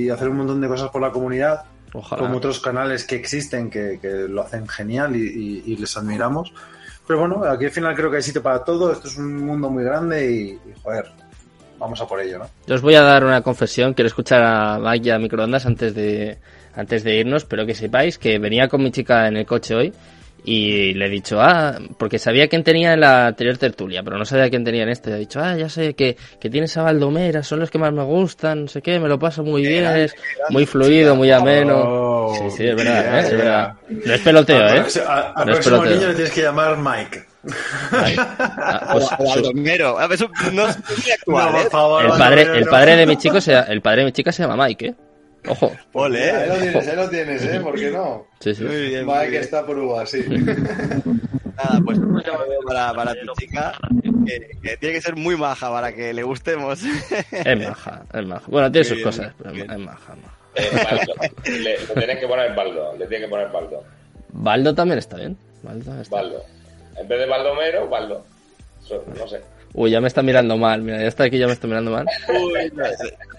y 0.05 0.11
hacer 0.11 0.29
un 0.29 0.37
montón 0.37 0.61
de 0.61 0.69
cosas 0.69 0.91
por 0.91 1.01
la 1.01 1.11
comunidad 1.11 1.63
Ojalá. 1.99 2.23
como 2.23 2.37
otros 2.39 2.61
canales 2.61 3.05
que 3.05 3.17
existen 3.17 3.71
que, 3.71 3.99
que 4.01 4.09
lo 4.29 4.43
hacen 4.43 4.69
genial 4.69 5.17
y, 5.17 5.21
y- 5.67 5.73
y 5.73 5.77
les 5.77 5.97
admiramos. 5.97 6.53
Pero 7.07 7.21
bueno, 7.21 7.45
aquí 7.45 7.65
al 7.67 7.71
final 7.71 7.95
creo 7.95 8.11
que 8.11 8.17
hay 8.17 8.23
sitio 8.23 8.43
para 8.43 8.65
todo. 8.65 8.93
Esto 8.93 9.09
es 9.09 9.17
un 9.17 9.45
mundo 9.47 9.71
muy 9.71 9.85
grande 9.85 10.31
y, 10.31 10.41
y, 10.51 10.61
joder, 10.83 11.07
vamos 11.79 12.01
a 12.01 12.07
por 12.07 12.21
ello, 12.21 12.39
¿no? 12.41 12.47
Yo 12.67 12.75
os 12.75 12.81
voy 12.83 12.95
a 12.97 13.03
dar 13.03 13.25
una 13.25 13.43
confesión, 13.43 13.95
quiero 13.95 14.09
escuchar 14.09 14.43
a 14.43 14.79
Mike 14.79 15.09
y 15.09 15.11
a 15.13 15.19
Microondas 15.19 15.67
antes 15.67 15.95
de, 15.95 16.39
antes 16.75 17.05
de 17.05 17.17
irnos, 17.17 17.45
pero 17.45 17.65
que 17.65 17.75
sepáis 17.75 18.19
que 18.19 18.39
venía 18.39 18.69
con 18.69 18.83
mi 18.83 18.91
chica 18.91 19.29
en 19.29 19.37
el 19.37 19.47
coche 19.47 19.75
hoy 19.75 19.93
y 20.49 20.95
le 20.95 21.07
he 21.07 21.09
dicho, 21.11 21.41
ah, 21.41 21.77
porque 21.99 22.19
sabía 22.21 22.47
quién 22.49 22.63
tenía 22.63 22.93
en 22.95 23.01
la 23.01 23.27
anterior 23.27 23.59
tertulia, 23.59 24.03
pero 24.05 24.17
no 24.17 24.25
sabía 24.25 24.49
quién 24.49 24.65
tenía 24.65 24.85
en 24.85 24.89
este. 24.91 25.11
Le 25.11 25.17
he 25.17 25.19
dicho, 25.19 25.41
ah, 25.43 25.57
ya 25.57 25.69
sé 25.69 25.95
que, 25.95 26.17
que 26.41 26.49
tienes 26.49 26.77
a 26.77 26.83
Baldomera, 26.83 27.43
son 27.43 27.59
los 27.59 27.71
que 27.71 27.79
más 27.79 27.93
me 27.93 28.05
gustan, 28.05 28.63
no 28.63 28.69
sé 28.69 28.81
qué, 28.81 28.99
me 29.01 29.09
lo 29.09 29.19
paso 29.19 29.43
muy 29.43 29.63
bien, 29.67 29.85
es 29.97 30.15
muy 30.51 30.65
fluido, 30.65 31.17
muy 31.17 31.31
ameno. 31.33 31.75
Oh, 31.85 32.35
sí, 32.39 32.57
sí, 32.57 32.67
es 32.69 32.77
verdad, 32.77 33.03
yeah, 33.03 33.17
¿eh? 33.17 33.21
es 33.23 33.29
yeah. 33.29 33.37
verdad. 33.39 33.73
No 34.07 34.15
es 34.15 34.21
peloteo, 34.21 34.69
¿eh? 34.69 34.85
a- 35.07 35.33
Al 35.35 35.47
No 35.47 35.53
es 35.53 35.59
próximo 35.59 35.77
peloteo. 35.83 35.97
niño 35.99 36.09
le 36.09 36.15
tienes 36.15 36.33
que 36.33 36.43
llamar 36.43 36.77
Mike. 36.79 37.25
Ah, 38.19 38.89
pues, 38.93 39.07
O 39.19 39.25
Baldomero. 39.29 39.99
A 39.99 40.07
ver, 40.07 40.15
eso 40.17 40.29
no 40.53 40.67
es 40.69 40.77
muy 40.79 41.11
actual, 41.13 41.53
No, 41.53 41.59
¿eh? 41.59 41.63
por 41.63 41.71
favor, 41.71 42.03
el 42.05 42.09
no, 42.11 42.19
padre, 42.19 42.45
no, 42.45 42.55
el 42.55 42.65
no. 42.65 42.71
padre 42.71 42.97
de 42.97 43.07
mi 43.07 43.17
chico 43.17 43.41
se, 43.41 43.53
el 43.57 43.81
padre 43.81 44.01
de 44.01 44.05
mi 44.07 44.13
chica 44.13 44.33
se 44.33 44.43
llama 44.43 44.65
Mike, 44.67 44.87
¿eh? 44.87 44.95
Ojo. 45.49 45.73
Ole, 45.93 46.31
Ahí 46.31 46.49
lo 46.49 46.55
¿eh? 46.55 46.59
tienes, 46.61 46.89
ahí 46.89 46.97
lo 46.97 47.09
tienes, 47.11 47.45
¿eh? 47.45 47.61
¿Por 47.61 47.75
qué 47.77 47.91
no? 47.91 48.27
Sí, 48.41 48.55
sí. 48.55 48.65
Muy 48.65 48.89
bien, 48.89 49.07
muy 49.07 49.15
Mike 49.15 49.31
bien. 49.31 49.43
está 49.43 49.65
por 49.67 49.79
uvas, 49.79 50.11
sí. 50.11 50.25
Nada, 50.29 51.81
pues 51.85 51.99
un 51.99 52.23
para, 52.67 52.93
para 52.93 53.15
tu 53.15 53.33
chica, 53.39 53.73
que, 54.27 54.51
que 54.63 54.77
tiene 54.77 54.95
que 54.97 55.01
ser 55.01 55.17
muy 55.17 55.37
maja 55.37 55.71
para 55.71 55.93
que 55.95 56.13
le 56.13 56.23
gustemos. 56.23 56.81
Es 57.33 57.59
maja, 57.69 58.03
es 58.13 58.27
maja. 58.27 58.45
Bueno, 58.49 58.71
tiene 58.71 58.85
sus 58.85 58.97
bien, 58.97 59.05
cosas, 59.07 59.33
pero 59.39 59.55
es 59.55 59.79
maja. 59.79 60.15
Eh, 60.55 60.71
Baldo. 60.85 61.15
Le, 61.45 61.79
le 61.79 61.87
tienes 61.95 62.19
que 62.19 62.27
poner 62.27 62.55
Baldo. 62.55 62.93
Le 62.99 63.07
tienes 63.07 63.27
que 63.27 63.31
poner 63.31 63.49
Baldo. 63.51 63.85
Baldo 64.33 64.75
también 64.75 64.99
está 64.99 65.17
bien. 65.17 65.37
Baldo 65.63 66.01
está 66.01 66.17
Baldo. 66.17 66.43
En 66.99 67.09
vez 67.09 67.19
de 67.21 67.27
Baldomero, 67.27 67.89
Baldo. 67.89 68.25
No 69.19 69.27
sé. 69.29 69.41
Uy, 69.79 69.91
ya 69.91 70.01
me 70.01 70.09
está 70.09 70.23
mirando 70.23 70.57
mal. 70.57 70.81
Mira, 70.83 70.99
ya 70.99 71.07
está 71.07 71.25
aquí, 71.25 71.39
ya 71.39 71.47
me 71.47 71.53
está 71.53 71.67
mirando 71.67 71.91
mal. 71.91 72.07
Uy, 72.29 72.73
no, 72.75 72.85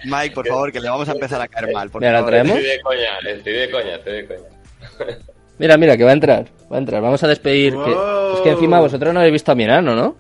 Mike, 0.06 0.36
por 0.36 0.48
favor, 0.48 0.72
que 0.72 0.80
le 0.80 0.88
vamos 0.90 1.10
a 1.10 1.14
empezar 1.14 1.42
a 1.42 1.48
caer 1.48 1.74
mal. 1.74 1.90
por 1.90 2.00
Mira, 2.02 2.22
la 2.22 2.26
traemos. 2.28 2.58
Estoy 2.58 2.70
de 2.70 2.82
coña, 2.82 3.20
estoy 3.36 3.54
de 3.54 3.72
coña, 3.72 3.96
estoy 3.96 4.14
de 4.14 4.28
coña. 4.28 5.18
Mira, 5.58 5.78
mira, 5.78 5.98
que 5.98 6.04
va 6.04 6.12
a 6.12 6.14
entrar. 6.14 6.46
Va 6.72 6.76
a 6.76 6.80
entrar. 6.80 7.02
Vamos 7.02 7.24
a 7.24 7.28
despedir. 7.28 7.74
que-. 7.74 7.98
Es 8.36 8.40
que 8.42 8.50
encima 8.52 8.80
vosotros 8.80 9.12
no 9.14 9.20
habéis 9.20 9.34
visto 9.34 9.52
a 9.52 9.56
mi 9.56 9.64
enano, 9.64 9.96
¿no? 9.96 10.16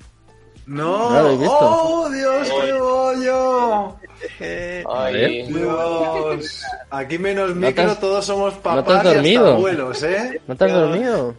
No, 0.65 1.09
¿No 1.11 1.11
lo 1.11 1.19
habéis 1.19 1.39
visto? 1.39 1.57
¡Oh, 1.61 2.09
Dios, 2.09 2.49
qué 2.65 2.73
bollo! 2.73 3.95
Ay, 4.89 5.43
Dios. 5.47 6.63
Aquí 6.89 7.17
menos 7.19 7.49
¿No 7.55 7.67
micro, 7.67 7.83
has- 7.91 7.99
todos 7.99 8.25
somos 8.25 8.53
no 8.55 8.59
te 8.59 8.63
papás 8.63 8.89
has 8.89 8.95
y 8.95 9.07
hasta 9.07 9.13
dormido? 9.13 9.53
abuelos, 9.53 10.03
¿eh? 10.03 10.41
¿No 10.47 10.55
te 10.55 10.65
has 10.65 10.73
dormido? 10.73 11.35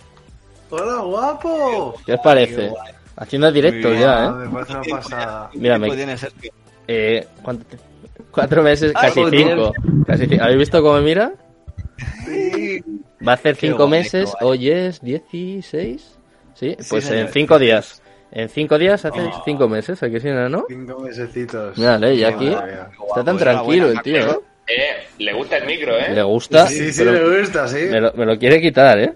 Hola, 0.70 1.00
guapo. 1.02 1.94
¿Qué 2.06 2.12
os 2.14 2.20
parece? 2.20 2.72
Haciendo 3.20 3.50
directos 3.52 3.90
Muy 3.92 4.00
ya, 4.00 4.26
¿eh? 4.26 4.48
Me 4.84 4.90
pasada. 4.90 5.50
Mira, 5.54 5.74
¿Qué 5.78 5.80
me-? 5.80 6.16
Eh, 6.86 7.26
¿cuánto 7.42 7.64
te- 7.66 7.76
Cuatro 8.30 8.62
meses, 8.62 8.92
Ay, 8.94 9.08
casi 9.12 9.36
cinco. 9.36 9.72
Casi 10.06 10.26
cinco. 10.26 10.44
¿Habéis 10.44 10.58
visto 10.58 10.82
cómo 10.82 11.00
mira? 11.00 11.32
Sí. 12.24 12.82
Va 13.26 13.32
a 13.32 13.34
hacer 13.34 13.56
cinco 13.56 13.78
bonito, 13.78 13.88
meses. 13.88 14.32
vaya. 14.34 14.46
Hoy 14.46 14.70
es 14.70 15.00
16. 15.00 16.18
Sí, 16.54 16.76
pues 16.88 17.10
en 17.10 17.28
cinco 17.28 17.58
días. 17.58 18.02
En 18.30 18.48
cinco 18.48 18.78
días 18.78 19.04
hace 19.04 19.20
cinco 19.44 19.68
meses, 19.68 20.02
¿a 20.02 20.10
que 20.10 20.20
sí, 20.20 20.28
no? 20.28 20.64
Cinco 20.68 21.00
mesecitos. 21.00 21.76
Mírale, 21.78 22.14
y 22.14 22.24
aquí 22.24 22.50
Madre 22.50 22.72
mía. 22.72 22.88
está 23.08 23.24
tan 23.24 23.36
Guapo, 23.36 23.38
tranquilo 23.38 23.90
el 23.90 24.02
tío, 24.02 24.16
¿eh? 24.16 24.38
eh, 24.66 25.06
le 25.18 25.32
gusta 25.32 25.56
el 25.56 25.66
micro, 25.66 25.96
¿eh? 25.98 26.14
Le 26.14 26.22
gusta, 26.22 26.66
Sí, 26.66 26.92
sí, 26.92 27.04
le 27.04 27.40
gusta, 27.40 27.66
sí. 27.66 27.86
me 27.90 28.00
lo, 28.00 28.12
me 28.12 28.26
lo 28.26 28.38
quiere 28.38 28.60
quitar, 28.60 28.98
¿eh? 28.98 29.14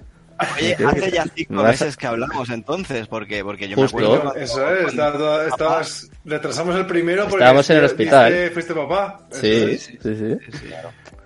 Oye, 0.57 0.77
hace 0.87 1.11
ya 1.11 1.25
cinco 1.35 1.55
meses 1.63 1.97
que 1.97 2.07
hablamos 2.07 2.51
entonces, 2.51 3.07
porque, 3.07 3.43
porque 3.45 3.69
yo 3.69 3.77
Justo. 3.77 3.97
me 3.99 4.05
acuerdo 4.05 4.23
cuando- 4.23 4.41
Eso 4.41 4.75
es, 4.75 4.89
está- 4.89 5.09
está- 5.09 5.47
estabas, 5.49 6.11
retrasamos 6.25 6.77
el 6.77 6.87
primero 6.87 7.23
porque 7.25 7.37
Estábamos 7.45 7.71
en 7.71 7.77
el 7.77 7.83
fuiste- 7.85 7.93
hospital. 8.05 8.51
fuiste 8.53 8.75
papá. 8.75 9.21
Sí, 9.31 9.79
sí, 9.79 9.99
sí. 10.03 10.37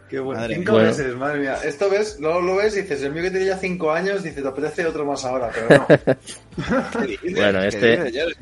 Qué 0.08 0.20
bueno. 0.20 0.40
Madre 0.40 0.54
cinco 0.54 0.78
meses, 0.78 1.14
madre 1.16 1.40
mía. 1.40 1.58
Esto 1.64 1.90
ves, 1.90 2.16
luego 2.20 2.40
lo 2.40 2.56
ves 2.56 2.76
y 2.76 2.82
dices, 2.82 3.02
el 3.02 3.12
mío 3.12 3.24
que 3.24 3.30
tiene 3.32 3.46
ya 3.46 3.58
cinco 3.58 3.90
años, 3.90 4.22
dice, 4.22 4.40
te 4.40 4.46
apetece 4.48 4.86
otro 4.86 5.04
más 5.04 5.24
ahora, 5.24 5.50
pero 5.52 5.68
no. 5.78 6.16
Bueno, 7.34 7.60
¿Qué 7.60 7.66
este- 7.68 8.36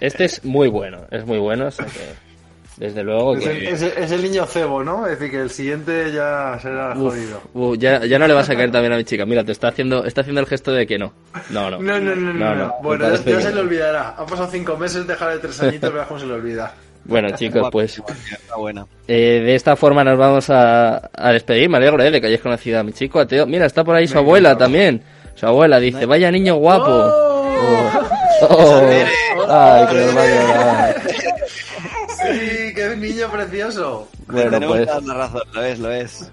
Este 0.00 0.24
es 0.26 0.44
muy 0.44 0.68
bueno, 0.68 1.06
es 1.10 1.24
muy 1.26 1.38
bueno, 1.38 1.66
o 1.66 1.70
sea 1.72 1.86
que, 1.86 2.00
desde 2.78 3.02
luego 3.02 3.36
es, 3.36 3.46
el, 3.46 3.58
que... 3.58 3.70
es 3.70 3.82
el- 3.82 3.92
es 4.04 4.10
el 4.12 4.22
niño 4.22 4.46
cebo, 4.46 4.84
¿no? 4.84 5.06
Es 5.06 5.18
decir, 5.18 5.30
que 5.32 5.40
el 5.42 5.50
siguiente 5.50 6.12
ya 6.12 6.58
será 6.62 6.90
Uf, 6.96 7.12
jodido. 7.12 7.40
uf, 7.54 7.76
ya, 7.78 8.04
ya 8.06 8.18
no 8.18 8.26
le 8.28 8.34
vas 8.34 8.48
a 8.48 8.54
caer 8.56 8.70
también 8.70 8.92
a 8.92 8.96
mi 8.96 9.04
chica. 9.04 9.26
Mira, 9.26 9.42
te 9.44 9.52
está 9.52 9.68
haciendo, 9.68 10.04
está 10.04 10.20
haciendo 10.20 10.40
el 10.40 10.46
gesto 10.46 10.72
de 10.72 10.86
que 10.86 10.98
no. 10.98 11.12
No, 11.50 11.70
no. 11.70 11.78
No, 11.80 11.98
no, 11.98 12.14
no, 12.14 12.32
no. 12.32 12.54
no, 12.54 12.74
Bueno, 12.82 13.10
ya, 13.10 13.16
se 13.40 13.52
le 13.52 13.60
olvidará. 13.60 14.14
Han 14.16 14.26
pasado 14.26 14.48
cinco 14.50 14.76
meses, 14.76 15.06
déjale 15.06 15.38
tres 15.38 15.60
añitos, 15.62 15.92
veas 15.92 16.06
cómo 16.06 16.20
se 16.20 16.26
le 16.26 16.34
olvida. 16.34 16.72
Bueno, 17.04 17.30
chicos, 17.30 17.68
pues 17.72 18.02
Está 18.30 18.56
buena. 18.56 18.84
eh, 19.06 19.40
de 19.44 19.54
esta 19.54 19.76
forma 19.76 20.04
nos 20.04 20.18
vamos 20.18 20.50
a, 20.50 21.08
a 21.14 21.32
despedir. 21.32 21.68
Me 21.70 21.78
alegro 21.78 22.02
eh, 22.02 22.10
de 22.10 22.20
que 22.20 22.26
hayáis 22.26 22.42
conocido 22.42 22.78
a 22.80 22.82
mi 22.82 22.92
chico, 22.92 23.18
a 23.18 23.26
Teo. 23.26 23.46
Mira, 23.46 23.64
está 23.66 23.82
por 23.82 23.94
ahí 23.96 24.06
su 24.06 24.18
abuela 24.18 24.58
también. 24.58 25.02
Su 25.34 25.46
abuela 25.46 25.80
dice, 25.80 26.04
vaya 26.04 26.30
niño 26.30 26.56
guapo. 26.56 26.84
¡Oh! 26.90 27.90
Oh. 28.50 28.80
Ay, 29.48 29.86
que 29.86 29.94
nos 29.94 30.16
va 30.16 30.22
a 30.22 30.26
llorar. 30.26 31.02
Sí, 32.32 32.74
qué 32.74 32.94
niño 32.96 33.30
precioso. 33.30 34.08
Bueno, 34.26 34.50
Tenemos 34.50 34.76
pues 34.76 34.86
toda 34.88 35.00
la 35.00 35.14
razón, 35.14 35.42
lo 35.52 35.64
es, 35.64 35.78
lo 35.78 35.90
es. 35.92 36.30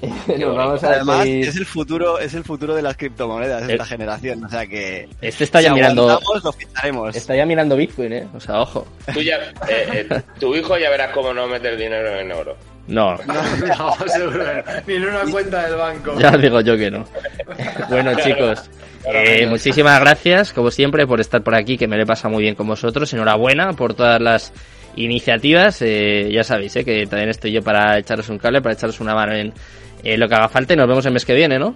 nos 0.38 0.54
vamos 0.56 0.84
a 0.84 0.90
Además, 0.92 1.26
es 1.26 1.56
el 1.56 1.66
futuro, 1.66 2.20
es 2.20 2.32
el 2.34 2.44
futuro 2.44 2.74
de 2.76 2.82
las 2.82 2.96
criptomonedas, 2.96 3.68
esta 3.68 3.82
Eh. 3.82 3.86
generación. 3.86 4.44
O 4.44 4.48
sea 4.48 4.64
que 4.66 5.08
Este 5.20 5.42
está 5.44 5.60
ya 5.60 5.70
si 5.70 5.74
mirando, 5.74 6.20
lo 6.44 6.52
ficharemos. 6.52 7.16
está 7.16 7.34
ya 7.34 7.44
mirando 7.44 7.74
Bitcoin, 7.76 8.12
eh. 8.12 8.26
O 8.34 8.38
sea, 8.38 8.60
ojo. 8.60 8.86
Tú 9.12 9.20
ya, 9.20 9.36
eh, 9.68 10.06
eh, 10.10 10.22
tu 10.38 10.54
hijo 10.54 10.78
ya 10.78 10.88
verás 10.90 11.10
cómo 11.12 11.34
no 11.34 11.48
meter 11.48 11.76
dinero 11.76 12.16
en 12.20 12.30
oro. 12.30 12.56
No, 12.86 13.16
No, 13.26 13.34
no, 13.66 13.96
seguro. 14.08 14.44
Ni 14.86 14.94
en 14.94 15.06
una 15.08 15.24
cuenta 15.30 15.64
del 15.66 15.74
banco. 15.74 16.14
Ya 16.18 16.30
digo 16.36 16.60
yo 16.60 16.76
que 16.76 16.90
no. 16.90 17.04
Bueno, 17.90 18.14
chicos, 18.22 18.70
eh, 19.12 19.46
muchísimas 19.48 19.98
gracias, 20.00 20.52
como 20.52 20.70
siempre, 20.70 21.06
por 21.08 21.20
estar 21.20 21.42
por 21.42 21.54
aquí, 21.56 21.76
que 21.76 21.88
me 21.88 21.96
le 21.96 22.06
pasa 22.06 22.28
muy 22.28 22.42
bien 22.44 22.54
con 22.54 22.66
vosotros. 22.68 23.12
Enhorabuena 23.12 23.72
por 23.72 23.94
todas 23.94 24.20
las 24.20 24.52
iniciativas. 25.04 25.80
eh, 25.82 26.28
ya 26.32 26.44
sabéis, 26.44 26.74
eh, 26.76 26.84
que 26.84 27.06
también 27.06 27.30
estoy 27.30 27.52
yo 27.52 27.62
para 27.62 27.98
echaros 27.98 28.28
un 28.28 28.38
cable, 28.38 28.60
para 28.62 28.74
echaros 28.74 29.00
una 29.00 29.14
mano 29.14 29.32
en 29.34 29.52
eh, 30.04 30.16
lo 30.16 30.28
que 30.28 30.34
haga 30.34 30.48
falta. 30.48 30.74
Y 30.74 30.76
nos 30.76 30.88
vemos 30.88 31.04
el 31.06 31.12
mes 31.12 31.24
que 31.24 31.34
viene, 31.34 31.58
¿no? 31.58 31.74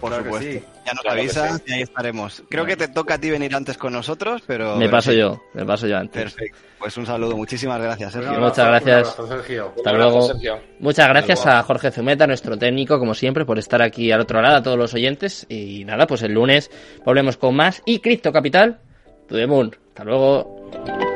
Por 0.00 0.10
Claro 0.10 0.24
que 0.24 0.30
supuesto. 0.30 0.50
sí. 0.52 0.64
Ya 0.84 0.92
nos 0.94 1.02
Claro 1.02 1.20
avisas 1.20 1.56
sí. 1.58 1.62
y 1.68 1.72
ahí 1.74 1.82
estaremos. 1.82 2.42
Creo 2.50 2.64
que 2.66 2.74
te 2.76 2.88
toca 2.88 3.14
a 3.14 3.18
ti 3.18 3.30
venir 3.30 3.54
antes 3.54 3.78
con 3.78 3.92
nosotros, 3.92 4.42
pero. 4.48 4.74
me 4.74 4.80
pero 4.86 4.90
paso 4.90 5.12
sí. 5.12 5.16
yo, 5.18 5.40
me 5.54 5.64
paso 5.64 5.86
yo 5.86 5.96
antes. 5.96 6.22
Perfecto. 6.24 6.58
Pues 6.80 6.96
un 6.96 7.06
saludo. 7.06 7.36
Muchísimas 7.36 7.80
gracias, 7.80 8.12
Sergio. 8.12 8.30
abrazo, 8.30 8.48
Muchas 8.48 8.66
gracias. 8.66 8.96
abrazo, 9.18 9.28
Sergio. 9.28 9.72
Hasta 9.76 9.90
abrazo, 9.90 10.10
luego. 10.10 10.26
Sergio. 10.26 10.58
Muchas 10.80 11.08
gracias 11.08 11.38
Hasta 11.38 11.50
luego. 11.50 11.60
a 11.60 11.66
Jorge 11.68 11.90
Zumeta, 11.92 12.26
nuestro 12.26 12.58
técnico, 12.58 12.98
como 12.98 13.14
siempre, 13.14 13.44
por 13.44 13.60
estar 13.60 13.80
aquí 13.80 14.10
al 14.10 14.20
otro 14.22 14.42
lado, 14.42 14.56
a 14.56 14.62
todos 14.64 14.76
los 14.76 14.92
oyentes. 14.92 15.46
Y 15.48 15.84
nada, 15.84 16.08
pues 16.08 16.22
el 16.22 16.32
lunes 16.32 16.68
volvemos 17.04 17.36
con 17.36 17.54
más. 17.54 17.80
Y 17.84 18.00
Cripto 18.00 18.32
Capital, 18.32 18.80
to 19.28 19.36
the 19.36 19.46
moon. 19.46 19.70
Hasta 19.90 20.02
luego. 20.02 21.11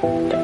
Thank 0.00 0.32
you. 0.32 0.37